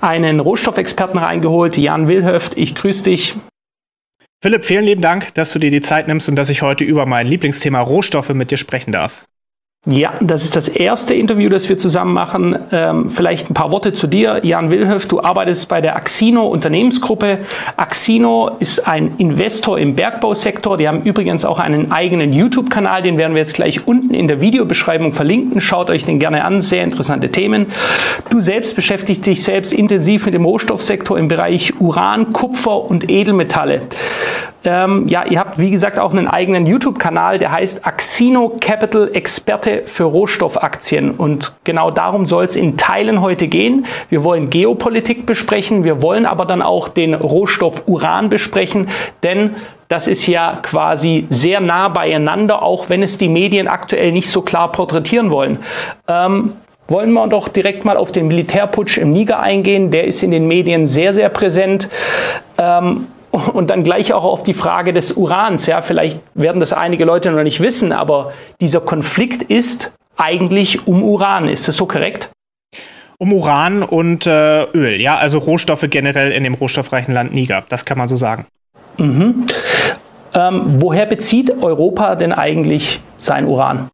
einen 0.00 0.40
Rohstoffexperten 0.40 1.18
reingeholt, 1.18 1.76
Jan 1.76 2.08
Wilhöft. 2.08 2.56
Ich 2.56 2.74
grüße 2.74 3.04
dich. 3.04 3.34
Philipp, 4.40 4.64
vielen 4.64 4.86
lieben 4.86 5.02
Dank, 5.02 5.34
dass 5.34 5.52
du 5.52 5.58
dir 5.58 5.70
die 5.70 5.82
Zeit 5.82 6.08
nimmst 6.08 6.26
und 6.30 6.36
dass 6.36 6.48
ich 6.48 6.62
heute 6.62 6.84
über 6.84 7.04
mein 7.04 7.26
Lieblingsthema 7.26 7.82
Rohstoffe 7.82 8.30
mit 8.30 8.50
dir 8.50 8.56
sprechen 8.56 8.92
darf. 8.92 9.26
Ja, 9.88 10.14
das 10.20 10.42
ist 10.42 10.56
das 10.56 10.66
erste 10.66 11.14
Interview, 11.14 11.48
das 11.48 11.68
wir 11.68 11.78
zusammen 11.78 12.12
machen. 12.12 12.58
Ähm, 12.72 13.08
vielleicht 13.08 13.48
ein 13.48 13.54
paar 13.54 13.70
Worte 13.70 13.92
zu 13.92 14.08
dir. 14.08 14.40
Jan 14.42 14.68
Wilhöf, 14.68 15.06
du 15.06 15.20
arbeitest 15.20 15.68
bei 15.68 15.80
der 15.80 15.94
Axino 15.94 16.48
Unternehmensgruppe. 16.48 17.38
Axino 17.76 18.50
ist 18.58 18.88
ein 18.88 19.12
Investor 19.18 19.78
im 19.78 19.94
Bergbausektor. 19.94 20.76
Die 20.76 20.88
haben 20.88 21.02
übrigens 21.02 21.44
auch 21.44 21.60
einen 21.60 21.92
eigenen 21.92 22.32
YouTube-Kanal, 22.32 23.02
den 23.02 23.16
werden 23.16 23.34
wir 23.34 23.42
jetzt 23.42 23.54
gleich 23.54 23.86
unten 23.86 24.12
in 24.12 24.26
der 24.26 24.40
Videobeschreibung 24.40 25.12
verlinken. 25.12 25.60
Schaut 25.60 25.88
euch 25.88 26.04
den 26.04 26.18
gerne 26.18 26.44
an, 26.44 26.62
sehr 26.62 26.82
interessante 26.82 27.30
Themen. 27.30 27.66
Du 28.28 28.40
selbst 28.40 28.74
beschäftigst 28.74 29.24
dich 29.24 29.44
selbst 29.44 29.72
intensiv 29.72 30.26
mit 30.26 30.34
dem 30.34 30.44
Rohstoffsektor 30.44 31.16
im 31.16 31.28
Bereich 31.28 31.80
Uran, 31.80 32.32
Kupfer 32.32 32.90
und 32.90 33.08
Edelmetalle. 33.08 33.82
Ähm, 34.66 35.06
ja, 35.06 35.24
ihr 35.24 35.38
habt 35.38 35.58
wie 35.58 35.70
gesagt 35.70 35.96
auch 35.96 36.12
einen 36.12 36.26
eigenen 36.26 36.66
YouTube-Kanal, 36.66 37.38
der 37.38 37.52
heißt 37.52 37.86
Axino 37.86 38.56
Capital 38.60 39.10
Experte 39.14 39.82
für 39.86 40.04
Rohstoffaktien. 40.04 41.12
Und 41.12 41.54
genau 41.62 41.92
darum 41.92 42.26
soll 42.26 42.46
es 42.46 42.56
in 42.56 42.76
Teilen 42.76 43.20
heute 43.20 43.46
gehen. 43.46 43.86
Wir 44.10 44.24
wollen 44.24 44.50
Geopolitik 44.50 45.24
besprechen, 45.24 45.84
wir 45.84 46.02
wollen 46.02 46.26
aber 46.26 46.46
dann 46.46 46.62
auch 46.62 46.88
den 46.88 47.14
Rohstoff 47.14 47.84
Uran 47.86 48.28
besprechen, 48.28 48.88
denn 49.22 49.54
das 49.86 50.08
ist 50.08 50.26
ja 50.26 50.58
quasi 50.62 51.28
sehr 51.30 51.60
nah 51.60 51.88
beieinander, 51.88 52.64
auch 52.64 52.88
wenn 52.88 53.04
es 53.04 53.18
die 53.18 53.28
Medien 53.28 53.68
aktuell 53.68 54.10
nicht 54.10 54.28
so 54.28 54.42
klar 54.42 54.72
porträtieren 54.72 55.30
wollen. 55.30 55.60
Ähm, 56.08 56.54
wollen 56.88 57.12
wir 57.12 57.28
doch 57.28 57.46
direkt 57.48 57.84
mal 57.84 57.96
auf 57.96 58.10
den 58.10 58.26
Militärputsch 58.26 58.98
im 58.98 59.12
Niger 59.12 59.40
eingehen. 59.40 59.92
Der 59.92 60.04
ist 60.04 60.24
in 60.24 60.32
den 60.32 60.48
Medien 60.48 60.88
sehr, 60.88 61.14
sehr 61.14 61.28
präsent. 61.28 61.88
Ähm, 62.58 63.06
und 63.52 63.70
dann 63.70 63.84
gleich 63.84 64.12
auch 64.12 64.24
auf 64.24 64.42
die 64.42 64.54
Frage 64.54 64.92
des 64.92 65.12
Urans. 65.12 65.66
Ja, 65.66 65.82
vielleicht 65.82 66.20
werden 66.34 66.60
das 66.60 66.72
einige 66.72 67.04
Leute 67.04 67.30
noch 67.30 67.42
nicht 67.42 67.60
wissen, 67.60 67.92
aber 67.92 68.32
dieser 68.60 68.80
Konflikt 68.80 69.42
ist 69.44 69.92
eigentlich 70.16 70.86
um 70.86 71.02
Uran. 71.02 71.48
Ist 71.48 71.68
das 71.68 71.76
so 71.76 71.86
korrekt? 71.86 72.30
Um 73.18 73.32
Uran 73.32 73.82
und 73.82 74.26
äh, 74.26 74.64
Öl, 74.64 75.00
ja, 75.00 75.16
also 75.16 75.38
Rohstoffe 75.38 75.86
generell 75.88 76.32
in 76.32 76.44
dem 76.44 76.54
rohstoffreichen 76.54 77.14
Land 77.14 77.32
Niger. 77.32 77.64
Das 77.68 77.84
kann 77.84 77.96
man 77.96 78.08
so 78.08 78.16
sagen. 78.16 78.46
Mhm. 78.98 79.46
Ähm, 80.34 80.62
woher 80.82 81.06
bezieht 81.06 81.50
Europa 81.62 82.14
denn 82.14 82.32
eigentlich 82.32 83.00
sein 83.18 83.46
Uran? 83.46 83.88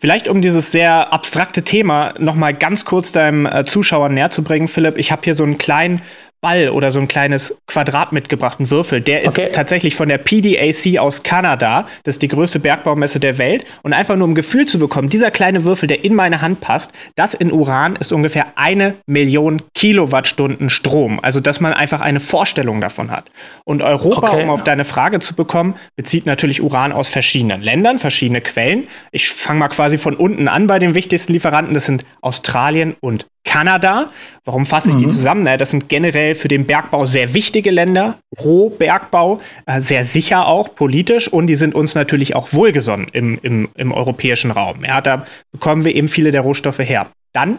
Vielleicht 0.00 0.28
um 0.28 0.40
dieses 0.40 0.70
sehr 0.70 1.12
abstrakte 1.12 1.64
Thema 1.64 2.14
nochmal 2.18 2.54
ganz 2.54 2.84
kurz 2.84 3.10
deinem 3.12 3.46
äh, 3.46 3.64
Zuschauer 3.64 4.08
näher 4.08 4.30
zu 4.30 4.44
bringen, 4.44 4.68
Philipp, 4.68 4.96
ich 4.96 5.10
habe 5.10 5.22
hier 5.24 5.34
so 5.34 5.42
einen 5.42 5.58
kleinen 5.58 6.02
Ball 6.40 6.68
oder 6.68 6.92
so 6.92 7.00
ein 7.00 7.08
kleines 7.08 7.56
Quadrat 7.66 8.12
mitgebracht, 8.12 8.60
ein 8.60 8.70
Würfel. 8.70 9.00
Der 9.00 9.22
ist 9.22 9.30
okay. 9.30 9.50
tatsächlich 9.52 9.96
von 9.96 10.08
der 10.08 10.18
PDAC 10.18 10.98
aus 10.98 11.24
Kanada. 11.24 11.86
Das 12.04 12.14
ist 12.14 12.22
die 12.22 12.28
größte 12.28 12.60
Bergbaumesse 12.60 13.18
der 13.18 13.38
Welt. 13.38 13.64
Und 13.82 13.92
einfach 13.92 14.14
nur 14.14 14.24
um 14.24 14.32
ein 14.32 14.36
Gefühl 14.36 14.66
zu 14.66 14.78
bekommen, 14.78 15.08
dieser 15.08 15.32
kleine 15.32 15.64
Würfel, 15.64 15.88
der 15.88 16.04
in 16.04 16.14
meine 16.14 16.40
Hand 16.40 16.60
passt, 16.60 16.92
das 17.16 17.34
in 17.34 17.52
Uran 17.52 17.96
ist 17.96 18.12
ungefähr 18.12 18.52
eine 18.54 18.94
Million 19.06 19.62
Kilowattstunden 19.74 20.70
Strom. 20.70 21.18
Also, 21.22 21.40
dass 21.40 21.58
man 21.58 21.72
einfach 21.72 22.00
eine 22.00 22.20
Vorstellung 22.20 22.80
davon 22.80 23.10
hat. 23.10 23.30
Und 23.64 23.82
Europa, 23.82 24.32
okay. 24.32 24.44
um 24.44 24.50
auf 24.50 24.62
deine 24.62 24.84
Frage 24.84 25.18
zu 25.18 25.34
bekommen, 25.34 25.74
bezieht 25.96 26.24
natürlich 26.24 26.62
Uran 26.62 26.92
aus 26.92 27.08
verschiedenen 27.08 27.62
Ländern, 27.62 27.98
verschiedene 27.98 28.40
Quellen. 28.40 28.86
Ich 29.10 29.28
fange 29.28 29.58
mal 29.58 29.68
quasi 29.68 29.98
von 29.98 30.14
unten 30.14 30.46
an 30.46 30.68
bei 30.68 30.78
den 30.78 30.94
wichtigsten 30.94 31.32
Lieferanten. 31.32 31.74
Das 31.74 31.86
sind 31.86 32.04
Australien 32.20 32.94
und 33.00 33.26
Kanada. 33.48 34.10
Warum 34.44 34.66
fasse 34.66 34.90
ich 34.90 34.96
mhm. 34.96 35.00
die 35.00 35.08
zusammen? 35.08 35.42
Naja, 35.42 35.56
das 35.56 35.70
sind 35.70 35.88
generell 35.88 36.27
für 36.34 36.48
den 36.48 36.66
Bergbau 36.66 37.06
sehr 37.06 37.34
wichtige 37.34 37.70
Länder. 37.70 38.18
Rohbergbau, 38.40 39.40
äh, 39.66 39.80
sehr 39.80 40.04
sicher 40.04 40.46
auch 40.46 40.74
politisch 40.74 41.28
und 41.28 41.46
die 41.46 41.56
sind 41.56 41.74
uns 41.74 41.94
natürlich 41.94 42.34
auch 42.34 42.52
wohlgesonnen 42.52 43.08
im, 43.12 43.38
im, 43.42 43.68
im 43.74 43.92
europäischen 43.92 44.50
Raum. 44.50 44.84
Ja, 44.84 45.00
da 45.00 45.26
bekommen 45.52 45.84
wir 45.84 45.94
eben 45.94 46.08
viele 46.08 46.30
der 46.30 46.42
Rohstoffe 46.42 46.80
her. 46.80 47.08
Dann 47.32 47.58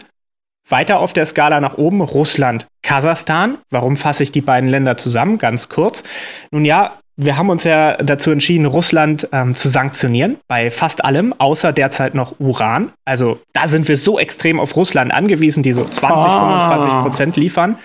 weiter 0.68 1.00
auf 1.00 1.12
der 1.12 1.26
Skala 1.26 1.60
nach 1.60 1.78
oben 1.78 2.00
Russland, 2.00 2.66
Kasachstan. 2.82 3.58
Warum 3.70 3.96
fasse 3.96 4.22
ich 4.22 4.32
die 4.32 4.40
beiden 4.40 4.68
Länder 4.68 4.96
zusammen? 4.96 5.38
Ganz 5.38 5.68
kurz. 5.68 6.04
Nun 6.50 6.64
ja, 6.64 6.99
wir 7.16 7.36
haben 7.36 7.50
uns 7.50 7.64
ja 7.64 7.96
dazu 7.98 8.30
entschieden, 8.30 8.66
Russland 8.66 9.28
ähm, 9.32 9.54
zu 9.54 9.68
sanktionieren 9.68 10.38
bei 10.48 10.70
fast 10.70 11.04
allem, 11.04 11.34
außer 11.36 11.72
derzeit 11.72 12.14
noch 12.14 12.38
Uran. 12.38 12.92
Also 13.04 13.40
da 13.52 13.68
sind 13.68 13.88
wir 13.88 13.96
so 13.96 14.18
extrem 14.18 14.58
auf 14.58 14.74
Russland 14.76 15.12
angewiesen, 15.12 15.62
die 15.62 15.72
so 15.72 15.84
20, 15.84 16.10
ah. 16.10 16.60
25 16.60 17.02
Prozent 17.02 17.36
liefern. 17.36 17.76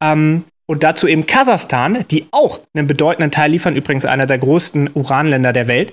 Ähm, 0.00 0.44
und 0.66 0.82
dazu 0.82 1.06
eben 1.06 1.26
Kasachstan, 1.26 2.04
die 2.10 2.28
auch 2.30 2.60
einen 2.74 2.86
bedeutenden 2.86 3.30
Teil 3.30 3.50
liefern, 3.50 3.76
übrigens 3.76 4.04
einer 4.04 4.26
der 4.26 4.38
größten 4.38 4.90
Uranländer 4.94 5.52
der 5.52 5.66
Welt. 5.66 5.92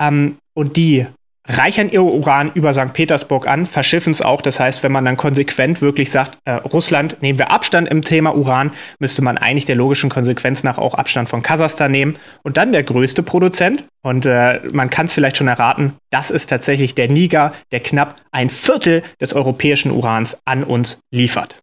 Ähm, 0.00 0.36
und 0.54 0.76
die 0.76 1.06
reichern 1.50 1.90
ihr 1.90 2.02
Uran 2.02 2.52
über 2.54 2.72
St. 2.72 2.92
Petersburg 2.92 3.46
an, 3.46 3.66
verschiffen 3.66 4.10
es 4.10 4.22
auch. 4.22 4.40
Das 4.40 4.60
heißt, 4.60 4.82
wenn 4.82 4.92
man 4.92 5.04
dann 5.04 5.16
konsequent 5.16 5.82
wirklich 5.82 6.10
sagt, 6.10 6.38
äh, 6.44 6.52
Russland 6.52 7.20
nehmen 7.22 7.38
wir 7.38 7.50
Abstand 7.50 7.88
im 7.88 8.02
Thema 8.02 8.34
Uran, 8.36 8.72
müsste 8.98 9.22
man 9.22 9.38
eigentlich 9.38 9.64
der 9.64 9.76
logischen 9.76 10.10
Konsequenz 10.10 10.62
nach 10.62 10.78
auch 10.78 10.94
Abstand 10.94 11.28
von 11.28 11.42
Kasachstan 11.42 11.90
nehmen. 11.90 12.16
Und 12.42 12.56
dann 12.56 12.72
der 12.72 12.82
größte 12.82 13.22
Produzent, 13.22 13.84
und 14.02 14.26
äh, 14.26 14.60
man 14.72 14.90
kann 14.90 15.06
es 15.06 15.12
vielleicht 15.12 15.36
schon 15.36 15.48
erraten, 15.48 15.94
das 16.10 16.30
ist 16.30 16.46
tatsächlich 16.48 16.94
der 16.94 17.08
Niger, 17.08 17.52
der 17.72 17.80
knapp 17.80 18.16
ein 18.30 18.48
Viertel 18.48 19.02
des 19.20 19.34
europäischen 19.34 19.90
Urans 19.90 20.38
an 20.44 20.64
uns 20.64 21.00
liefert. 21.10 21.56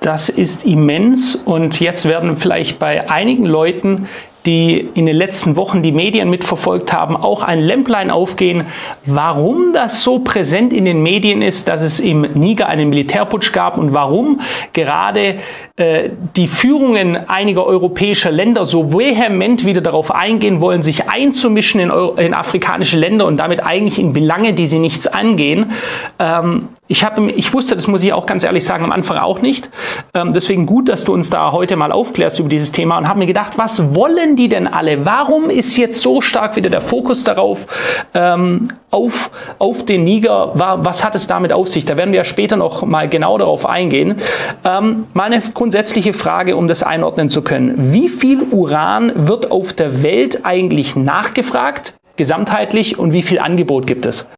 Das 0.00 0.28
ist 0.28 0.66
immens 0.66 1.34
und 1.34 1.80
jetzt 1.80 2.06
werden 2.06 2.36
vielleicht 2.36 2.78
bei 2.78 3.08
einigen 3.08 3.46
Leuten 3.46 4.06
die 4.46 4.88
in 4.94 5.06
den 5.06 5.16
letzten 5.16 5.56
Wochen 5.56 5.82
die 5.82 5.92
Medien 5.92 6.28
mitverfolgt 6.28 6.92
haben, 6.92 7.16
auch 7.16 7.42
ein 7.42 7.60
Lämplein 7.60 8.10
aufgehen, 8.10 8.66
warum 9.06 9.72
das 9.72 10.02
so 10.02 10.18
präsent 10.18 10.72
in 10.72 10.84
den 10.84 11.02
Medien 11.02 11.40
ist, 11.40 11.68
dass 11.68 11.80
es 11.80 12.00
im 12.00 12.22
Niger 12.34 12.68
einen 12.68 12.90
Militärputsch 12.90 13.52
gab 13.52 13.78
und 13.78 13.94
warum 13.94 14.40
gerade 14.72 15.36
äh, 15.76 16.10
die 16.36 16.46
Führungen 16.46 17.16
einiger 17.28 17.66
europäischer 17.66 18.30
Länder 18.30 18.66
so 18.66 18.92
vehement 18.92 19.64
wieder 19.64 19.80
darauf 19.80 20.10
eingehen 20.10 20.60
wollen, 20.60 20.82
sich 20.82 21.08
einzumischen 21.08 21.80
in, 21.80 21.90
in 22.18 22.34
afrikanische 22.34 22.98
Länder 22.98 23.26
und 23.26 23.38
damit 23.38 23.64
eigentlich 23.64 23.98
in 23.98 24.12
Belange, 24.12 24.52
die 24.52 24.66
sie 24.66 24.78
nichts 24.78 25.06
angehen. 25.06 25.72
Ähm, 26.18 26.68
ich, 26.94 27.02
hab, 27.02 27.18
ich 27.18 27.52
wusste, 27.52 27.74
das 27.74 27.88
muss 27.88 28.04
ich 28.04 28.12
auch 28.12 28.24
ganz 28.24 28.44
ehrlich 28.44 28.64
sagen, 28.64 28.84
am 28.84 28.92
Anfang 28.92 29.18
auch 29.18 29.42
nicht. 29.42 29.68
Ähm, 30.14 30.32
deswegen 30.32 30.64
gut, 30.64 30.88
dass 30.88 31.02
du 31.02 31.12
uns 31.12 31.28
da 31.28 31.50
heute 31.50 31.74
mal 31.74 31.90
aufklärst 31.90 32.38
über 32.38 32.48
dieses 32.48 32.70
Thema 32.70 32.98
und 32.98 33.08
habe 33.08 33.18
mir 33.18 33.26
gedacht, 33.26 33.58
was 33.58 33.96
wollen 33.96 34.36
die 34.36 34.48
denn 34.48 34.68
alle? 34.68 35.04
Warum 35.04 35.50
ist 35.50 35.76
jetzt 35.76 36.00
so 36.00 36.20
stark 36.20 36.54
wieder 36.54 36.70
der 36.70 36.80
Fokus 36.80 37.24
darauf, 37.24 37.66
ähm, 38.14 38.68
auf, 38.92 39.30
auf 39.58 39.84
den 39.84 40.04
Niger? 40.04 40.52
Was 40.54 41.04
hat 41.04 41.16
es 41.16 41.26
damit 41.26 41.52
auf 41.52 41.68
sich? 41.68 41.84
Da 41.84 41.96
werden 41.96 42.12
wir 42.12 42.18
ja 42.18 42.24
später 42.24 42.56
noch 42.56 42.86
mal 42.86 43.08
genau 43.08 43.38
darauf 43.38 43.66
eingehen. 43.66 44.20
Ähm, 44.64 45.08
meine 45.14 45.42
grundsätzliche 45.52 46.12
Frage, 46.12 46.56
um 46.56 46.68
das 46.68 46.84
einordnen 46.84 47.28
zu 47.28 47.42
können. 47.42 47.92
Wie 47.92 48.08
viel 48.08 48.40
Uran 48.52 49.26
wird 49.26 49.50
auf 49.50 49.72
der 49.72 50.04
Welt 50.04 50.44
eigentlich 50.44 50.94
nachgefragt, 50.94 51.94
gesamtheitlich, 52.14 53.00
und 53.00 53.12
wie 53.12 53.22
viel 53.22 53.40
Angebot 53.40 53.88
gibt 53.88 54.06
es? 54.06 54.28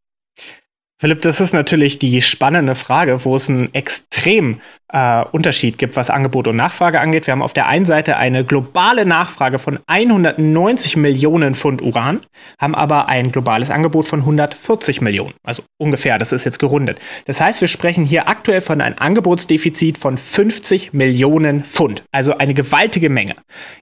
Philipp, 0.98 1.20
das 1.22 1.40
ist 1.40 1.52
natürlich 1.52 1.98
die 1.98 2.22
spannende 2.22 2.74
Frage, 2.74 3.22
wo 3.24 3.36
es 3.36 3.50
einen 3.50 3.72
extrem 3.74 4.60
äh, 4.92 5.24
Unterschied 5.32 5.78
gibt, 5.78 5.96
was 5.96 6.10
Angebot 6.10 6.48
und 6.48 6.56
Nachfrage 6.56 7.00
angeht. 7.00 7.26
Wir 7.26 7.32
haben 7.32 7.42
auf 7.42 7.52
der 7.52 7.66
einen 7.66 7.86
Seite 7.86 8.16
eine 8.16 8.44
globale 8.44 9.04
Nachfrage 9.04 9.58
von 9.58 9.78
190 9.86 10.96
Millionen 10.96 11.54
Pfund 11.54 11.82
Uran, 11.82 12.20
haben 12.60 12.74
aber 12.74 13.08
ein 13.08 13.32
globales 13.32 13.70
Angebot 13.70 14.06
von 14.06 14.20
140 14.20 15.00
Millionen. 15.00 15.34
Also 15.42 15.64
ungefähr, 15.78 16.18
das 16.18 16.32
ist 16.32 16.44
jetzt 16.44 16.58
gerundet. 16.58 16.98
Das 17.24 17.40
heißt, 17.40 17.60
wir 17.60 17.68
sprechen 17.68 18.04
hier 18.04 18.28
aktuell 18.28 18.60
von 18.60 18.80
einem 18.80 18.96
Angebotsdefizit 18.98 19.98
von 19.98 20.16
50 20.16 20.92
Millionen 20.92 21.64
Pfund. 21.64 22.04
Also 22.12 22.38
eine 22.38 22.54
gewaltige 22.54 23.10
Menge. 23.10 23.34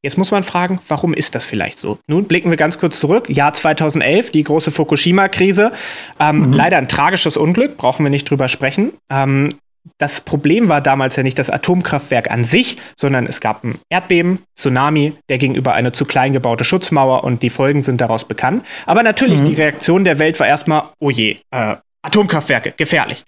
Jetzt 0.03 0.17
muss 0.17 0.31
man 0.31 0.43
fragen, 0.43 0.79
warum 0.89 1.13
ist 1.15 1.35
das 1.35 1.45
vielleicht 1.45 1.79
so? 1.79 1.99
Nun 2.07 2.25
blicken 2.25 2.51
wir 2.51 2.57
ganz 2.57 2.79
kurz 2.79 2.99
zurück. 2.99 3.29
Jahr 3.29 3.53
2011, 3.53 4.31
die 4.31 4.43
große 4.43 4.71
Fukushima-Krise. 4.71 5.73
Ähm, 6.19 6.47
mhm. 6.47 6.53
Leider 6.53 6.79
ein 6.79 6.89
tragisches 6.89 7.37
Unglück, 7.37 7.77
brauchen 7.77 8.05
wir 8.05 8.11
nicht 8.11 8.29
drüber 8.29 8.49
sprechen. 8.49 8.93
Ähm, 9.11 9.51
das 9.99 10.21
Problem 10.21 10.69
war 10.69 10.81
damals 10.81 11.17
ja 11.17 11.23
nicht 11.23 11.39
das 11.39 11.51
Atomkraftwerk 11.51 12.31
an 12.31 12.45
sich, 12.45 12.77
sondern 12.97 13.27
es 13.27 13.41
gab 13.41 13.65
ein 13.65 13.79
Erdbeben, 13.91 14.41
Tsunami, 14.57 15.15
der 15.29 15.39
ging 15.39 15.55
über 15.55 15.75
eine 15.75 15.93
zu 15.93 16.05
klein 16.05 16.33
gebaute 16.33 16.65
Schutzmauer 16.65 17.25
und 17.25 17.43
die 17.43 17.51
Folgen 17.51 17.83
sind 17.83 18.01
daraus 18.01 18.25
bekannt. 18.25 18.65
Aber 18.87 19.03
natürlich, 19.03 19.41
mhm. 19.41 19.45
die 19.47 19.55
Reaktion 19.55 20.05
der 20.05 20.19
Welt 20.19 20.41
war 20.41 20.47
erstmal, 20.47 20.85
oh 21.01 21.11
je, 21.11 21.37
äh, 21.51 21.77
Atomkraftwerke, 22.03 22.75
gefährlich. 22.77 23.25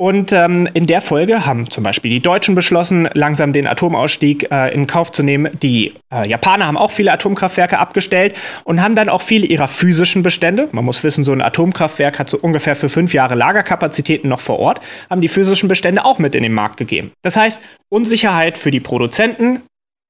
Und 0.00 0.32
ähm, 0.32 0.66
in 0.72 0.86
der 0.86 1.02
Folge 1.02 1.44
haben 1.44 1.68
zum 1.68 1.84
Beispiel 1.84 2.10
die 2.10 2.20
Deutschen 2.20 2.54
beschlossen, 2.54 3.06
langsam 3.12 3.52
den 3.52 3.66
Atomausstieg 3.66 4.50
äh, 4.50 4.72
in 4.72 4.86
Kauf 4.86 5.12
zu 5.12 5.22
nehmen. 5.22 5.50
Die 5.60 5.92
äh, 6.10 6.26
Japaner 6.26 6.66
haben 6.66 6.78
auch 6.78 6.90
viele 6.90 7.12
Atomkraftwerke 7.12 7.78
abgestellt 7.78 8.34
und 8.64 8.82
haben 8.82 8.94
dann 8.94 9.10
auch 9.10 9.20
viele 9.20 9.46
ihrer 9.46 9.68
physischen 9.68 10.22
Bestände. 10.22 10.70
Man 10.72 10.86
muss 10.86 11.04
wissen, 11.04 11.22
so 11.22 11.32
ein 11.32 11.42
Atomkraftwerk 11.42 12.18
hat 12.18 12.30
so 12.30 12.38
ungefähr 12.38 12.76
für 12.76 12.88
fünf 12.88 13.12
Jahre 13.12 13.34
Lagerkapazitäten 13.34 14.30
noch 14.30 14.40
vor 14.40 14.58
Ort, 14.58 14.80
haben 15.10 15.20
die 15.20 15.28
physischen 15.28 15.68
Bestände 15.68 16.02
auch 16.02 16.18
mit 16.18 16.34
in 16.34 16.44
den 16.44 16.54
Markt 16.54 16.78
gegeben. 16.78 17.12
Das 17.20 17.36
heißt, 17.36 17.60
Unsicherheit 17.90 18.56
für 18.56 18.70
die 18.70 18.80
Produzenten, 18.80 19.60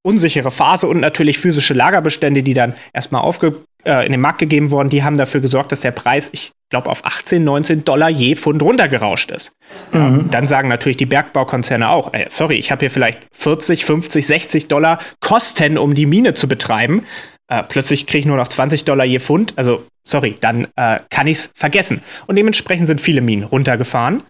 unsichere 0.04 0.52
Phase 0.52 0.86
und 0.86 1.00
natürlich 1.00 1.38
physische 1.38 1.74
Lagerbestände, 1.74 2.44
die 2.44 2.54
dann 2.54 2.74
erstmal 2.92 3.22
aufge 3.22 3.64
äh, 3.84 4.04
in 4.06 4.12
den 4.12 4.20
Markt 4.20 4.38
gegeben 4.38 4.70
wurden, 4.70 4.88
die 4.88 5.02
haben 5.02 5.16
dafür 5.16 5.40
gesorgt, 5.40 5.72
dass 5.72 5.80
der 5.80 5.90
Preis, 5.90 6.30
ich 6.32 6.52
glaube, 6.70 6.90
auf 6.90 7.04
18, 7.04 7.42
19 7.42 7.84
Dollar 7.84 8.08
je 8.08 8.36
Pfund 8.36 8.62
runtergerauscht 8.62 9.30
ist. 9.30 9.52
Mhm. 9.92 10.30
Dann 10.30 10.46
sagen 10.46 10.68
natürlich 10.68 10.96
die 10.96 11.06
Bergbaukonzerne 11.06 11.88
auch, 11.90 12.12
ey, 12.12 12.26
sorry, 12.28 12.54
ich 12.54 12.70
habe 12.70 12.80
hier 12.80 12.90
vielleicht 12.90 13.26
40, 13.32 13.84
50, 13.84 14.26
60 14.26 14.68
Dollar 14.68 14.98
Kosten, 15.20 15.78
um 15.78 15.94
die 15.94 16.06
Mine 16.06 16.34
zu 16.34 16.48
betreiben. 16.48 17.04
Äh, 17.48 17.64
plötzlich 17.64 18.06
kriege 18.06 18.20
ich 18.20 18.26
nur 18.26 18.36
noch 18.36 18.48
20 18.48 18.84
Dollar 18.84 19.04
je 19.04 19.18
Pfund. 19.18 19.54
Also, 19.56 19.84
sorry, 20.04 20.36
dann 20.40 20.68
äh, 20.76 20.98
kann 21.10 21.26
ich 21.26 21.38
es 21.38 21.50
vergessen. 21.54 22.00
Und 22.26 22.36
dementsprechend 22.36 22.86
sind 22.86 23.00
viele 23.00 23.20
Minen 23.20 23.44
runtergefahren. 23.44 24.22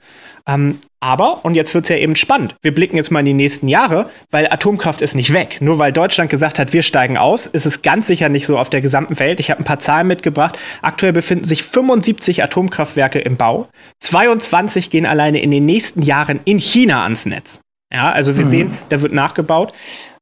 Ähm, 0.51 0.81
aber, 1.03 1.47
und 1.47 1.55
jetzt 1.55 1.75
wird 1.75 1.87
es 1.87 1.89
ja 1.89 1.97
eben 1.97 2.15
spannend, 2.15 2.57
wir 2.61 2.75
blicken 2.75 2.97
jetzt 2.97 3.11
mal 3.11 3.21
in 3.21 3.25
die 3.25 3.33
nächsten 3.33 3.69
Jahre, 3.69 4.11
weil 4.31 4.47
Atomkraft 4.53 5.01
ist 5.01 5.15
nicht 5.15 5.33
weg. 5.33 5.59
Nur 5.63 5.79
weil 5.79 5.93
Deutschland 5.93 6.29
gesagt 6.29 6.59
hat, 6.59 6.75
wir 6.75 6.83
steigen 6.83 7.17
aus, 7.17 7.47
ist 7.47 7.65
es 7.65 7.81
ganz 7.81 8.07
sicher 8.07 8.29
nicht 8.29 8.45
so 8.45 8.59
auf 8.59 8.69
der 8.69 8.83
gesamten 8.83 9.19
Welt. 9.19 9.41
Ich 9.41 9.51
habe 9.51 9.63
ein 9.63 9.65
paar 9.65 9.79
Zahlen 9.79 10.07
mitgebracht. 10.07 10.59
Aktuell 10.83 11.15
befinden 11.15 11.45
sich 11.45 11.63
75 11.63 12.43
Atomkraftwerke 12.43 13.19
im 13.19 13.39
Bau. 13.39 13.69
22 14.01 14.91
gehen 14.91 15.07
alleine 15.07 15.41
in 15.41 15.51
den 15.51 15.65
nächsten 15.65 16.03
Jahren 16.03 16.41
in 16.45 16.59
China 16.59 17.03
ans 17.05 17.25
Netz. 17.25 17.61
Ja, 17.93 18.13
also 18.13 18.37
wir 18.37 18.45
mhm. 18.45 18.51
sehen, 18.51 18.79
da 18.91 19.01
wird 19.01 19.15
nachgebaut. 19.15 19.73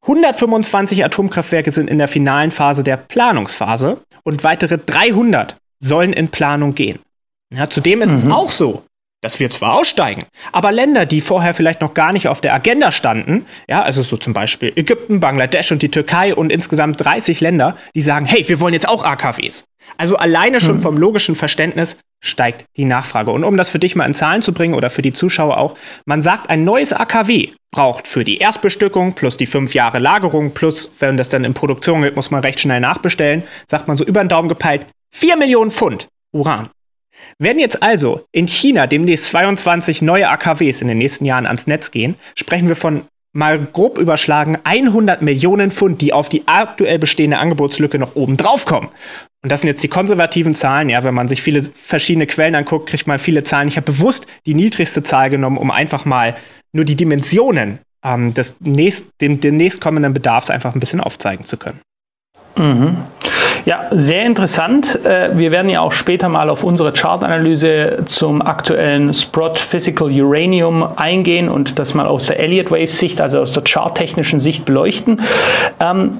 125 0.02 1.04
Atomkraftwerke 1.04 1.72
sind 1.72 1.90
in 1.90 1.98
der 1.98 2.08
finalen 2.08 2.52
Phase 2.52 2.84
der 2.84 2.96
Planungsphase 2.96 4.00
und 4.22 4.44
weitere 4.44 4.78
300 4.78 5.56
sollen 5.80 6.12
in 6.12 6.28
Planung 6.28 6.74
gehen. 6.74 7.00
Ja, 7.52 7.68
zudem 7.68 8.00
ist 8.00 8.10
mhm. 8.10 8.16
es 8.16 8.24
auch 8.26 8.50
so, 8.50 8.84
dass 9.20 9.40
wir 9.40 9.50
zwar 9.50 9.74
aussteigen, 9.74 10.24
aber 10.52 10.72
Länder, 10.72 11.06
die 11.06 11.20
vorher 11.20 11.54
vielleicht 11.54 11.80
noch 11.80 11.94
gar 11.94 12.12
nicht 12.12 12.28
auf 12.28 12.40
der 12.40 12.54
Agenda 12.54 12.92
standen, 12.92 13.46
ja, 13.68 13.82
also 13.82 14.02
so 14.02 14.16
zum 14.16 14.32
Beispiel 14.32 14.72
Ägypten, 14.76 15.20
Bangladesch 15.20 15.72
und 15.72 15.82
die 15.82 15.90
Türkei 15.90 16.34
und 16.34 16.50
insgesamt 16.50 17.04
30 17.04 17.40
Länder, 17.40 17.76
die 17.94 18.02
sagen, 18.02 18.26
hey, 18.26 18.48
wir 18.48 18.60
wollen 18.60 18.74
jetzt 18.74 18.88
auch 18.88 19.04
AKWs. 19.04 19.64
Also 19.96 20.16
alleine 20.16 20.60
schon 20.60 20.76
hm. 20.76 20.82
vom 20.82 20.96
logischen 20.98 21.34
Verständnis 21.34 21.96
steigt 22.20 22.66
die 22.76 22.84
Nachfrage. 22.84 23.30
Und 23.30 23.44
um 23.44 23.56
das 23.56 23.70
für 23.70 23.78
dich 23.78 23.96
mal 23.96 24.04
in 24.04 24.14
Zahlen 24.14 24.42
zu 24.42 24.52
bringen 24.52 24.74
oder 24.74 24.90
für 24.90 25.02
die 25.02 25.12
Zuschauer 25.12 25.56
auch, 25.56 25.74
man 26.04 26.20
sagt, 26.20 26.50
ein 26.50 26.64
neues 26.64 26.92
AKW 26.92 27.50
braucht 27.70 28.08
für 28.08 28.24
die 28.24 28.38
Erstbestückung 28.38 29.14
plus 29.14 29.36
die 29.36 29.46
fünf 29.46 29.74
Jahre 29.74 29.98
Lagerung 29.98 30.52
plus, 30.52 30.90
wenn 31.00 31.16
das 31.16 31.28
dann 31.28 31.44
in 31.44 31.54
Produktion 31.54 32.02
geht, 32.02 32.16
muss 32.16 32.30
man 32.30 32.42
recht 32.42 32.60
schnell 32.60 32.80
nachbestellen, 32.80 33.44
sagt 33.68 33.88
man 33.88 33.96
so 33.96 34.04
über 34.04 34.22
den 34.22 34.28
Daumen 34.28 34.48
gepeilt, 34.48 34.86
4 35.12 35.36
Millionen 35.36 35.70
Pfund 35.70 36.08
Uran. 36.32 36.68
Wenn 37.38 37.58
jetzt 37.58 37.82
also 37.82 38.26
in 38.32 38.48
China 38.48 38.86
demnächst 38.86 39.26
22 39.26 40.02
neue 40.02 40.28
AKWs 40.28 40.80
in 40.80 40.88
den 40.88 40.98
nächsten 40.98 41.24
Jahren 41.24 41.46
ans 41.46 41.66
Netz 41.66 41.90
gehen, 41.90 42.16
sprechen 42.34 42.68
wir 42.68 42.76
von 42.76 43.02
mal 43.32 43.58
grob 43.58 43.98
überschlagen 43.98 44.58
100 44.64 45.22
Millionen 45.22 45.70
Pfund, 45.70 46.00
die 46.00 46.12
auf 46.12 46.28
die 46.28 46.42
aktuell 46.46 46.98
bestehende 46.98 47.38
Angebotslücke 47.38 47.98
noch 47.98 48.16
oben 48.16 48.36
drauf 48.36 48.64
kommen. 48.64 48.88
Und 49.42 49.52
das 49.52 49.60
sind 49.60 49.68
jetzt 49.68 49.82
die 49.82 49.88
konservativen 49.88 50.54
Zahlen. 50.54 50.88
Ja, 50.88 51.04
wenn 51.04 51.14
man 51.14 51.28
sich 51.28 51.42
viele 51.42 51.62
verschiedene 51.62 52.26
Quellen 52.26 52.56
anguckt, 52.56 52.88
kriegt 52.88 53.06
man 53.06 53.18
viele 53.18 53.44
Zahlen. 53.44 53.68
Ich 53.68 53.76
habe 53.76 53.92
bewusst 53.92 54.26
die 54.46 54.54
niedrigste 54.54 55.02
Zahl 55.02 55.30
genommen, 55.30 55.58
um 55.58 55.70
einfach 55.70 56.04
mal 56.04 56.36
nur 56.72 56.84
die 56.84 56.96
Dimensionen 56.96 57.78
ähm, 58.04 58.34
des 58.34 58.56
nächst, 58.60 59.08
dem, 59.20 59.38
dem 59.40 59.56
nächstkommenden 59.56 60.12
Bedarfs 60.12 60.50
einfach 60.50 60.74
ein 60.74 60.80
bisschen 60.80 61.00
aufzeigen 61.00 61.44
zu 61.44 61.56
können. 61.56 61.80
Mhm. 62.56 62.96
Ja, 63.64 63.86
sehr 63.90 64.24
interessant. 64.24 65.04
Äh, 65.04 65.36
wir 65.36 65.50
werden 65.50 65.70
ja 65.70 65.80
auch 65.80 65.92
später 65.92 66.28
mal 66.28 66.50
auf 66.50 66.64
unsere 66.64 66.92
Chartanalyse 66.92 68.04
zum 68.06 68.42
aktuellen 68.42 69.12
Sprott 69.12 69.58
Physical 69.58 70.10
Uranium 70.10 70.86
eingehen 70.96 71.48
und 71.48 71.78
das 71.78 71.94
mal 71.94 72.06
aus 72.06 72.26
der 72.26 72.40
Elliott 72.40 72.70
Wave 72.70 72.86
Sicht, 72.86 73.20
also 73.20 73.40
aus 73.40 73.52
der 73.52 73.64
charttechnischen 73.66 74.38
Sicht 74.38 74.64
beleuchten. 74.64 75.20
Ähm, 75.80 76.18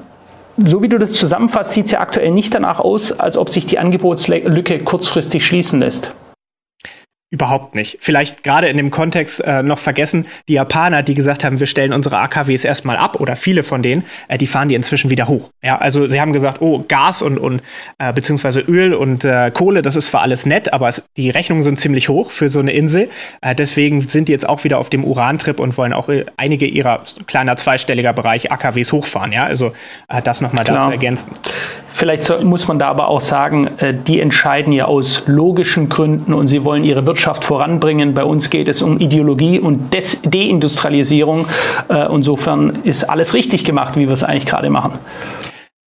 so 0.57 0.81
wie 0.81 0.89
du 0.89 0.97
das 0.97 1.13
zusammenfasst, 1.13 1.71
sieht 1.71 1.85
es 1.85 1.91
ja 1.91 2.01
aktuell 2.01 2.31
nicht 2.31 2.53
danach 2.53 2.79
aus, 2.79 3.17
als 3.17 3.37
ob 3.37 3.49
sich 3.49 3.65
die 3.65 3.79
Angebotslücke 3.79 4.79
kurzfristig 4.79 5.45
schließen 5.45 5.79
lässt. 5.79 6.11
Überhaupt 7.31 7.75
nicht. 7.75 7.97
Vielleicht 7.99 8.43
gerade 8.43 8.69
in 8.69 8.77
dem 8.77 8.89
Kontext 8.89 9.39
äh, 9.45 9.61
noch 9.61 9.77
vergessen, 9.77 10.25
die 10.47 10.53
Japaner, 10.53 11.03
die 11.03 11.13
gesagt 11.13 11.43
haben, 11.43 11.59
wir 11.59 11.67
stellen 11.67 11.93
unsere 11.93 12.17
AKWs 12.17 12.65
erstmal 12.65 12.97
ab 12.97 13.19
oder 13.19 13.35
viele 13.35 13.61
von 13.61 13.83
denen, 13.83 14.03
äh, 14.29 14.39
die 14.39 14.47
fahren 14.47 14.67
die 14.67 14.73
inzwischen 14.73 15.11
wieder 15.11 15.27
hoch. 15.27 15.51
Ja, 15.61 15.77
also 15.77 16.07
sie 16.07 16.19
haben 16.19 16.33
gesagt, 16.33 16.59
oh, 16.59 16.83
Gas 16.87 17.21
und, 17.21 17.37
und 17.37 17.61
äh, 17.99 18.13
beziehungsweise 18.13 18.61
Öl 18.61 18.95
und 18.95 19.25
äh, 19.25 19.51
Kohle, 19.53 19.83
das 19.83 19.95
ist 19.95 20.07
zwar 20.07 20.23
alles 20.23 20.47
nett, 20.47 20.73
aber 20.73 20.89
es, 20.89 21.03
die 21.17 21.29
Rechnungen 21.29 21.61
sind 21.61 21.79
ziemlich 21.79 22.09
hoch 22.09 22.31
für 22.31 22.49
so 22.49 22.61
eine 22.61 22.71
Insel. 22.71 23.11
Äh, 23.41 23.53
deswegen 23.53 24.09
sind 24.09 24.27
die 24.27 24.31
jetzt 24.31 24.49
auch 24.49 24.63
wieder 24.63 24.79
auf 24.79 24.89
dem 24.89 25.05
Urantrip 25.05 25.59
und 25.59 25.77
wollen 25.77 25.93
auch 25.93 26.09
äh, 26.09 26.25
einige 26.35 26.65
ihrer 26.65 27.03
kleiner 27.27 27.57
zweistelliger 27.57 28.11
Bereich 28.11 28.51
AKWs 28.51 28.91
hochfahren. 28.91 29.33
Ja, 29.33 29.43
also 29.43 29.73
äh, 30.07 30.23
das 30.23 30.41
nochmal 30.41 30.63
dazu 30.63 30.89
ergänzen. 30.89 31.29
Vielleicht 31.91 32.23
so, 32.23 32.39
muss 32.39 32.67
man 32.67 32.79
da 32.79 32.87
aber 32.87 33.07
auch 33.07 33.21
sagen, 33.21 33.67
äh, 33.77 33.93
die 33.93 34.19
entscheiden 34.19 34.73
ja 34.73 34.85
aus 34.85 35.25
logischen 35.27 35.89
Gründen 35.89 36.33
und 36.33 36.47
sie 36.47 36.63
wollen 36.63 36.83
ihre 36.83 37.05
Wirtschaft 37.05 37.18
Wirtschaft 37.19 37.43
voranbringen. 37.43 38.13
Bei 38.13 38.23
uns 38.23 38.49
geht 38.49 38.69
es 38.69 38.81
um 38.81 38.97
Ideologie 38.97 39.59
und 39.59 39.93
Des 39.93 40.21
Deindustrialisierung. 40.21 41.47
Äh, 41.89 42.07
insofern 42.15 42.79
ist 42.85 43.03
alles 43.03 43.33
richtig 43.33 43.65
gemacht, 43.65 43.97
wie 43.97 44.07
wir 44.07 44.13
es 44.13 44.23
eigentlich 44.23 44.45
gerade 44.45 44.69
machen. 44.69 44.93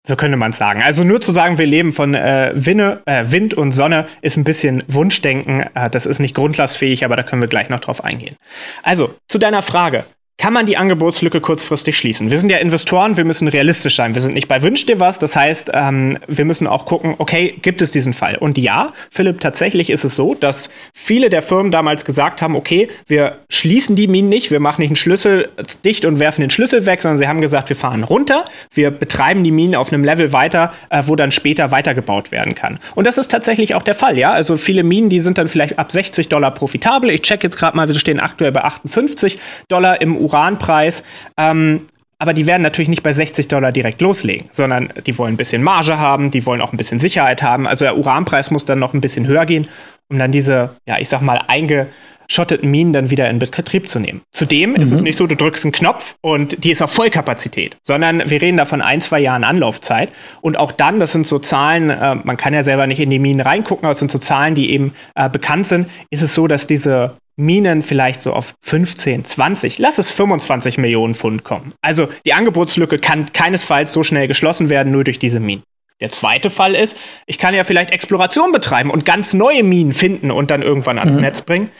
So 0.06 0.16
könnte 0.16 0.38
man 0.38 0.52
es 0.52 0.56
sagen. 0.56 0.80
Also 0.82 1.04
nur 1.04 1.20
zu 1.20 1.30
sagen, 1.30 1.58
wir 1.58 1.66
leben 1.66 1.92
von 1.92 2.14
äh, 2.14 2.52
Winne, 2.54 3.02
äh, 3.04 3.26
Wind 3.26 3.52
und 3.52 3.72
Sonne, 3.72 4.06
ist 4.22 4.38
ein 4.38 4.44
bisschen 4.44 4.82
Wunschdenken. 4.88 5.64
Äh, 5.74 5.90
das 5.90 6.06
ist 6.06 6.18
nicht 6.18 6.34
grundlastfähig, 6.34 7.04
aber 7.04 7.14
da 7.14 7.22
können 7.22 7.42
wir 7.42 7.48
gleich 7.48 7.68
noch 7.68 7.80
drauf 7.80 8.02
eingehen. 8.02 8.36
Also, 8.82 9.14
zu 9.28 9.36
deiner 9.36 9.60
Frage 9.60 10.04
kann 10.38 10.52
man 10.52 10.66
die 10.66 10.76
Angebotslücke 10.76 11.40
kurzfristig 11.40 11.98
schließen. 11.98 12.30
Wir 12.30 12.38
sind 12.38 12.50
ja 12.50 12.58
Investoren, 12.58 13.16
wir 13.16 13.24
müssen 13.24 13.48
realistisch 13.48 13.96
sein. 13.96 14.14
Wir 14.14 14.22
sind 14.22 14.34
nicht 14.34 14.46
bei 14.46 14.62
Wünsch 14.62 14.86
dir 14.86 15.00
was. 15.00 15.18
Das 15.18 15.34
heißt, 15.34 15.72
ähm, 15.74 16.16
wir 16.28 16.44
müssen 16.44 16.68
auch 16.68 16.86
gucken, 16.86 17.16
okay, 17.18 17.58
gibt 17.60 17.82
es 17.82 17.90
diesen 17.90 18.12
Fall? 18.12 18.36
Und 18.36 18.56
ja, 18.56 18.92
Philipp, 19.10 19.40
tatsächlich 19.40 19.90
ist 19.90 20.04
es 20.04 20.14
so, 20.14 20.34
dass 20.34 20.70
viele 20.94 21.28
der 21.28 21.42
Firmen 21.42 21.72
damals 21.72 22.04
gesagt 22.04 22.40
haben, 22.40 22.54
okay, 22.54 22.86
wir 23.08 23.38
schließen 23.50 23.96
die 23.96 24.06
Minen 24.06 24.28
nicht, 24.28 24.52
wir 24.52 24.60
machen 24.60 24.80
nicht 24.80 24.90
einen 24.90 24.96
Schlüssel 24.96 25.48
dicht 25.84 26.04
und 26.04 26.20
werfen 26.20 26.42
den 26.42 26.50
Schlüssel 26.50 26.86
weg, 26.86 27.02
sondern 27.02 27.18
sie 27.18 27.26
haben 27.26 27.40
gesagt, 27.40 27.68
wir 27.68 27.76
fahren 27.76 28.04
runter, 28.04 28.44
wir 28.72 28.92
betreiben 28.92 29.42
die 29.42 29.50
Minen 29.50 29.74
auf 29.74 29.92
einem 29.92 30.04
Level 30.04 30.32
weiter, 30.32 30.72
äh, 30.90 31.02
wo 31.06 31.16
dann 31.16 31.32
später 31.32 31.72
weitergebaut 31.72 32.30
werden 32.30 32.54
kann. 32.54 32.78
Und 32.94 33.08
das 33.08 33.18
ist 33.18 33.32
tatsächlich 33.32 33.74
auch 33.74 33.82
der 33.82 33.96
Fall, 33.96 34.16
ja. 34.16 34.30
Also 34.30 34.56
viele 34.56 34.84
Minen, 34.84 35.08
die 35.08 35.20
sind 35.20 35.36
dann 35.36 35.48
vielleicht 35.48 35.80
ab 35.80 35.90
60 35.90 36.28
Dollar 36.28 36.52
profitabel. 36.52 37.10
Ich 37.10 37.22
check 37.22 37.42
jetzt 37.42 37.58
gerade 37.58 37.76
mal, 37.76 37.88
wir 37.88 37.98
stehen 37.98 38.20
aktuell 38.20 38.52
bei 38.52 38.62
58 38.62 39.40
Dollar 39.66 40.00
im 40.00 40.27
Uranpreis. 40.28 41.02
Ähm, 41.36 41.86
aber 42.18 42.34
die 42.34 42.46
werden 42.46 42.62
natürlich 42.62 42.88
nicht 42.88 43.02
bei 43.02 43.12
60 43.12 43.46
Dollar 43.46 43.70
direkt 43.70 44.00
loslegen, 44.00 44.48
sondern 44.50 44.92
die 45.06 45.16
wollen 45.18 45.34
ein 45.34 45.36
bisschen 45.36 45.62
Marge 45.62 45.98
haben, 45.98 46.30
die 46.30 46.44
wollen 46.46 46.60
auch 46.60 46.72
ein 46.72 46.76
bisschen 46.76 46.98
Sicherheit 46.98 47.42
haben. 47.42 47.66
Also 47.66 47.84
der 47.84 47.96
Uranpreis 47.96 48.50
muss 48.50 48.64
dann 48.64 48.80
noch 48.80 48.92
ein 48.92 49.00
bisschen 49.00 49.26
höher 49.26 49.46
gehen, 49.46 49.68
um 50.08 50.18
dann 50.18 50.32
diese, 50.32 50.70
ja, 50.86 50.96
ich 50.98 51.08
sag 51.08 51.20
mal, 51.20 51.40
eingeschotteten 51.46 52.68
Minen 52.68 52.92
dann 52.92 53.10
wieder 53.10 53.30
in 53.30 53.38
Betrieb 53.38 53.86
zu 53.86 54.00
nehmen. 54.00 54.22
Zudem 54.32 54.70
mhm. 54.70 54.76
ist 54.76 54.90
es 54.90 54.98
mhm. 54.98 55.04
nicht 55.04 55.18
so, 55.18 55.28
du 55.28 55.36
drückst 55.36 55.64
einen 55.64 55.72
Knopf 55.72 56.16
und 56.20 56.64
die 56.64 56.72
ist 56.72 56.82
auf 56.82 56.92
Vollkapazität, 56.92 57.76
sondern 57.84 58.28
wir 58.28 58.42
reden 58.42 58.56
da 58.56 58.64
von 58.64 58.82
ein, 58.82 59.00
zwei 59.00 59.20
Jahren 59.20 59.44
Anlaufzeit. 59.44 60.08
Und 60.40 60.58
auch 60.58 60.72
dann, 60.72 60.98
das 60.98 61.12
sind 61.12 61.24
so 61.24 61.38
Zahlen, 61.38 61.90
äh, 61.90 62.16
man 62.16 62.36
kann 62.36 62.52
ja 62.52 62.64
selber 62.64 62.88
nicht 62.88 62.98
in 62.98 63.10
die 63.10 63.20
Minen 63.20 63.42
reingucken, 63.42 63.84
aber 63.84 63.92
es 63.92 64.00
sind 64.00 64.10
so 64.10 64.18
Zahlen, 64.18 64.56
die 64.56 64.72
eben 64.72 64.92
äh, 65.14 65.30
bekannt 65.30 65.68
sind, 65.68 65.88
ist 66.10 66.22
es 66.22 66.34
so, 66.34 66.48
dass 66.48 66.66
diese 66.66 67.14
Minen 67.38 67.82
vielleicht 67.82 68.20
so 68.20 68.32
auf 68.32 68.54
15, 68.62 69.24
20, 69.24 69.78
lass 69.78 69.98
es 69.98 70.10
25 70.10 70.76
Millionen 70.76 71.14
Pfund 71.14 71.44
kommen. 71.44 71.72
Also 71.80 72.08
die 72.26 72.34
Angebotslücke 72.34 72.98
kann 72.98 73.32
keinesfalls 73.32 73.92
so 73.92 74.02
schnell 74.02 74.26
geschlossen 74.26 74.70
werden, 74.70 74.92
nur 74.92 75.04
durch 75.04 75.18
diese 75.18 75.38
Minen. 75.38 75.62
Der 76.00 76.10
zweite 76.10 76.50
Fall 76.50 76.74
ist, 76.74 76.96
ich 77.26 77.38
kann 77.38 77.54
ja 77.54 77.64
vielleicht 77.64 77.92
Exploration 77.92 78.52
betreiben 78.52 78.90
und 78.90 79.04
ganz 79.04 79.34
neue 79.34 79.62
Minen 79.62 79.92
finden 79.92 80.30
und 80.30 80.50
dann 80.50 80.62
irgendwann 80.62 80.98
ans 80.98 81.14
mhm. 81.14 81.22
Netz 81.22 81.42
bringen. 81.42 81.70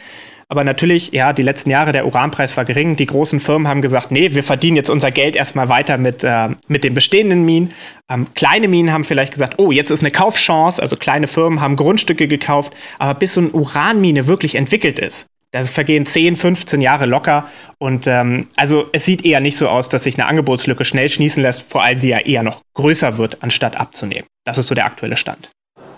Aber 0.50 0.64
natürlich, 0.64 1.12
ja, 1.12 1.34
die 1.34 1.42
letzten 1.42 1.68
Jahre, 1.68 1.92
der 1.92 2.06
Uranpreis 2.06 2.56
war 2.56 2.64
gering. 2.64 2.96
Die 2.96 3.04
großen 3.04 3.38
Firmen 3.38 3.68
haben 3.68 3.82
gesagt, 3.82 4.10
nee, 4.10 4.34
wir 4.34 4.42
verdienen 4.42 4.76
jetzt 4.76 4.88
unser 4.88 5.10
Geld 5.10 5.36
erstmal 5.36 5.68
weiter 5.68 5.98
mit, 5.98 6.24
äh, 6.24 6.48
mit 6.68 6.84
den 6.84 6.94
bestehenden 6.94 7.44
Minen. 7.44 7.74
Ähm, 8.08 8.28
kleine 8.34 8.66
Minen 8.66 8.92
haben 8.92 9.04
vielleicht 9.04 9.32
gesagt, 9.32 9.58
oh, 9.58 9.72
jetzt 9.72 9.90
ist 9.90 10.00
eine 10.00 10.10
Kaufchance. 10.10 10.80
Also 10.80 10.96
kleine 10.96 11.26
Firmen 11.26 11.60
haben 11.60 11.76
Grundstücke 11.76 12.28
gekauft. 12.28 12.72
Aber 12.98 13.18
bis 13.18 13.34
so 13.34 13.42
eine 13.42 13.50
Uranmine 13.50 14.26
wirklich 14.26 14.54
entwickelt 14.54 14.98
ist, 14.98 15.26
Da 15.50 15.62
vergehen 15.62 16.04
10, 16.04 16.36
15 16.36 16.80
Jahre 16.80 17.06
locker. 17.06 17.48
Und 17.78 18.06
ähm, 18.06 18.48
also 18.56 18.86
es 18.92 19.04
sieht 19.04 19.24
eher 19.24 19.40
nicht 19.40 19.56
so 19.56 19.68
aus, 19.68 19.88
dass 19.88 20.04
sich 20.04 20.18
eine 20.18 20.26
Angebotslücke 20.26 20.84
schnell 20.84 21.08
schließen 21.08 21.42
lässt, 21.42 21.62
vor 21.62 21.82
allem 21.82 22.00
die 22.00 22.08
ja 22.08 22.18
eher 22.18 22.42
noch 22.42 22.60
größer 22.74 23.18
wird, 23.18 23.42
anstatt 23.42 23.78
abzunehmen. 23.78 24.26
Das 24.44 24.58
ist 24.58 24.66
so 24.66 24.74
der 24.74 24.84
aktuelle 24.84 25.16
Stand. 25.16 25.50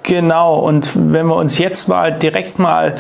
Genau, 0.03 0.57
und 0.57 1.13
wenn 1.13 1.27
wir 1.27 1.37
uns 1.37 1.59
jetzt 1.59 1.89
mal 1.89 2.11
direkt 2.11 2.59
mal 2.59 2.99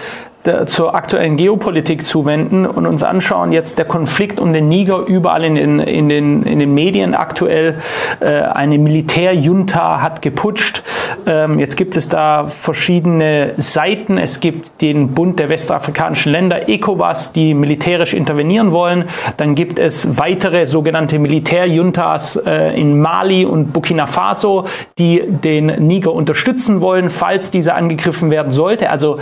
zur 0.67 0.95
aktuellen 0.95 1.37
Geopolitik 1.37 2.07
zuwenden 2.07 2.65
und 2.65 2.87
uns 2.87 3.03
anschauen, 3.03 3.53
jetzt 3.53 3.77
der 3.77 3.85
Konflikt 3.85 4.41
um 4.41 4.55
den 4.55 4.69
Niger 4.69 5.05
überall 5.07 5.45
in 5.45 5.55
den, 5.55 5.81
in 5.81 6.09
den, 6.09 6.45
in 6.45 6.59
den 6.59 6.73
Medien 6.73 7.15
aktuell. 7.15 7.77
Äh, 8.21 8.41
eine 8.41 8.79
Militärjunta 8.79 10.01
hat 10.01 10.23
geputscht. 10.23 10.83
Ähm, 11.27 11.59
jetzt 11.59 11.77
gibt 11.77 11.95
es 11.97 12.09
da 12.09 12.47
verschiedene 12.47 13.53
Seiten. 13.59 14.17
Es 14.17 14.41
gibt 14.41 14.81
den 14.81 15.13
Bund 15.13 15.39
der 15.39 15.51
westafrikanischen 15.51 16.33
Länder, 16.33 16.71
ECOWAS, 16.71 17.35
die 17.35 17.53
militärisch 17.53 18.15
intervenieren 18.15 18.73
wollen. 18.73 19.05
Dann 19.37 19.55
gibt 19.55 19.79
es 19.79 20.17
weitere 20.19 20.67
sogenannte 20.67 21.19
Militärjuntas 21.19 22.37
äh, 22.37 22.81
in 22.81 22.99
Mali 22.99 23.45
und 23.45 23.75
Burkina 23.75 24.07
Faso, 24.07 24.65
die 24.99 25.23
den 25.27 25.67
Niger 25.67 26.15
unterstützen 26.15 26.81
wollen, 26.81 27.11
falls 27.11 27.51
dieser 27.51 27.77
angegriffen 27.77 28.31
werden 28.31 28.53
sollte. 28.53 28.91
Also 28.91 29.19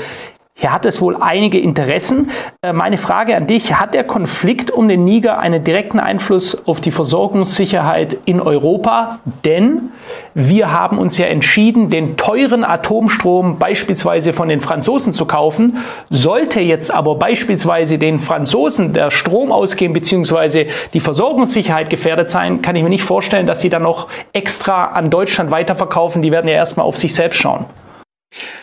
hier 0.60 0.72
hat 0.72 0.86
es 0.86 1.00
wohl 1.00 1.16
einige 1.20 1.60
Interessen. 1.60 2.32
Äh, 2.62 2.72
meine 2.72 2.98
Frage 2.98 3.36
an 3.36 3.46
dich, 3.46 3.74
hat 3.74 3.94
der 3.94 4.02
Konflikt 4.02 4.72
um 4.72 4.88
den 4.88 5.04
Niger 5.04 5.38
einen 5.38 5.62
direkten 5.62 6.00
Einfluss 6.00 6.66
auf 6.66 6.80
die 6.80 6.90
Versorgungssicherheit 6.90 8.18
in 8.24 8.40
Europa? 8.40 9.20
Denn 9.44 9.90
wir 10.34 10.72
haben 10.72 10.98
uns 10.98 11.16
ja 11.16 11.26
entschieden, 11.26 11.90
den 11.90 12.16
teuren 12.16 12.64
Atomstrom 12.64 13.60
beispielsweise 13.60 14.32
von 14.32 14.48
den 14.48 14.58
Franzosen 14.58 15.14
zu 15.14 15.26
kaufen. 15.26 15.76
Sollte 16.10 16.58
jetzt 16.58 16.92
aber 16.92 17.14
beispielsweise 17.14 17.96
den 17.96 18.18
Franzosen 18.18 18.92
der 18.92 19.12
Strom 19.12 19.52
ausgehen 19.52 19.92
bzw. 19.92 20.70
die 20.92 21.00
Versorgungssicherheit 21.00 21.88
gefährdet 21.88 22.30
sein, 22.30 22.62
kann 22.62 22.74
ich 22.74 22.82
mir 22.82 22.88
nicht 22.88 23.04
vorstellen, 23.04 23.46
dass 23.46 23.60
sie 23.60 23.70
dann 23.70 23.84
noch 23.84 24.08
extra 24.32 24.86
an 24.86 25.08
Deutschland 25.08 25.52
weiterverkaufen. 25.52 26.20
Die 26.20 26.32
werden 26.32 26.48
ja 26.48 26.54
erstmal 26.54 26.84
auf 26.84 26.96
sich 26.96 27.14
selbst 27.14 27.36
schauen. 27.36 27.66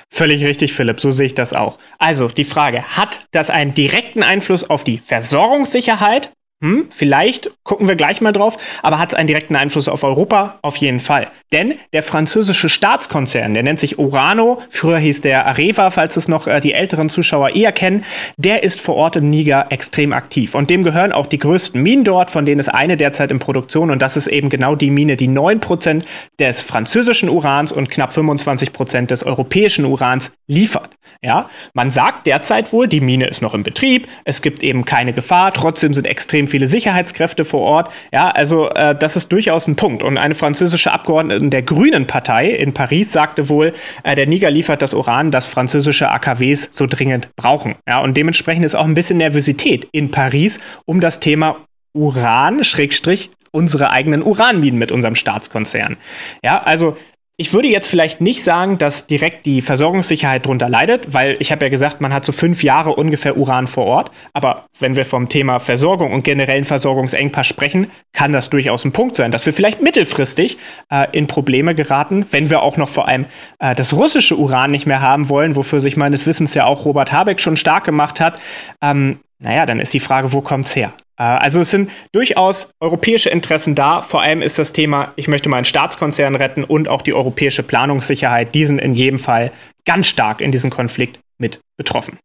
Völlig 0.09 0.43
richtig, 0.45 0.73
Philipp, 0.73 0.99
so 0.99 1.11
sehe 1.11 1.25
ich 1.25 1.35
das 1.35 1.53
auch. 1.53 1.77
Also 1.97 2.27
die 2.29 2.43
Frage, 2.43 2.83
hat 2.95 3.27
das 3.31 3.49
einen 3.49 3.73
direkten 3.73 4.23
Einfluss 4.23 4.69
auf 4.69 4.83
die 4.83 4.99
Versorgungssicherheit? 4.99 6.31
Hm, 6.63 6.87
vielleicht 6.89 7.51
gucken 7.63 7.89
wir 7.89 7.95
gleich 7.95 8.21
mal 8.21 8.31
drauf, 8.31 8.57
aber 8.81 8.97
hat 8.97 9.11
es 9.11 9.19
einen 9.19 9.27
direkten 9.27 9.57
Einfluss 9.57 9.89
auf 9.89 10.03
Europa? 10.03 10.57
Auf 10.61 10.77
jeden 10.77 11.01
Fall. 11.01 11.27
Denn 11.51 11.75
der 11.91 12.01
französische 12.01 12.69
Staatskonzern, 12.69 13.53
der 13.53 13.61
nennt 13.61 13.77
sich 13.77 13.99
Orano, 13.99 14.61
früher 14.69 14.97
hieß 14.97 15.19
der 15.19 15.47
Areva, 15.47 15.89
falls 15.89 16.15
es 16.15 16.29
noch 16.29 16.47
äh, 16.47 16.61
die 16.61 16.73
älteren 16.73 17.09
Zuschauer 17.09 17.49
eher 17.49 17.73
kennen, 17.73 18.05
der 18.37 18.63
ist 18.63 18.79
vor 18.79 18.95
Ort 18.95 19.17
im 19.17 19.29
Niger 19.29 19.67
extrem 19.69 20.13
aktiv. 20.13 20.55
Und 20.55 20.69
dem 20.69 20.83
gehören 20.83 21.11
auch 21.11 21.25
die 21.25 21.39
größten 21.39 21.81
Minen 21.81 22.05
dort, 22.05 22.31
von 22.31 22.45
denen 22.45 22.61
ist 22.61 22.69
eine 22.69 22.95
derzeit 22.95 23.31
in 23.31 23.39
Produktion. 23.39 23.91
Und 23.91 24.01
das 24.01 24.15
ist 24.15 24.27
eben 24.27 24.49
genau 24.49 24.75
die 24.75 24.91
Mine, 24.91 25.17
die 25.17 25.27
9% 25.27 26.03
des 26.39 26.61
französischen 26.61 27.27
Urans 27.27 27.73
und 27.73 27.91
knapp 27.91 28.11
25% 28.11 29.07
des 29.07 29.23
europäischen 29.23 29.83
Urans 29.83 30.31
liefert. 30.47 30.89
Ja, 31.21 31.49
man 31.73 31.91
sagt 31.91 32.27
derzeit 32.27 32.71
wohl, 32.71 32.87
die 32.87 33.01
Mine 33.01 33.27
ist 33.27 33.41
noch 33.41 33.53
im 33.53 33.63
Betrieb, 33.63 34.07
es 34.25 34.41
gibt 34.41 34.63
eben 34.63 34.85
keine 34.85 35.13
Gefahr, 35.13 35.53
trotzdem 35.53 35.93
sind 35.93 36.05
extrem 36.05 36.44
viele 36.47 36.67
Sicherheitskräfte 36.67 37.45
vor 37.45 37.61
Ort. 37.61 37.91
Ja, 38.13 38.29
also 38.29 38.69
äh, 38.69 38.95
das 38.95 39.15
ist 39.15 39.31
durchaus 39.31 39.67
ein 39.67 39.75
Punkt. 39.75 40.03
Und 40.03 40.17
eine 40.17 40.35
französische 40.35 40.91
Abgeordnete 40.91 41.47
der 41.49 41.61
Grünen 41.61 42.07
Partei 42.07 42.49
in 42.49 42.73
Paris 42.73 43.11
sagte 43.11 43.49
wohl, 43.49 43.73
äh, 44.03 44.15
der 44.15 44.27
Niger 44.27 44.51
liefert 44.51 44.81
das 44.81 44.93
Uran, 44.93 45.31
das 45.31 45.45
französische 45.45 46.09
AKWs 46.09 46.69
so 46.71 46.87
dringend 46.87 47.35
brauchen. 47.35 47.75
Ja, 47.87 48.01
und 48.01 48.15
dementsprechend 48.17 48.65
ist 48.65 48.75
auch 48.75 48.85
ein 48.85 48.93
bisschen 48.93 49.17
Nervosität 49.17 49.87
in 49.91 50.11
Paris 50.11 50.59
um 50.85 50.99
das 50.99 51.19
Thema 51.19 51.57
Uran, 51.93 52.63
Schrägstrich, 52.63 53.31
unsere 53.51 53.91
eigenen 53.91 54.21
Uranminen 54.21 54.77
mit 54.77 54.91
unserem 54.91 55.15
Staatskonzern. 55.15 55.97
Ja, 56.43 56.61
also 56.61 56.97
ich 57.37 57.51
würde 57.51 57.67
jetzt 57.67 57.89
vielleicht 57.89 58.21
nicht 58.21 58.43
sagen, 58.43 58.77
dass 58.77 59.07
direkt 59.07 59.45
die 59.45 59.61
Versorgungssicherheit 59.61 60.45
darunter 60.45 60.69
leidet, 60.69 61.13
weil 61.13 61.35
ich 61.39 61.51
habe 61.51 61.65
ja 61.65 61.69
gesagt, 61.69 61.99
man 61.99 62.13
hat 62.13 62.23
so 62.23 62.31
fünf 62.31 62.63
Jahre 62.63 62.95
ungefähr 62.95 63.35
Uran 63.35 63.67
vor 63.67 63.85
Ort. 63.85 64.11
Aber 64.31 64.67
wenn 64.79 64.95
wir 64.95 65.03
vom 65.03 65.27
Thema 65.27 65.59
Versorgung 65.59 66.13
und 66.13 66.23
generellen 66.23 66.63
Versorgungsengpass 66.63 67.45
sprechen, 67.45 67.91
kann 68.13 68.31
das 68.31 68.49
durchaus 68.49 68.85
ein 68.85 68.93
Punkt 68.93 69.17
sein, 69.17 69.31
dass 69.31 69.45
wir 69.45 69.51
vielleicht 69.51 69.81
mittelfristig 69.81 70.57
äh, 70.89 71.07
in 71.11 71.27
Probleme 71.27 71.75
geraten, 71.75 72.25
wenn 72.31 72.49
wir 72.49 72.61
auch 72.61 72.77
noch 72.77 72.87
vor 72.87 73.09
allem 73.09 73.25
äh, 73.59 73.75
das 73.75 73.93
russische 73.93 74.37
Uran 74.37 74.71
nicht 74.71 74.85
mehr 74.85 75.01
haben 75.01 75.27
wollen, 75.27 75.57
wofür 75.57 75.81
sich 75.81 75.97
meines 75.97 76.25
Wissens 76.27 76.53
ja 76.53 76.65
auch 76.65 76.85
Robert 76.85 77.11
Habeck 77.11 77.41
schon 77.41 77.57
stark 77.57 77.83
gemacht 77.83 78.21
hat. 78.21 78.41
Ähm, 78.81 79.19
naja, 79.39 79.65
dann 79.65 79.79
ist 79.79 79.93
die 79.93 79.99
Frage, 79.99 80.33
wo 80.33 80.41
kommt's 80.41 80.75
her? 80.75 80.93
Äh, 81.17 81.23
also 81.23 81.59
es 81.59 81.71
sind 81.71 81.91
durchaus 82.11 82.69
europäische 82.79 83.29
Interessen 83.29 83.75
da. 83.75 84.01
Vor 84.01 84.21
allem 84.21 84.41
ist 84.41 84.59
das 84.59 84.73
Thema, 84.73 85.13
ich 85.15 85.27
möchte 85.27 85.49
meinen 85.49 85.65
Staatskonzern 85.65 86.35
retten 86.35 86.63
und 86.63 86.87
auch 86.87 87.01
die 87.01 87.13
europäische 87.13 87.63
Planungssicherheit, 87.63 88.55
die 88.55 88.65
sind 88.65 88.79
in 88.79 88.95
jedem 88.95 89.19
Fall 89.19 89.51
ganz 89.85 90.07
stark 90.07 90.41
in 90.41 90.51
diesem 90.51 90.69
Konflikt 90.69 91.19
mit 91.37 91.59
betroffen. 91.77 92.17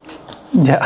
Ja, 0.53 0.81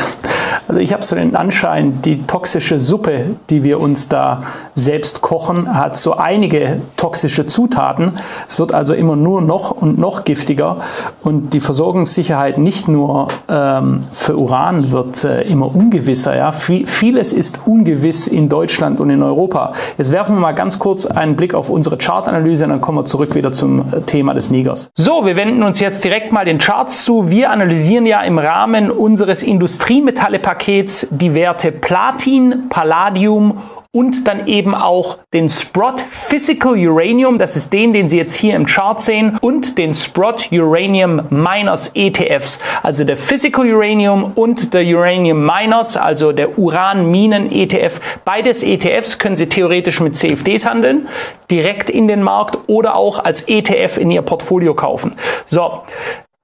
also 0.67 0.79
ich 0.79 0.93
habe 0.93 1.03
so 1.03 1.15
den 1.15 1.35
Anschein, 1.35 2.01
die 2.03 2.23
toxische 2.23 2.79
Suppe, 2.79 3.35
die 3.49 3.63
wir 3.63 3.79
uns 3.79 4.09
da 4.09 4.43
selbst 4.73 5.21
kochen, 5.21 5.75
hat 5.75 5.95
so 5.95 6.15
einige 6.15 6.81
toxische 6.97 7.45
Zutaten. 7.45 8.13
Es 8.47 8.59
wird 8.59 8.73
also 8.73 8.93
immer 8.93 9.15
nur 9.15 9.41
noch 9.41 9.71
und 9.71 9.97
noch 9.97 10.23
giftiger 10.23 10.77
und 11.23 11.53
die 11.53 11.59
Versorgungssicherheit 11.59 12.57
nicht 12.57 12.87
nur 12.87 13.29
ähm, 13.47 14.03
für 14.11 14.37
Uran 14.37 14.91
wird 14.91 15.23
äh, 15.23 15.41
immer 15.43 15.73
ungewisser. 15.73 16.35
Ja? 16.35 16.51
vieles 16.51 17.33
ist 17.33 17.61
ungewiss 17.65 18.27
in 18.27 18.49
Deutschland 18.49 18.99
und 18.99 19.09
in 19.09 19.23
Europa. 19.23 19.73
Jetzt 19.97 20.11
werfen 20.11 20.35
wir 20.35 20.41
mal 20.41 20.53
ganz 20.53 20.79
kurz 20.79 21.05
einen 21.05 21.35
Blick 21.35 21.53
auf 21.53 21.69
unsere 21.69 21.97
Chartanalyse 21.97 22.65
und 22.65 22.71
dann 22.71 22.81
kommen 22.81 22.99
wir 22.99 23.05
zurück 23.05 23.35
wieder 23.35 23.51
zum 23.51 23.81
äh, 23.91 24.01
Thema 24.01 24.33
des 24.33 24.49
Nigers. 24.51 24.91
So, 24.95 25.25
wir 25.25 25.35
wenden 25.35 25.63
uns 25.63 25.79
jetzt 25.79 26.03
direkt 26.03 26.31
mal 26.31 26.45
den 26.45 26.57
Charts 26.57 27.05
zu. 27.05 27.29
Wir 27.29 27.51
analysieren 27.51 28.05
ja 28.05 28.21
im 28.21 28.37
Rahmen 28.37 28.91
unseres 28.91 29.43
Industriemetallepakets 29.55 31.07
die 31.11 31.33
Werte 31.33 31.71
Platin, 31.71 32.67
Palladium 32.67 33.61
und 33.93 34.27
dann 34.27 34.47
eben 34.47 34.75
auch 34.75 35.19
den 35.33 35.47
Sprott 35.47 36.01
Physical 36.01 36.73
Uranium, 36.73 37.37
das 37.37 37.55
ist 37.55 37.71
den, 37.71 37.93
den 37.93 38.09
Sie 38.09 38.17
jetzt 38.17 38.35
hier 38.35 38.57
im 38.57 38.65
Chart 38.65 38.99
sehen, 38.99 39.37
und 39.39 39.77
den 39.77 39.95
Sprott 39.95 40.49
Uranium 40.51 41.21
Miners 41.29 41.91
ETFs, 41.93 42.61
also 42.83 43.05
der 43.05 43.15
Physical 43.15 43.65
Uranium 43.65 44.33
und 44.35 44.73
der 44.73 44.83
Uranium 44.83 45.45
Miners, 45.45 45.95
also 45.95 46.33
der 46.33 46.59
Uranminen 46.59 47.49
ETF. 47.49 48.01
Beides 48.25 48.61
ETFs 48.61 49.17
können 49.17 49.37
Sie 49.37 49.47
theoretisch 49.47 50.01
mit 50.01 50.17
CFDs 50.17 50.69
handeln, 50.69 51.07
direkt 51.49 51.89
in 51.89 52.09
den 52.09 52.21
Markt 52.21 52.57
oder 52.67 52.97
auch 52.97 53.23
als 53.23 53.47
ETF 53.47 53.99
in 53.99 54.11
Ihr 54.11 54.23
Portfolio 54.23 54.73
kaufen. 54.73 55.15
So, 55.45 55.83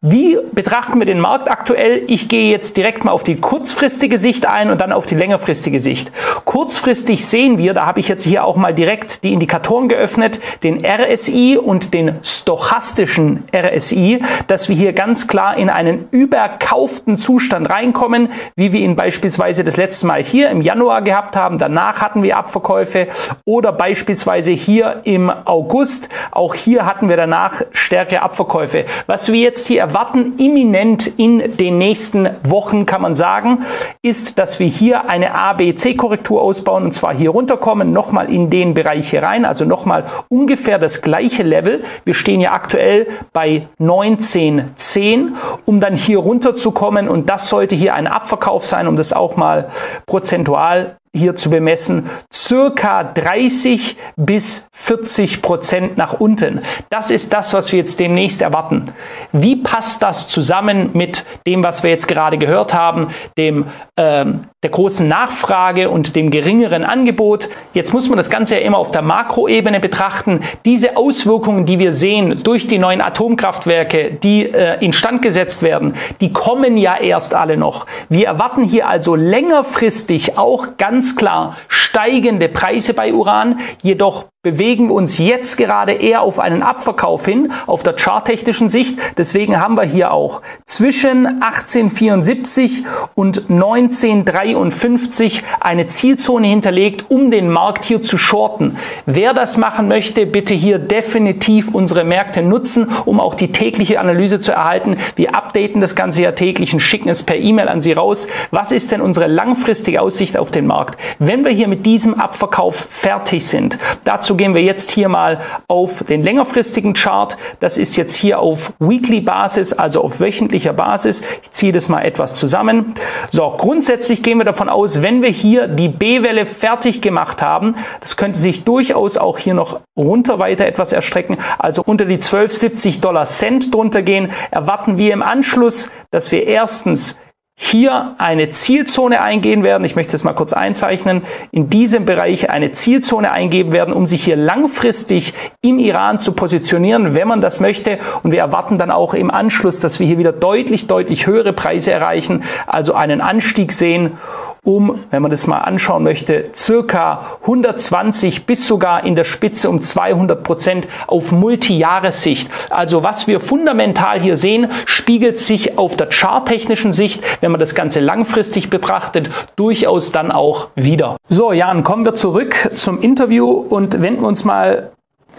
wie 0.03 0.39
betrachten 0.51 0.97
wir 0.97 1.05
den 1.05 1.19
Markt 1.19 1.47
aktuell? 1.47 2.01
Ich 2.07 2.27
gehe 2.27 2.49
jetzt 2.49 2.75
direkt 2.75 3.05
mal 3.05 3.11
auf 3.11 3.21
die 3.21 3.35
kurzfristige 3.35 4.17
Sicht 4.17 4.47
ein 4.47 4.71
und 4.71 4.81
dann 4.81 4.93
auf 4.93 5.05
die 5.05 5.13
längerfristige 5.13 5.79
Sicht. 5.79 6.11
Kurzfristig 6.43 7.23
sehen 7.27 7.59
wir, 7.59 7.75
da 7.75 7.85
habe 7.85 7.99
ich 7.99 8.07
jetzt 8.07 8.23
hier 8.23 8.43
auch 8.43 8.55
mal 8.55 8.73
direkt 8.73 9.23
die 9.23 9.31
Indikatoren 9.31 9.89
geöffnet, 9.89 10.39
den 10.63 10.83
RSI 10.83 11.55
und 11.55 11.93
den 11.93 12.15
stochastischen 12.23 13.43
RSI, 13.55 14.23
dass 14.47 14.69
wir 14.69 14.75
hier 14.75 14.93
ganz 14.93 15.27
klar 15.27 15.55
in 15.55 15.69
einen 15.69 16.07
überkauften 16.09 17.19
Zustand 17.19 17.69
reinkommen, 17.69 18.29
wie 18.55 18.73
wir 18.73 18.79
ihn 18.79 18.95
beispielsweise 18.95 19.63
das 19.63 19.77
letzte 19.77 20.07
Mal 20.07 20.23
hier 20.23 20.49
im 20.49 20.61
Januar 20.61 21.03
gehabt 21.03 21.35
haben. 21.35 21.59
Danach 21.59 22.01
hatten 22.01 22.23
wir 22.23 22.39
Abverkäufe 22.39 23.07
oder 23.45 23.71
beispielsweise 23.71 24.49
hier 24.49 25.01
im 25.03 25.29
August. 25.29 26.09
Auch 26.31 26.55
hier 26.55 26.87
hatten 26.87 27.07
wir 27.07 27.17
danach 27.17 27.61
stärkere 27.71 28.23
Abverkäufe. 28.23 28.85
Was 29.05 29.31
wir 29.31 29.39
jetzt 29.39 29.67
hier 29.67 29.90
erwarten 29.91 30.35
imminent 30.37 31.05
in 31.19 31.57
den 31.57 31.77
nächsten 31.77 32.29
Wochen, 32.43 32.85
kann 32.85 33.01
man 33.01 33.13
sagen, 33.13 33.65
ist, 34.01 34.39
dass 34.39 34.57
wir 34.57 34.67
hier 34.67 35.09
eine 35.09 35.35
ABC-Korrektur 35.35 36.41
ausbauen 36.41 36.85
und 36.85 36.93
zwar 36.93 37.13
hier 37.13 37.31
runterkommen, 37.31 37.91
nochmal 37.91 38.31
in 38.31 38.49
den 38.49 38.73
Bereich 38.73 39.09
hier 39.09 39.21
rein, 39.21 39.43
also 39.43 39.65
nochmal 39.65 40.05
ungefähr 40.29 40.79
das 40.79 41.01
gleiche 41.01 41.43
Level. 41.43 41.83
Wir 42.05 42.13
stehen 42.13 42.39
ja 42.39 42.53
aktuell 42.53 43.07
bei 43.33 43.67
19,10, 43.81 45.33
um 45.65 45.81
dann 45.81 45.97
hier 45.97 46.19
runterzukommen 46.19 47.09
und 47.09 47.29
das 47.29 47.49
sollte 47.49 47.75
hier 47.75 47.93
ein 47.93 48.07
Abverkauf 48.07 48.65
sein, 48.65 48.87
um 48.87 48.95
das 48.95 49.11
auch 49.11 49.35
mal 49.35 49.71
prozentual 50.05 50.95
hier 51.14 51.36
zu 51.36 51.49
bemessen, 51.49 52.09
circa 52.34 53.03
30 53.03 53.97
bis 54.16 54.70
40 54.72 55.41
Prozent 55.41 55.97
nach 55.97 56.20
unten. 56.22 56.62
Das 56.89 57.12
ist 57.12 57.34
das, 57.34 57.53
was 57.53 57.72
wir 57.74 57.80
jetzt 57.80 57.99
demnächst 57.99 58.41
erwarten. 58.41 58.86
Wie 59.34 59.57
passt 59.57 60.01
das 60.01 60.30
zusammen 60.30 60.91
mit 60.93 61.26
dem, 61.45 61.64
was 61.64 61.84
wir 61.84 61.89
jetzt 61.89 62.07
gerade 62.07 62.38
gehört 62.38 62.74
haben, 62.74 63.09
dem 63.38 63.66
ähm, 63.97 64.45
der 64.64 64.70
großen 64.70 65.07
Nachfrage 65.07 65.89
und 65.89 66.16
dem 66.16 66.32
geringeren 66.32 66.86
Angebot? 66.86 67.49
Jetzt 67.74 67.91
muss 67.91 68.07
man 68.07 68.18
das 68.18 68.30
Ganze 68.30 68.55
ja 68.55 68.62
immer 68.62 68.78
auf 68.78 68.91
der 68.91 69.01
Makroebene 69.01 69.82
betrachten. 69.82 70.41
Diese 70.64 70.95
Auswirkungen, 70.95 71.66
die 71.66 71.78
wir 71.78 71.91
sehen 71.91 72.41
durch 72.43 72.68
die 72.68 72.80
neuen 72.80 73.01
Atomkraftwerke, 73.01 74.12
die 74.12 74.45
äh, 74.45 74.84
instand 74.84 75.22
gesetzt 75.22 75.62
werden, 75.62 75.95
die 76.22 76.32
kommen 76.32 76.78
ja 76.78 76.95
erst 76.97 77.34
alle 77.34 77.57
noch. 77.57 77.86
Wir 78.07 78.28
erwarten 78.28 78.64
hier 78.64 78.88
also 78.88 79.16
längerfristig 79.16 80.38
auch 80.38 80.78
ganz 80.78 81.00
klar 81.15 81.57
steigende 81.67 82.47
Preise 82.47 82.93
bei 82.93 83.13
Uran, 83.13 83.59
jedoch 83.81 84.27
bewegen 84.43 84.89
uns 84.89 85.19
jetzt 85.19 85.55
gerade 85.57 85.91
eher 85.91 86.23
auf 86.23 86.39
einen 86.39 86.63
Abverkauf 86.63 87.27
hin, 87.27 87.53
auf 87.67 87.83
der 87.83 87.95
charttechnischen 87.95 88.69
Sicht. 88.69 88.97
Deswegen 89.15 89.61
haben 89.61 89.77
wir 89.77 89.83
hier 89.83 90.11
auch 90.11 90.41
zwischen 90.65 91.43
1874 91.43 92.83
und 93.13 93.51
1953 93.51 95.43
eine 95.59 95.85
Zielzone 95.85 96.47
hinterlegt, 96.47 97.11
um 97.11 97.29
den 97.29 97.51
Markt 97.51 97.85
hier 97.85 98.01
zu 98.01 98.17
shorten. 98.17 98.77
Wer 99.05 99.35
das 99.35 99.57
machen 99.57 99.87
möchte, 99.87 100.25
bitte 100.25 100.55
hier 100.55 100.79
definitiv 100.79 101.75
unsere 101.75 102.03
Märkte 102.03 102.41
nutzen, 102.41 102.89
um 103.05 103.19
auch 103.19 103.35
die 103.35 103.51
tägliche 103.51 103.99
Analyse 103.99 104.39
zu 104.39 104.53
erhalten. 104.53 104.97
Wir 105.15 105.35
updaten 105.35 105.81
das 105.81 105.95
Ganze 105.95 106.23
ja 106.23 106.31
täglich 106.31 106.73
und 106.73 106.79
schicken 106.79 107.09
es 107.09 107.21
per 107.21 107.37
E-Mail 107.37 107.69
an 107.69 107.79
Sie 107.79 107.93
raus. 107.93 108.27
Was 108.49 108.71
ist 108.71 108.91
denn 108.91 109.01
unsere 109.01 109.27
langfristige 109.27 110.01
Aussicht 110.01 110.35
auf 110.35 110.49
den 110.49 110.65
Markt? 110.65 110.99
Wenn 111.19 111.45
wir 111.45 111.51
hier 111.51 111.67
mit 111.67 111.85
diesem 111.85 112.19
Abverkauf 112.19 112.87
fertig 112.89 113.45
sind, 113.45 113.77
dazu 114.03 114.30
Dazu 114.32 114.38
gehen 114.38 114.55
wir 114.55 114.61
jetzt 114.61 114.91
hier 114.91 115.09
mal 115.09 115.41
auf 115.67 116.05
den 116.05 116.23
längerfristigen 116.23 116.93
Chart. 116.93 117.36
Das 117.59 117.77
ist 117.77 117.97
jetzt 117.97 118.15
hier 118.15 118.39
auf 118.39 118.71
Weekly 118.79 119.19
Basis, 119.19 119.73
also 119.73 120.01
auf 120.01 120.21
wöchentlicher 120.21 120.71
Basis. 120.71 121.21
Ich 121.43 121.51
ziehe 121.51 121.73
das 121.73 121.89
mal 121.89 121.99
etwas 121.99 122.36
zusammen. 122.36 122.93
So, 123.29 123.53
grundsätzlich 123.57 124.23
gehen 124.23 124.38
wir 124.38 124.45
davon 124.45 124.69
aus, 124.69 125.01
wenn 125.01 125.21
wir 125.21 125.32
hier 125.32 125.67
die 125.67 125.89
B-Welle 125.89 126.45
fertig 126.45 127.01
gemacht 127.01 127.41
haben, 127.41 127.75
das 127.99 128.15
könnte 128.15 128.39
sich 128.39 128.63
durchaus 128.63 129.17
auch 129.17 129.38
hier 129.38 129.53
noch 129.53 129.82
runter 129.97 130.39
weiter 130.39 130.65
etwas 130.65 130.93
erstrecken, 130.93 131.36
also 131.59 131.84
unter 131.86 132.05
die 132.05 132.19
12,70 132.19 133.01
Dollar 133.01 133.25
Cent 133.25 133.75
drunter 133.75 134.01
gehen, 134.01 134.32
erwarten 134.49 134.97
wir 134.97 135.11
im 135.11 135.23
Anschluss, 135.23 135.91
dass 136.09 136.32
wir 136.32 136.47
erstens 136.47 137.19
hier 137.55 138.15
eine 138.17 138.49
Zielzone 138.49 139.21
eingehen 139.21 139.63
werden. 139.63 139.85
Ich 139.85 139.95
möchte 139.95 140.15
es 140.15 140.23
mal 140.23 140.33
kurz 140.33 140.51
einzeichnen. 140.51 141.21
In 141.51 141.69
diesem 141.69 142.05
Bereich 142.05 142.49
eine 142.49 142.71
Zielzone 142.71 143.31
eingeben 143.31 143.71
werden, 143.71 143.93
um 143.93 144.05
sich 144.05 144.23
hier 144.23 144.35
langfristig 144.35 145.33
im 145.61 145.77
Iran 145.77 146.19
zu 146.19 146.33
positionieren, 146.33 147.13
wenn 147.13 147.27
man 147.27 147.39
das 147.39 147.59
möchte. 147.59 147.99
Und 148.23 148.31
wir 148.31 148.39
erwarten 148.39 148.77
dann 148.77 148.89
auch 148.89 149.13
im 149.13 149.29
Anschluss, 149.29 149.79
dass 149.79 149.99
wir 149.99 150.07
hier 150.07 150.17
wieder 150.17 150.33
deutlich, 150.33 150.87
deutlich 150.87 151.27
höhere 151.27 151.53
Preise 151.53 151.91
erreichen, 151.91 152.43
also 152.67 152.93
einen 152.93 153.21
Anstieg 153.21 153.71
sehen 153.71 154.17
um, 154.64 154.99
wenn 155.09 155.24
man 155.24 155.32
das 155.32 155.47
mal 155.47 155.57
anschauen 155.57 156.03
möchte, 156.03 156.51
circa 156.55 157.26
120 157.41 158.45
bis 158.45 158.68
sogar 158.68 159.03
in 159.03 159.16
der 159.16 159.24
Spitze 159.24 159.68
um 159.72 159.82
200 159.82 160.43
Prozent 160.43 160.88
auf 161.07 161.32
Multijahressicht. 161.32 162.51
Also 162.70 163.03
was 163.03 163.26
wir 163.26 163.39
fundamental 163.39 164.22
hier 164.22 164.38
sehen, 164.38 164.70
spiegelt 164.86 165.39
sich 165.39 165.80
auf 165.80 165.97
der 165.97 166.12
charttechnischen 166.12 166.93
Sicht, 166.93 167.24
wenn 167.41 167.49
man 167.49 167.59
das 167.59 167.74
Ganze 167.74 168.01
langfristig 168.01 168.70
betrachtet, 168.70 169.32
durchaus 169.55 170.12
dann 170.12 170.32
auch 170.32 170.68
wieder. 170.76 171.18
So, 171.28 171.53
Jan, 171.53 171.84
kommen 171.84 172.05
wir 172.05 172.14
zurück 172.14 172.70
zum 172.76 173.01
Interview 173.01 173.49
und 173.49 174.03
wenden 174.03 174.24
uns 174.24 174.43
mal 174.43 174.91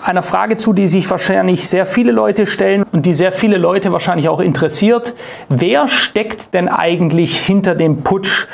einer 0.03 0.23
Frage 0.23 0.57
zu, 0.57 0.73
die 0.73 0.89
sich 0.89 1.09
wahrscheinlich 1.09 1.68
sehr 1.68 1.87
viele 1.87 2.11
Leute 2.11 2.47
stellen 2.47 2.85
und 2.91 3.07
die 3.07 3.14
sehr 3.14 3.31
viele 3.31 3.57
Leute 3.57 3.93
wahrscheinlich 3.93 4.29
auch 4.29 4.41
interessiert. 4.41 5.14
Wer 5.49 5.87
steckt 5.87 6.55
denn 6.55 6.68
eigentlich 6.68 7.39
hinter 7.39 7.77
dem 7.77 8.03
Putsch 8.03 8.49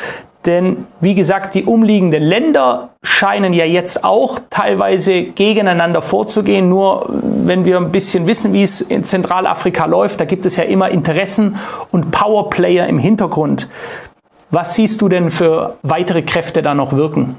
denn 0.48 0.86
wie 1.00 1.14
gesagt, 1.14 1.54
die 1.54 1.64
umliegenden 1.64 2.22
Länder 2.22 2.88
scheinen 3.02 3.52
ja 3.52 3.64
jetzt 3.64 4.02
auch 4.02 4.40
teilweise 4.50 5.22
gegeneinander 5.22 6.02
vorzugehen. 6.02 6.68
Nur 6.68 7.06
wenn 7.22 7.64
wir 7.64 7.76
ein 7.76 7.92
bisschen 7.92 8.26
wissen, 8.26 8.52
wie 8.52 8.62
es 8.62 8.80
in 8.80 9.04
Zentralafrika 9.04 9.86
läuft, 9.86 10.18
da 10.18 10.24
gibt 10.24 10.46
es 10.46 10.56
ja 10.56 10.64
immer 10.64 10.88
Interessen 10.88 11.56
und 11.92 12.10
Powerplayer 12.10 12.86
im 12.88 12.98
Hintergrund. 12.98 13.68
Was 14.50 14.74
siehst 14.74 15.02
du 15.02 15.08
denn 15.08 15.30
für 15.30 15.76
weitere 15.82 16.22
Kräfte 16.22 16.62
da 16.62 16.74
noch 16.74 16.94
wirken? 16.94 17.36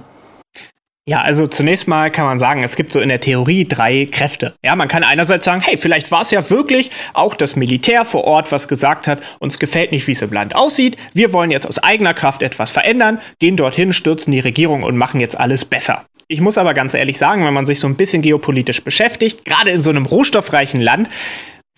Ja, 1.09 1.21
also 1.21 1.47
zunächst 1.47 1.87
mal 1.87 2.11
kann 2.11 2.27
man 2.27 2.37
sagen, 2.37 2.61
es 2.61 2.75
gibt 2.75 2.91
so 2.91 2.99
in 2.99 3.09
der 3.09 3.19
Theorie 3.19 3.67
drei 3.67 4.05
Kräfte. 4.05 4.53
Ja, 4.63 4.75
man 4.75 4.87
kann 4.87 5.03
einerseits 5.03 5.43
sagen, 5.43 5.59
hey, 5.59 5.75
vielleicht 5.75 6.11
war 6.11 6.21
es 6.21 6.29
ja 6.29 6.47
wirklich 6.51 6.91
auch 7.15 7.33
das 7.33 7.55
Militär 7.55 8.05
vor 8.05 8.25
Ort, 8.25 8.51
was 8.51 8.67
gesagt 8.67 9.07
hat, 9.07 9.17
uns 9.39 9.57
gefällt 9.57 9.91
nicht, 9.91 10.05
wie 10.05 10.11
es 10.11 10.21
im 10.21 10.31
Land 10.31 10.53
aussieht, 10.53 10.97
wir 11.15 11.33
wollen 11.33 11.49
jetzt 11.49 11.65
aus 11.65 11.79
eigener 11.79 12.13
Kraft 12.13 12.43
etwas 12.43 12.69
verändern, 12.69 13.17
gehen 13.39 13.57
dorthin, 13.57 13.91
stürzen 13.91 14.31
die 14.33 14.39
Regierung 14.39 14.83
und 14.83 14.97
machen 14.97 15.19
jetzt 15.19 15.39
alles 15.39 15.65
besser. 15.65 16.05
Ich 16.27 16.41
muss 16.41 16.59
aber 16.59 16.75
ganz 16.75 16.93
ehrlich 16.93 17.17
sagen, 17.17 17.43
wenn 17.43 17.55
man 17.55 17.65
sich 17.65 17.79
so 17.79 17.87
ein 17.87 17.95
bisschen 17.95 18.21
geopolitisch 18.21 18.83
beschäftigt, 18.83 19.45
gerade 19.45 19.71
in 19.71 19.81
so 19.81 19.89
einem 19.89 20.05
rohstoffreichen 20.05 20.79
Land, 20.79 21.09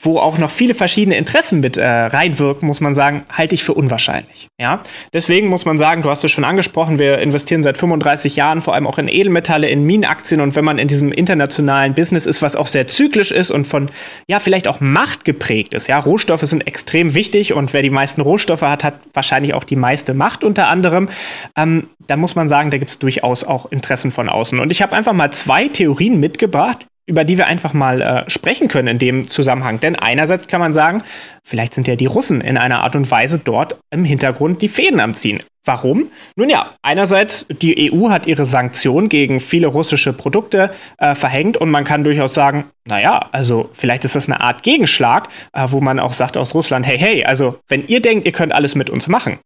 wo 0.01 0.17
auch 0.17 0.37
noch 0.37 0.51
viele 0.51 0.73
verschiedene 0.73 1.15
Interessen 1.15 1.59
mit 1.59 1.77
äh, 1.77 1.85
reinwirken, 1.85 2.67
muss 2.67 2.81
man 2.81 2.93
sagen, 2.93 3.23
halte 3.31 3.55
ich 3.55 3.63
für 3.63 3.73
unwahrscheinlich. 3.73 4.47
Ja, 4.59 4.81
deswegen 5.13 5.47
muss 5.47 5.65
man 5.65 5.77
sagen, 5.77 6.01
du 6.01 6.09
hast 6.09 6.23
es 6.23 6.31
schon 6.31 6.43
angesprochen, 6.43 6.97
wir 6.97 7.19
investieren 7.19 7.61
seit 7.61 7.77
35 7.77 8.35
Jahren 8.35 8.61
vor 8.61 8.73
allem 8.73 8.87
auch 8.87 8.97
in 8.97 9.07
Edelmetalle, 9.07 9.69
in 9.69 9.85
Minenaktien 9.85 10.41
und 10.41 10.55
wenn 10.55 10.65
man 10.65 10.79
in 10.79 10.87
diesem 10.87 11.11
internationalen 11.11 11.93
Business 11.93 12.25
ist, 12.25 12.41
was 12.41 12.55
auch 12.55 12.67
sehr 12.67 12.87
zyklisch 12.87 13.31
ist 13.31 13.51
und 13.51 13.65
von 13.65 13.89
ja 14.27 14.39
vielleicht 14.39 14.67
auch 14.67 14.79
Macht 14.79 15.23
geprägt 15.23 15.73
ist. 15.73 15.87
Ja, 15.87 15.99
Rohstoffe 15.99 16.41
sind 16.41 16.67
extrem 16.67 17.13
wichtig 17.13 17.53
und 17.53 17.73
wer 17.73 17.83
die 17.83 17.89
meisten 17.89 18.21
Rohstoffe 18.21 18.63
hat, 18.63 18.83
hat 18.83 18.99
wahrscheinlich 19.13 19.53
auch 19.53 19.63
die 19.63 19.75
meiste 19.75 20.13
Macht 20.13 20.43
unter 20.43 20.67
anderem. 20.67 21.09
Ähm, 21.55 21.87
da 22.07 22.17
muss 22.17 22.35
man 22.35 22.49
sagen, 22.49 22.71
da 22.71 22.77
gibt 22.77 22.91
es 22.91 22.99
durchaus 22.99 23.43
auch 23.43 23.71
Interessen 23.71 24.11
von 24.11 24.29
außen. 24.29 24.59
Und 24.59 24.71
ich 24.71 24.81
habe 24.81 24.95
einfach 24.95 25.13
mal 25.13 25.31
zwei 25.31 25.67
Theorien 25.67 26.19
mitgebracht, 26.19 26.87
über 27.11 27.25
die 27.25 27.37
wir 27.37 27.47
einfach 27.47 27.73
mal 27.73 28.01
äh, 28.01 28.29
sprechen 28.29 28.69
können 28.69 28.87
in 28.87 28.97
dem 28.97 29.27
Zusammenhang. 29.27 29.81
Denn 29.81 29.97
einerseits 29.97 30.47
kann 30.47 30.61
man 30.61 30.71
sagen, 30.71 31.03
vielleicht 31.43 31.73
sind 31.73 31.85
ja 31.85 31.97
die 31.97 32.05
Russen 32.05 32.39
in 32.39 32.57
einer 32.57 32.83
Art 32.83 32.95
und 32.95 33.11
Weise 33.11 33.37
dort 33.37 33.77
im 33.89 34.05
Hintergrund 34.05 34.61
die 34.61 34.69
Fäden 34.69 35.01
am 35.01 35.13
Ziehen. 35.13 35.43
Warum? 35.65 36.09
Nun 36.37 36.49
ja, 36.49 36.73
einerseits, 36.81 37.45
die 37.49 37.91
EU 37.91 38.09
hat 38.09 38.27
ihre 38.27 38.45
Sanktionen 38.45 39.09
gegen 39.09 39.41
viele 39.41 39.67
russische 39.67 40.13
Produkte 40.13 40.71
äh, 40.99 41.13
verhängt 41.13 41.57
und 41.57 41.69
man 41.69 41.83
kann 41.83 42.05
durchaus 42.05 42.33
sagen, 42.33 42.71
naja, 42.85 43.27
also 43.33 43.69
vielleicht 43.73 44.05
ist 44.05 44.15
das 44.15 44.27
eine 44.27 44.39
Art 44.39 44.63
Gegenschlag, 44.63 45.27
äh, 45.51 45.67
wo 45.67 45.81
man 45.81 45.99
auch 45.99 46.13
sagt 46.13 46.37
aus 46.37 46.55
Russland, 46.55 46.87
hey, 46.87 46.97
hey, 46.97 47.25
also 47.25 47.59
wenn 47.67 47.85
ihr 47.87 48.01
denkt, 48.01 48.25
ihr 48.25 48.31
könnt 48.31 48.53
alles 48.53 48.73
mit 48.73 48.89
uns 48.89 49.09
machen, 49.09 49.37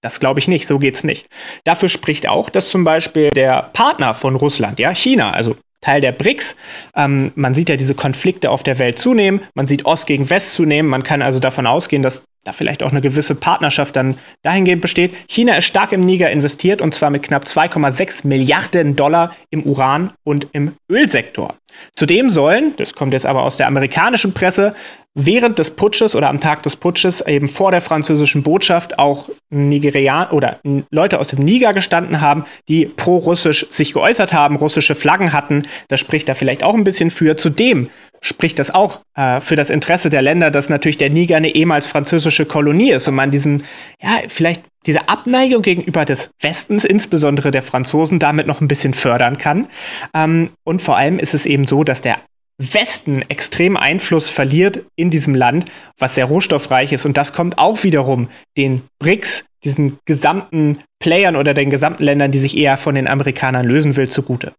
das 0.00 0.18
glaube 0.18 0.40
ich 0.40 0.48
nicht, 0.48 0.66
so 0.66 0.78
geht's 0.78 1.04
nicht. 1.04 1.26
Dafür 1.64 1.90
spricht 1.90 2.26
auch, 2.26 2.48
dass 2.48 2.70
zum 2.70 2.84
Beispiel 2.84 3.28
der 3.30 3.68
Partner 3.74 4.14
von 4.14 4.34
Russland, 4.34 4.80
ja, 4.80 4.94
China, 4.94 5.32
also 5.32 5.56
Teil 5.82 6.00
der 6.00 6.12
BRICS. 6.12 6.56
Ähm, 6.96 7.32
man 7.34 7.52
sieht 7.52 7.68
ja 7.68 7.76
diese 7.76 7.94
Konflikte 7.94 8.50
auf 8.50 8.62
der 8.62 8.78
Welt 8.78 8.98
zunehmen, 8.98 9.42
man 9.54 9.66
sieht 9.66 9.84
Ost 9.84 10.06
gegen 10.06 10.30
West 10.30 10.54
zunehmen, 10.54 10.90
man 10.90 11.02
kann 11.02 11.20
also 11.20 11.38
davon 11.38 11.66
ausgehen, 11.66 12.02
dass 12.02 12.22
da 12.44 12.52
vielleicht 12.52 12.82
auch 12.82 12.90
eine 12.90 13.00
gewisse 13.00 13.34
Partnerschaft 13.34 13.94
dann 13.94 14.16
dahingehend 14.42 14.82
besteht. 14.82 15.12
China 15.28 15.56
ist 15.56 15.66
stark 15.66 15.92
im 15.92 16.00
Niger 16.00 16.30
investiert 16.30 16.82
und 16.82 16.94
zwar 16.94 17.10
mit 17.10 17.22
knapp 17.22 17.44
2,6 17.44 18.26
Milliarden 18.26 18.96
Dollar 18.96 19.36
im 19.50 19.62
Uran- 19.62 20.12
und 20.24 20.48
im 20.52 20.74
Ölsektor. 20.90 21.54
Zudem 21.94 22.30
sollen, 22.30 22.74
das 22.76 22.94
kommt 22.94 23.12
jetzt 23.12 23.26
aber 23.26 23.42
aus 23.42 23.56
der 23.56 23.68
amerikanischen 23.68 24.34
Presse, 24.34 24.74
während 25.14 25.58
des 25.58 25.70
Putsches 25.70 26.14
oder 26.14 26.30
am 26.30 26.40
Tag 26.40 26.62
des 26.62 26.76
Putsches 26.76 27.20
eben 27.20 27.48
vor 27.48 27.70
der 27.70 27.80
französischen 27.80 28.42
Botschaft 28.42 28.98
auch 28.98 29.28
Nigerian 29.50 30.30
oder 30.30 30.60
Leute 30.90 31.18
aus 31.20 31.28
dem 31.28 31.40
Niger 31.40 31.74
gestanden 31.74 32.20
haben, 32.20 32.44
die 32.68 32.86
pro-russisch 32.86 33.66
sich 33.70 33.92
geäußert 33.92 34.32
haben, 34.32 34.56
russische 34.56 34.94
Flaggen 34.94 35.32
hatten. 35.32 35.64
Das 35.88 36.00
spricht 36.00 36.28
da 36.28 36.34
vielleicht 36.34 36.62
auch 36.62 36.74
ein 36.74 36.84
bisschen 36.84 37.10
für. 37.10 37.36
Zudem 37.36 37.90
spricht 38.22 38.58
das 38.58 38.72
auch 38.72 39.00
äh, 39.16 39.40
für 39.40 39.56
das 39.56 39.68
Interesse 39.68 40.08
der 40.08 40.22
Länder, 40.22 40.50
dass 40.50 40.68
natürlich 40.68 40.96
der 40.96 41.10
Niger 41.10 41.36
eine 41.36 41.54
ehemals 41.54 41.86
französische 41.86 42.46
Kolonie 42.46 42.92
ist 42.92 43.08
und 43.08 43.14
man 43.14 43.30
diesen, 43.30 43.64
ja, 44.00 44.20
vielleicht 44.28 44.62
diese 44.86 45.08
Abneigung 45.08 45.62
gegenüber 45.62 46.04
des 46.04 46.30
Westens, 46.40 46.84
insbesondere 46.84 47.50
der 47.50 47.62
Franzosen, 47.62 48.18
damit 48.18 48.46
noch 48.46 48.60
ein 48.60 48.68
bisschen 48.68 48.94
fördern 48.94 49.38
kann. 49.38 49.66
Ähm, 50.14 50.50
und 50.64 50.80
vor 50.80 50.96
allem 50.96 51.18
ist 51.18 51.34
es 51.34 51.46
eben 51.46 51.66
so, 51.66 51.84
dass 51.84 52.00
der 52.00 52.18
Westen 52.58 53.22
extrem 53.28 53.76
Einfluss 53.76 54.28
verliert 54.28 54.84
in 54.96 55.10
diesem 55.10 55.34
Land, 55.34 55.66
was 55.98 56.14
sehr 56.14 56.26
rohstoffreich 56.26 56.92
ist. 56.92 57.04
Und 57.04 57.16
das 57.16 57.32
kommt 57.32 57.58
auch 57.58 57.82
wiederum 57.82 58.28
den 58.56 58.82
BRICS, 58.98 59.44
diesen 59.64 59.98
gesamten 60.04 60.78
Playern 60.98 61.36
oder 61.36 61.54
den 61.54 61.70
gesamten 61.70 62.04
Ländern, 62.04 62.30
die 62.30 62.38
sich 62.38 62.56
eher 62.56 62.76
von 62.76 62.94
den 62.94 63.08
Amerikanern 63.08 63.66
lösen 63.66 63.96
will, 63.96 64.08
zugute. 64.08 64.52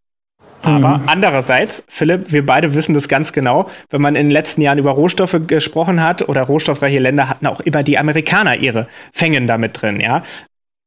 Aber 0.64 1.00
mhm. 1.00 1.04
andererseits, 1.08 1.84
Philipp, 1.89 2.32
wir 2.32 2.46
beide 2.46 2.74
wissen 2.74 2.94
das 2.94 3.10
ganz 3.10 3.34
genau, 3.34 3.70
wenn 3.89 4.02
man 4.02 4.16
in 4.16 4.28
den 4.28 4.32
letzten 4.32 4.62
Jahren 4.62 4.78
über 4.78 4.91
Rohstoffe 4.91 5.36
gesprochen 5.46 6.02
hat 6.02 6.28
oder 6.30 6.44
rohstoffreiche 6.44 7.00
Länder 7.00 7.28
hatten 7.28 7.48
auch 7.48 7.60
immer 7.60 7.84
die 7.84 7.98
Amerikaner 7.98 8.56
ihre 8.56 8.88
Fängen 9.12 9.46
damit 9.46 9.82
drin, 9.82 10.00
ja. 10.00 10.24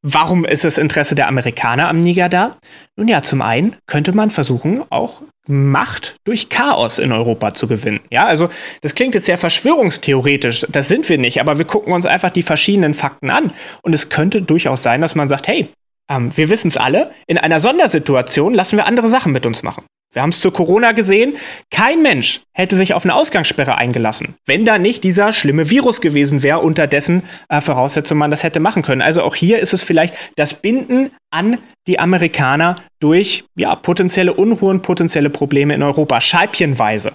Warum 0.08 0.44
ist 0.44 0.62
das 0.62 0.78
Interesse 0.78 1.16
der 1.16 1.26
Amerikaner 1.26 1.88
am 1.88 1.98
Niger 1.98 2.28
da? 2.28 2.56
Nun 2.94 3.08
ja, 3.08 3.22
zum 3.22 3.42
einen 3.42 3.74
könnte 3.88 4.12
man 4.12 4.30
versuchen, 4.30 4.84
auch 4.88 5.22
Macht 5.48 6.14
durch 6.22 6.48
Chaos 6.48 7.00
in 7.00 7.10
Europa 7.10 7.54
zu 7.54 7.66
gewinnen. 7.66 7.98
Ja, 8.08 8.24
also 8.24 8.48
das 8.82 8.94
klingt 8.94 9.16
jetzt 9.16 9.26
sehr 9.26 9.36
verschwörungstheoretisch, 9.36 10.64
das 10.70 10.86
sind 10.86 11.08
wir 11.08 11.18
nicht, 11.18 11.40
aber 11.40 11.58
wir 11.58 11.64
gucken 11.64 11.92
uns 11.92 12.06
einfach 12.06 12.30
die 12.30 12.42
verschiedenen 12.42 12.94
Fakten 12.94 13.30
an. 13.30 13.52
Und 13.82 13.94
es 13.94 14.08
könnte 14.08 14.42
durchaus 14.42 14.84
sein, 14.84 15.00
dass 15.00 15.16
man 15.16 15.26
sagt, 15.26 15.48
hey, 15.48 15.70
ähm, 16.08 16.30
wir 16.36 16.50
wissen 16.50 16.68
es 16.68 16.76
alle, 16.76 17.10
in 17.26 17.38
einer 17.38 17.58
Sondersituation 17.58 18.54
lassen 18.54 18.76
wir 18.76 18.86
andere 18.86 19.08
Sachen 19.08 19.32
mit 19.32 19.44
uns 19.44 19.64
machen. 19.64 19.84
Wir 20.16 20.22
haben 20.22 20.30
es 20.30 20.40
zu 20.40 20.50
Corona 20.50 20.92
gesehen. 20.92 21.36
Kein 21.70 22.00
Mensch 22.00 22.40
hätte 22.54 22.74
sich 22.74 22.94
auf 22.94 23.04
eine 23.04 23.14
Ausgangssperre 23.14 23.76
eingelassen, 23.76 24.36
wenn 24.46 24.64
da 24.64 24.78
nicht 24.78 25.04
dieser 25.04 25.34
schlimme 25.34 25.68
Virus 25.68 26.00
gewesen 26.00 26.42
wäre, 26.42 26.60
unter 26.60 26.86
dessen 26.86 27.22
äh, 27.50 27.60
Voraussetzungen 27.60 28.20
man 28.20 28.30
das 28.30 28.42
hätte 28.42 28.58
machen 28.58 28.80
können. 28.80 29.02
Also 29.02 29.22
auch 29.22 29.34
hier 29.34 29.58
ist 29.58 29.74
es 29.74 29.82
vielleicht 29.82 30.14
das 30.36 30.54
Binden 30.54 31.10
an 31.28 31.60
die 31.86 31.98
Amerikaner 31.98 32.76
durch 32.98 33.44
ja, 33.56 33.76
potenzielle 33.76 34.32
Unruhen, 34.32 34.80
potenzielle 34.80 35.28
Probleme 35.28 35.74
in 35.74 35.82
Europa, 35.82 36.22
scheibchenweise. 36.22 37.12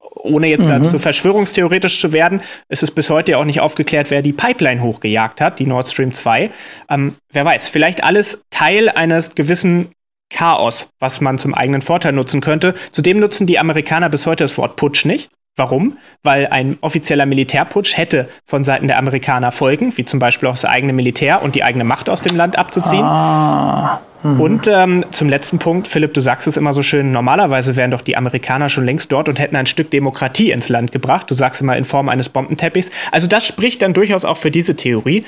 Ohne 0.00 0.46
jetzt 0.46 0.64
mhm. 0.64 0.82
dazu 0.82 0.98
verschwörungstheoretisch 0.98 2.00
zu 2.00 2.14
werden, 2.14 2.40
ist 2.70 2.82
es 2.82 2.90
bis 2.90 3.10
heute 3.10 3.32
ja 3.32 3.38
auch 3.38 3.44
nicht 3.44 3.60
aufgeklärt, 3.60 4.10
wer 4.10 4.22
die 4.22 4.32
Pipeline 4.32 4.80
hochgejagt 4.80 5.42
hat, 5.42 5.58
die 5.58 5.66
Nord 5.66 5.88
Stream 5.88 6.12
2. 6.12 6.50
Ähm, 6.88 7.16
wer 7.30 7.44
weiß, 7.44 7.68
vielleicht 7.68 8.02
alles 8.02 8.40
Teil 8.48 8.88
eines 8.88 9.34
gewissen 9.34 9.90
Chaos, 10.30 10.90
was 10.98 11.20
man 11.20 11.38
zum 11.38 11.54
eigenen 11.54 11.82
Vorteil 11.82 12.12
nutzen 12.12 12.40
könnte. 12.40 12.74
Zudem 12.92 13.20
nutzen 13.20 13.46
die 13.46 13.58
Amerikaner 13.58 14.08
bis 14.08 14.26
heute 14.26 14.44
das 14.44 14.56
Wort 14.56 14.76
Putsch 14.76 15.04
nicht. 15.04 15.30
Warum? 15.56 15.98
Weil 16.22 16.46
ein 16.46 16.76
offizieller 16.80 17.26
Militärputsch 17.26 17.96
hätte 17.96 18.28
von 18.46 18.62
Seiten 18.62 18.86
der 18.86 18.98
Amerikaner 18.98 19.52
Folgen, 19.52 19.96
wie 19.96 20.04
zum 20.04 20.18
Beispiel 20.18 20.48
auch 20.48 20.54
das 20.54 20.64
eigene 20.64 20.92
Militär 20.92 21.42
und 21.42 21.54
die 21.54 21.64
eigene 21.64 21.84
Macht 21.84 22.08
aus 22.08 22.22
dem 22.22 22.36
Land 22.36 22.56
abzuziehen. 22.56 23.04
Ah. 23.04 24.00
Mhm. 24.22 24.40
Und 24.40 24.68
ähm, 24.68 25.04
zum 25.10 25.28
letzten 25.28 25.58
Punkt, 25.58 25.88
Philipp, 25.88 26.14
du 26.14 26.20
sagst 26.20 26.46
es 26.46 26.56
immer 26.56 26.72
so 26.72 26.82
schön, 26.82 27.10
normalerweise 27.12 27.76
wären 27.76 27.90
doch 27.90 28.02
die 28.02 28.16
Amerikaner 28.16 28.68
schon 28.68 28.84
längst 28.84 29.10
dort 29.12 29.28
und 29.28 29.38
hätten 29.38 29.56
ein 29.56 29.66
Stück 29.66 29.90
Demokratie 29.90 30.50
ins 30.50 30.68
Land 30.68 30.92
gebracht. 30.92 31.30
Du 31.30 31.34
sagst 31.34 31.60
immer 31.60 31.76
in 31.76 31.84
Form 31.84 32.08
eines 32.08 32.28
Bombenteppichs. 32.28 32.90
Also 33.12 33.26
das 33.26 33.44
spricht 33.44 33.82
dann 33.82 33.92
durchaus 33.92 34.24
auch 34.24 34.36
für 34.36 34.50
diese 34.50 34.76
Theorie 34.76 35.24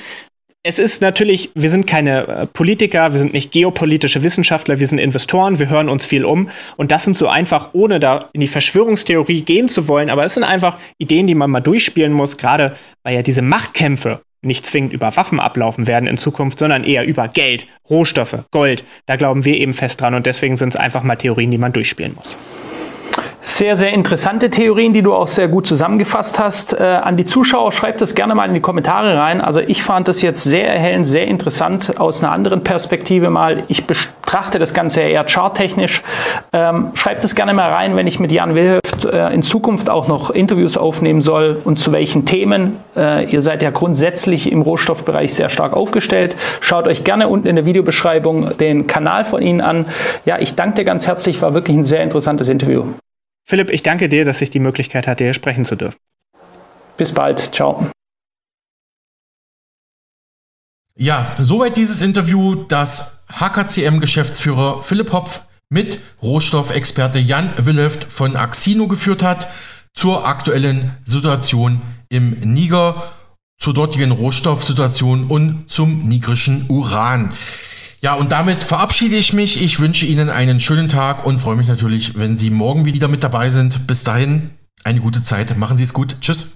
es 0.65 0.79
ist 0.79 1.01
natürlich, 1.01 1.51
wir 1.55 1.69
sind 1.69 1.85
keine 1.85 2.25
äh, 2.25 2.45
Politiker, 2.47 3.11
wir 3.11 3.19
sind 3.19 3.33
nicht 3.33 3.51
geopolitische 3.51 4.23
Wissenschaftler, 4.23 4.79
wir 4.79 4.87
sind 4.87 4.97
Investoren, 4.97 5.59
wir 5.59 5.69
hören 5.69 5.89
uns 5.89 6.05
viel 6.05 6.23
um. 6.23 6.49
Und 6.77 6.91
das 6.91 7.03
sind 7.03 7.17
so 7.17 7.27
einfach, 7.27 7.71
ohne 7.73 7.99
da 7.99 8.29
in 8.31 8.39
die 8.39 8.47
Verschwörungstheorie 8.47 9.41
gehen 9.41 9.67
zu 9.67 9.89
wollen, 9.89 10.09
aber 10.09 10.23
es 10.23 10.35
sind 10.35 10.45
einfach 10.45 10.77
Ideen, 10.97 11.27
die 11.27 11.35
man 11.35 11.51
mal 11.51 11.59
durchspielen 11.59 12.13
muss, 12.13 12.37
gerade 12.37 12.77
weil 13.03 13.13
ja 13.13 13.21
diese 13.21 13.41
Machtkämpfe 13.41 14.21
nicht 14.41 14.65
zwingend 14.65 14.93
über 14.93 15.15
Waffen 15.17 15.39
ablaufen 15.39 15.85
werden 15.85 16.07
in 16.07 16.17
Zukunft, 16.17 16.59
sondern 16.59 16.83
eher 16.83 17.05
über 17.05 17.27
Geld, 17.27 17.67
Rohstoffe, 17.89 18.45
Gold. 18.51 18.85
Da 19.05 19.17
glauben 19.17 19.45
wir 19.45 19.57
eben 19.57 19.73
fest 19.73 19.99
dran 19.99 20.15
und 20.15 20.25
deswegen 20.25 20.55
sind 20.55 20.69
es 20.69 20.75
einfach 20.75 21.03
mal 21.03 21.15
Theorien, 21.17 21.51
die 21.51 21.57
man 21.57 21.73
durchspielen 21.73 22.13
muss. 22.15 22.37
Sehr, 23.45 23.75
sehr 23.75 23.91
interessante 23.91 24.49
Theorien, 24.49 24.93
die 24.93 25.01
du 25.01 25.13
auch 25.13 25.27
sehr 25.27 25.49
gut 25.49 25.67
zusammengefasst 25.67 26.39
hast. 26.39 26.79
Äh, 26.79 26.83
an 26.83 27.17
die 27.17 27.25
Zuschauer 27.25 27.73
schreibt 27.73 27.99
das 27.99 28.15
gerne 28.15 28.35
mal 28.35 28.45
in 28.45 28.53
die 28.53 28.61
Kommentare 28.61 29.19
rein. 29.19 29.41
Also 29.41 29.59
ich 29.59 29.83
fand 29.83 30.07
das 30.07 30.21
jetzt 30.21 30.45
sehr 30.45 30.65
erhellend, 30.65 31.09
sehr 31.09 31.27
interessant 31.27 31.99
aus 31.99 32.23
einer 32.23 32.33
anderen 32.33 32.63
Perspektive 32.63 33.29
mal. 33.29 33.63
Ich 33.67 33.85
betrachte 33.85 34.59
das 34.59 34.73
Ganze 34.73 35.01
eher 35.01 35.25
charttechnisch. 35.25 36.03
Ähm, 36.53 36.91
schreibt 36.93 37.25
es 37.25 37.35
gerne 37.35 37.53
mal 37.53 37.67
rein, 37.67 37.97
wenn 37.97 38.07
ich 38.07 38.17
mit 38.17 38.31
Jan 38.31 38.55
Wilhöft 38.55 39.03
äh, 39.03 39.33
in 39.33 39.43
Zukunft 39.43 39.89
auch 39.89 40.07
noch 40.07 40.29
Interviews 40.29 40.77
aufnehmen 40.77 41.19
soll 41.19 41.61
und 41.65 41.77
zu 41.79 41.91
welchen 41.91 42.25
Themen. 42.25 42.77
Äh, 42.95 43.25
ihr 43.25 43.41
seid 43.41 43.61
ja 43.61 43.71
grundsätzlich 43.71 44.53
im 44.53 44.61
Rohstoffbereich 44.61 45.33
sehr 45.33 45.49
stark 45.49 45.73
aufgestellt. 45.73 46.37
Schaut 46.61 46.87
euch 46.87 47.03
gerne 47.03 47.27
unten 47.27 47.47
in 47.47 47.57
der 47.57 47.65
Videobeschreibung 47.65 48.55
den 48.57 48.87
Kanal 48.87 49.25
von 49.25 49.41
Ihnen 49.41 49.59
an. 49.59 49.85
Ja, 50.23 50.39
ich 50.39 50.55
danke 50.55 50.75
dir 50.75 50.85
ganz 50.85 51.07
herzlich, 51.07 51.41
war 51.41 51.53
wirklich 51.53 51.75
ein 51.75 51.83
sehr 51.83 52.01
interessantes 52.01 52.47
Interview. 52.47 52.85
Philipp, 53.43 53.69
ich 53.69 53.83
danke 53.83 54.09
dir, 54.09 54.25
dass 54.25 54.41
ich 54.41 54.49
die 54.49 54.59
Möglichkeit 54.59 55.07
hatte, 55.07 55.23
hier 55.23 55.33
sprechen 55.33 55.65
zu 55.65 55.75
dürfen. 55.75 55.97
Bis 56.97 57.13
bald. 57.13 57.39
Ciao. 57.53 57.89
Ja, 60.95 61.35
soweit 61.39 61.75
dieses 61.75 62.01
Interview, 62.01 62.63
das 62.65 63.23
HKCM-Geschäftsführer 63.29 64.83
Philipp 64.83 65.11
Hopf 65.11 65.41
mit 65.69 66.01
Rohstoffexperte 66.21 67.17
Jan 67.17 67.51
Willeft 67.57 68.03
von 68.03 68.35
Axino 68.35 68.87
geführt 68.87 69.23
hat 69.23 69.47
zur 69.93 70.27
aktuellen 70.27 70.95
Situation 71.05 71.81
im 72.09 72.39
Niger, 72.41 73.11
zur 73.57 73.73
dortigen 73.73 74.11
Rohstoffsituation 74.11 75.25
und 75.25 75.69
zum 75.69 76.07
nigrischen 76.07 76.67
Uran. 76.69 77.33
Ja, 78.03 78.15
und 78.15 78.33
damit 78.33 78.65
verabschiede 78.65 79.15
ich 79.15 79.31
mich. 79.31 79.63
Ich 79.63 79.79
wünsche 79.79 80.05
Ihnen 80.05 80.29
einen 80.29 80.59
schönen 80.59 80.89
Tag 80.89 81.25
und 81.25 81.37
freue 81.37 81.55
mich 81.55 81.69
natürlich, 81.69 82.17
wenn 82.17 82.37
Sie 82.37 82.49
morgen 82.49 82.83
wieder 82.83 83.07
mit 83.07 83.23
dabei 83.23 83.47
sind. 83.47 83.87
Bis 83.87 84.03
dahin, 84.03 84.49
eine 84.83 84.99
gute 84.99 85.23
Zeit. 85.23 85.57
Machen 85.57 85.77
Sie 85.77 85.85
es 85.85 85.93
gut. 85.93 86.17
Tschüss. 86.19 86.51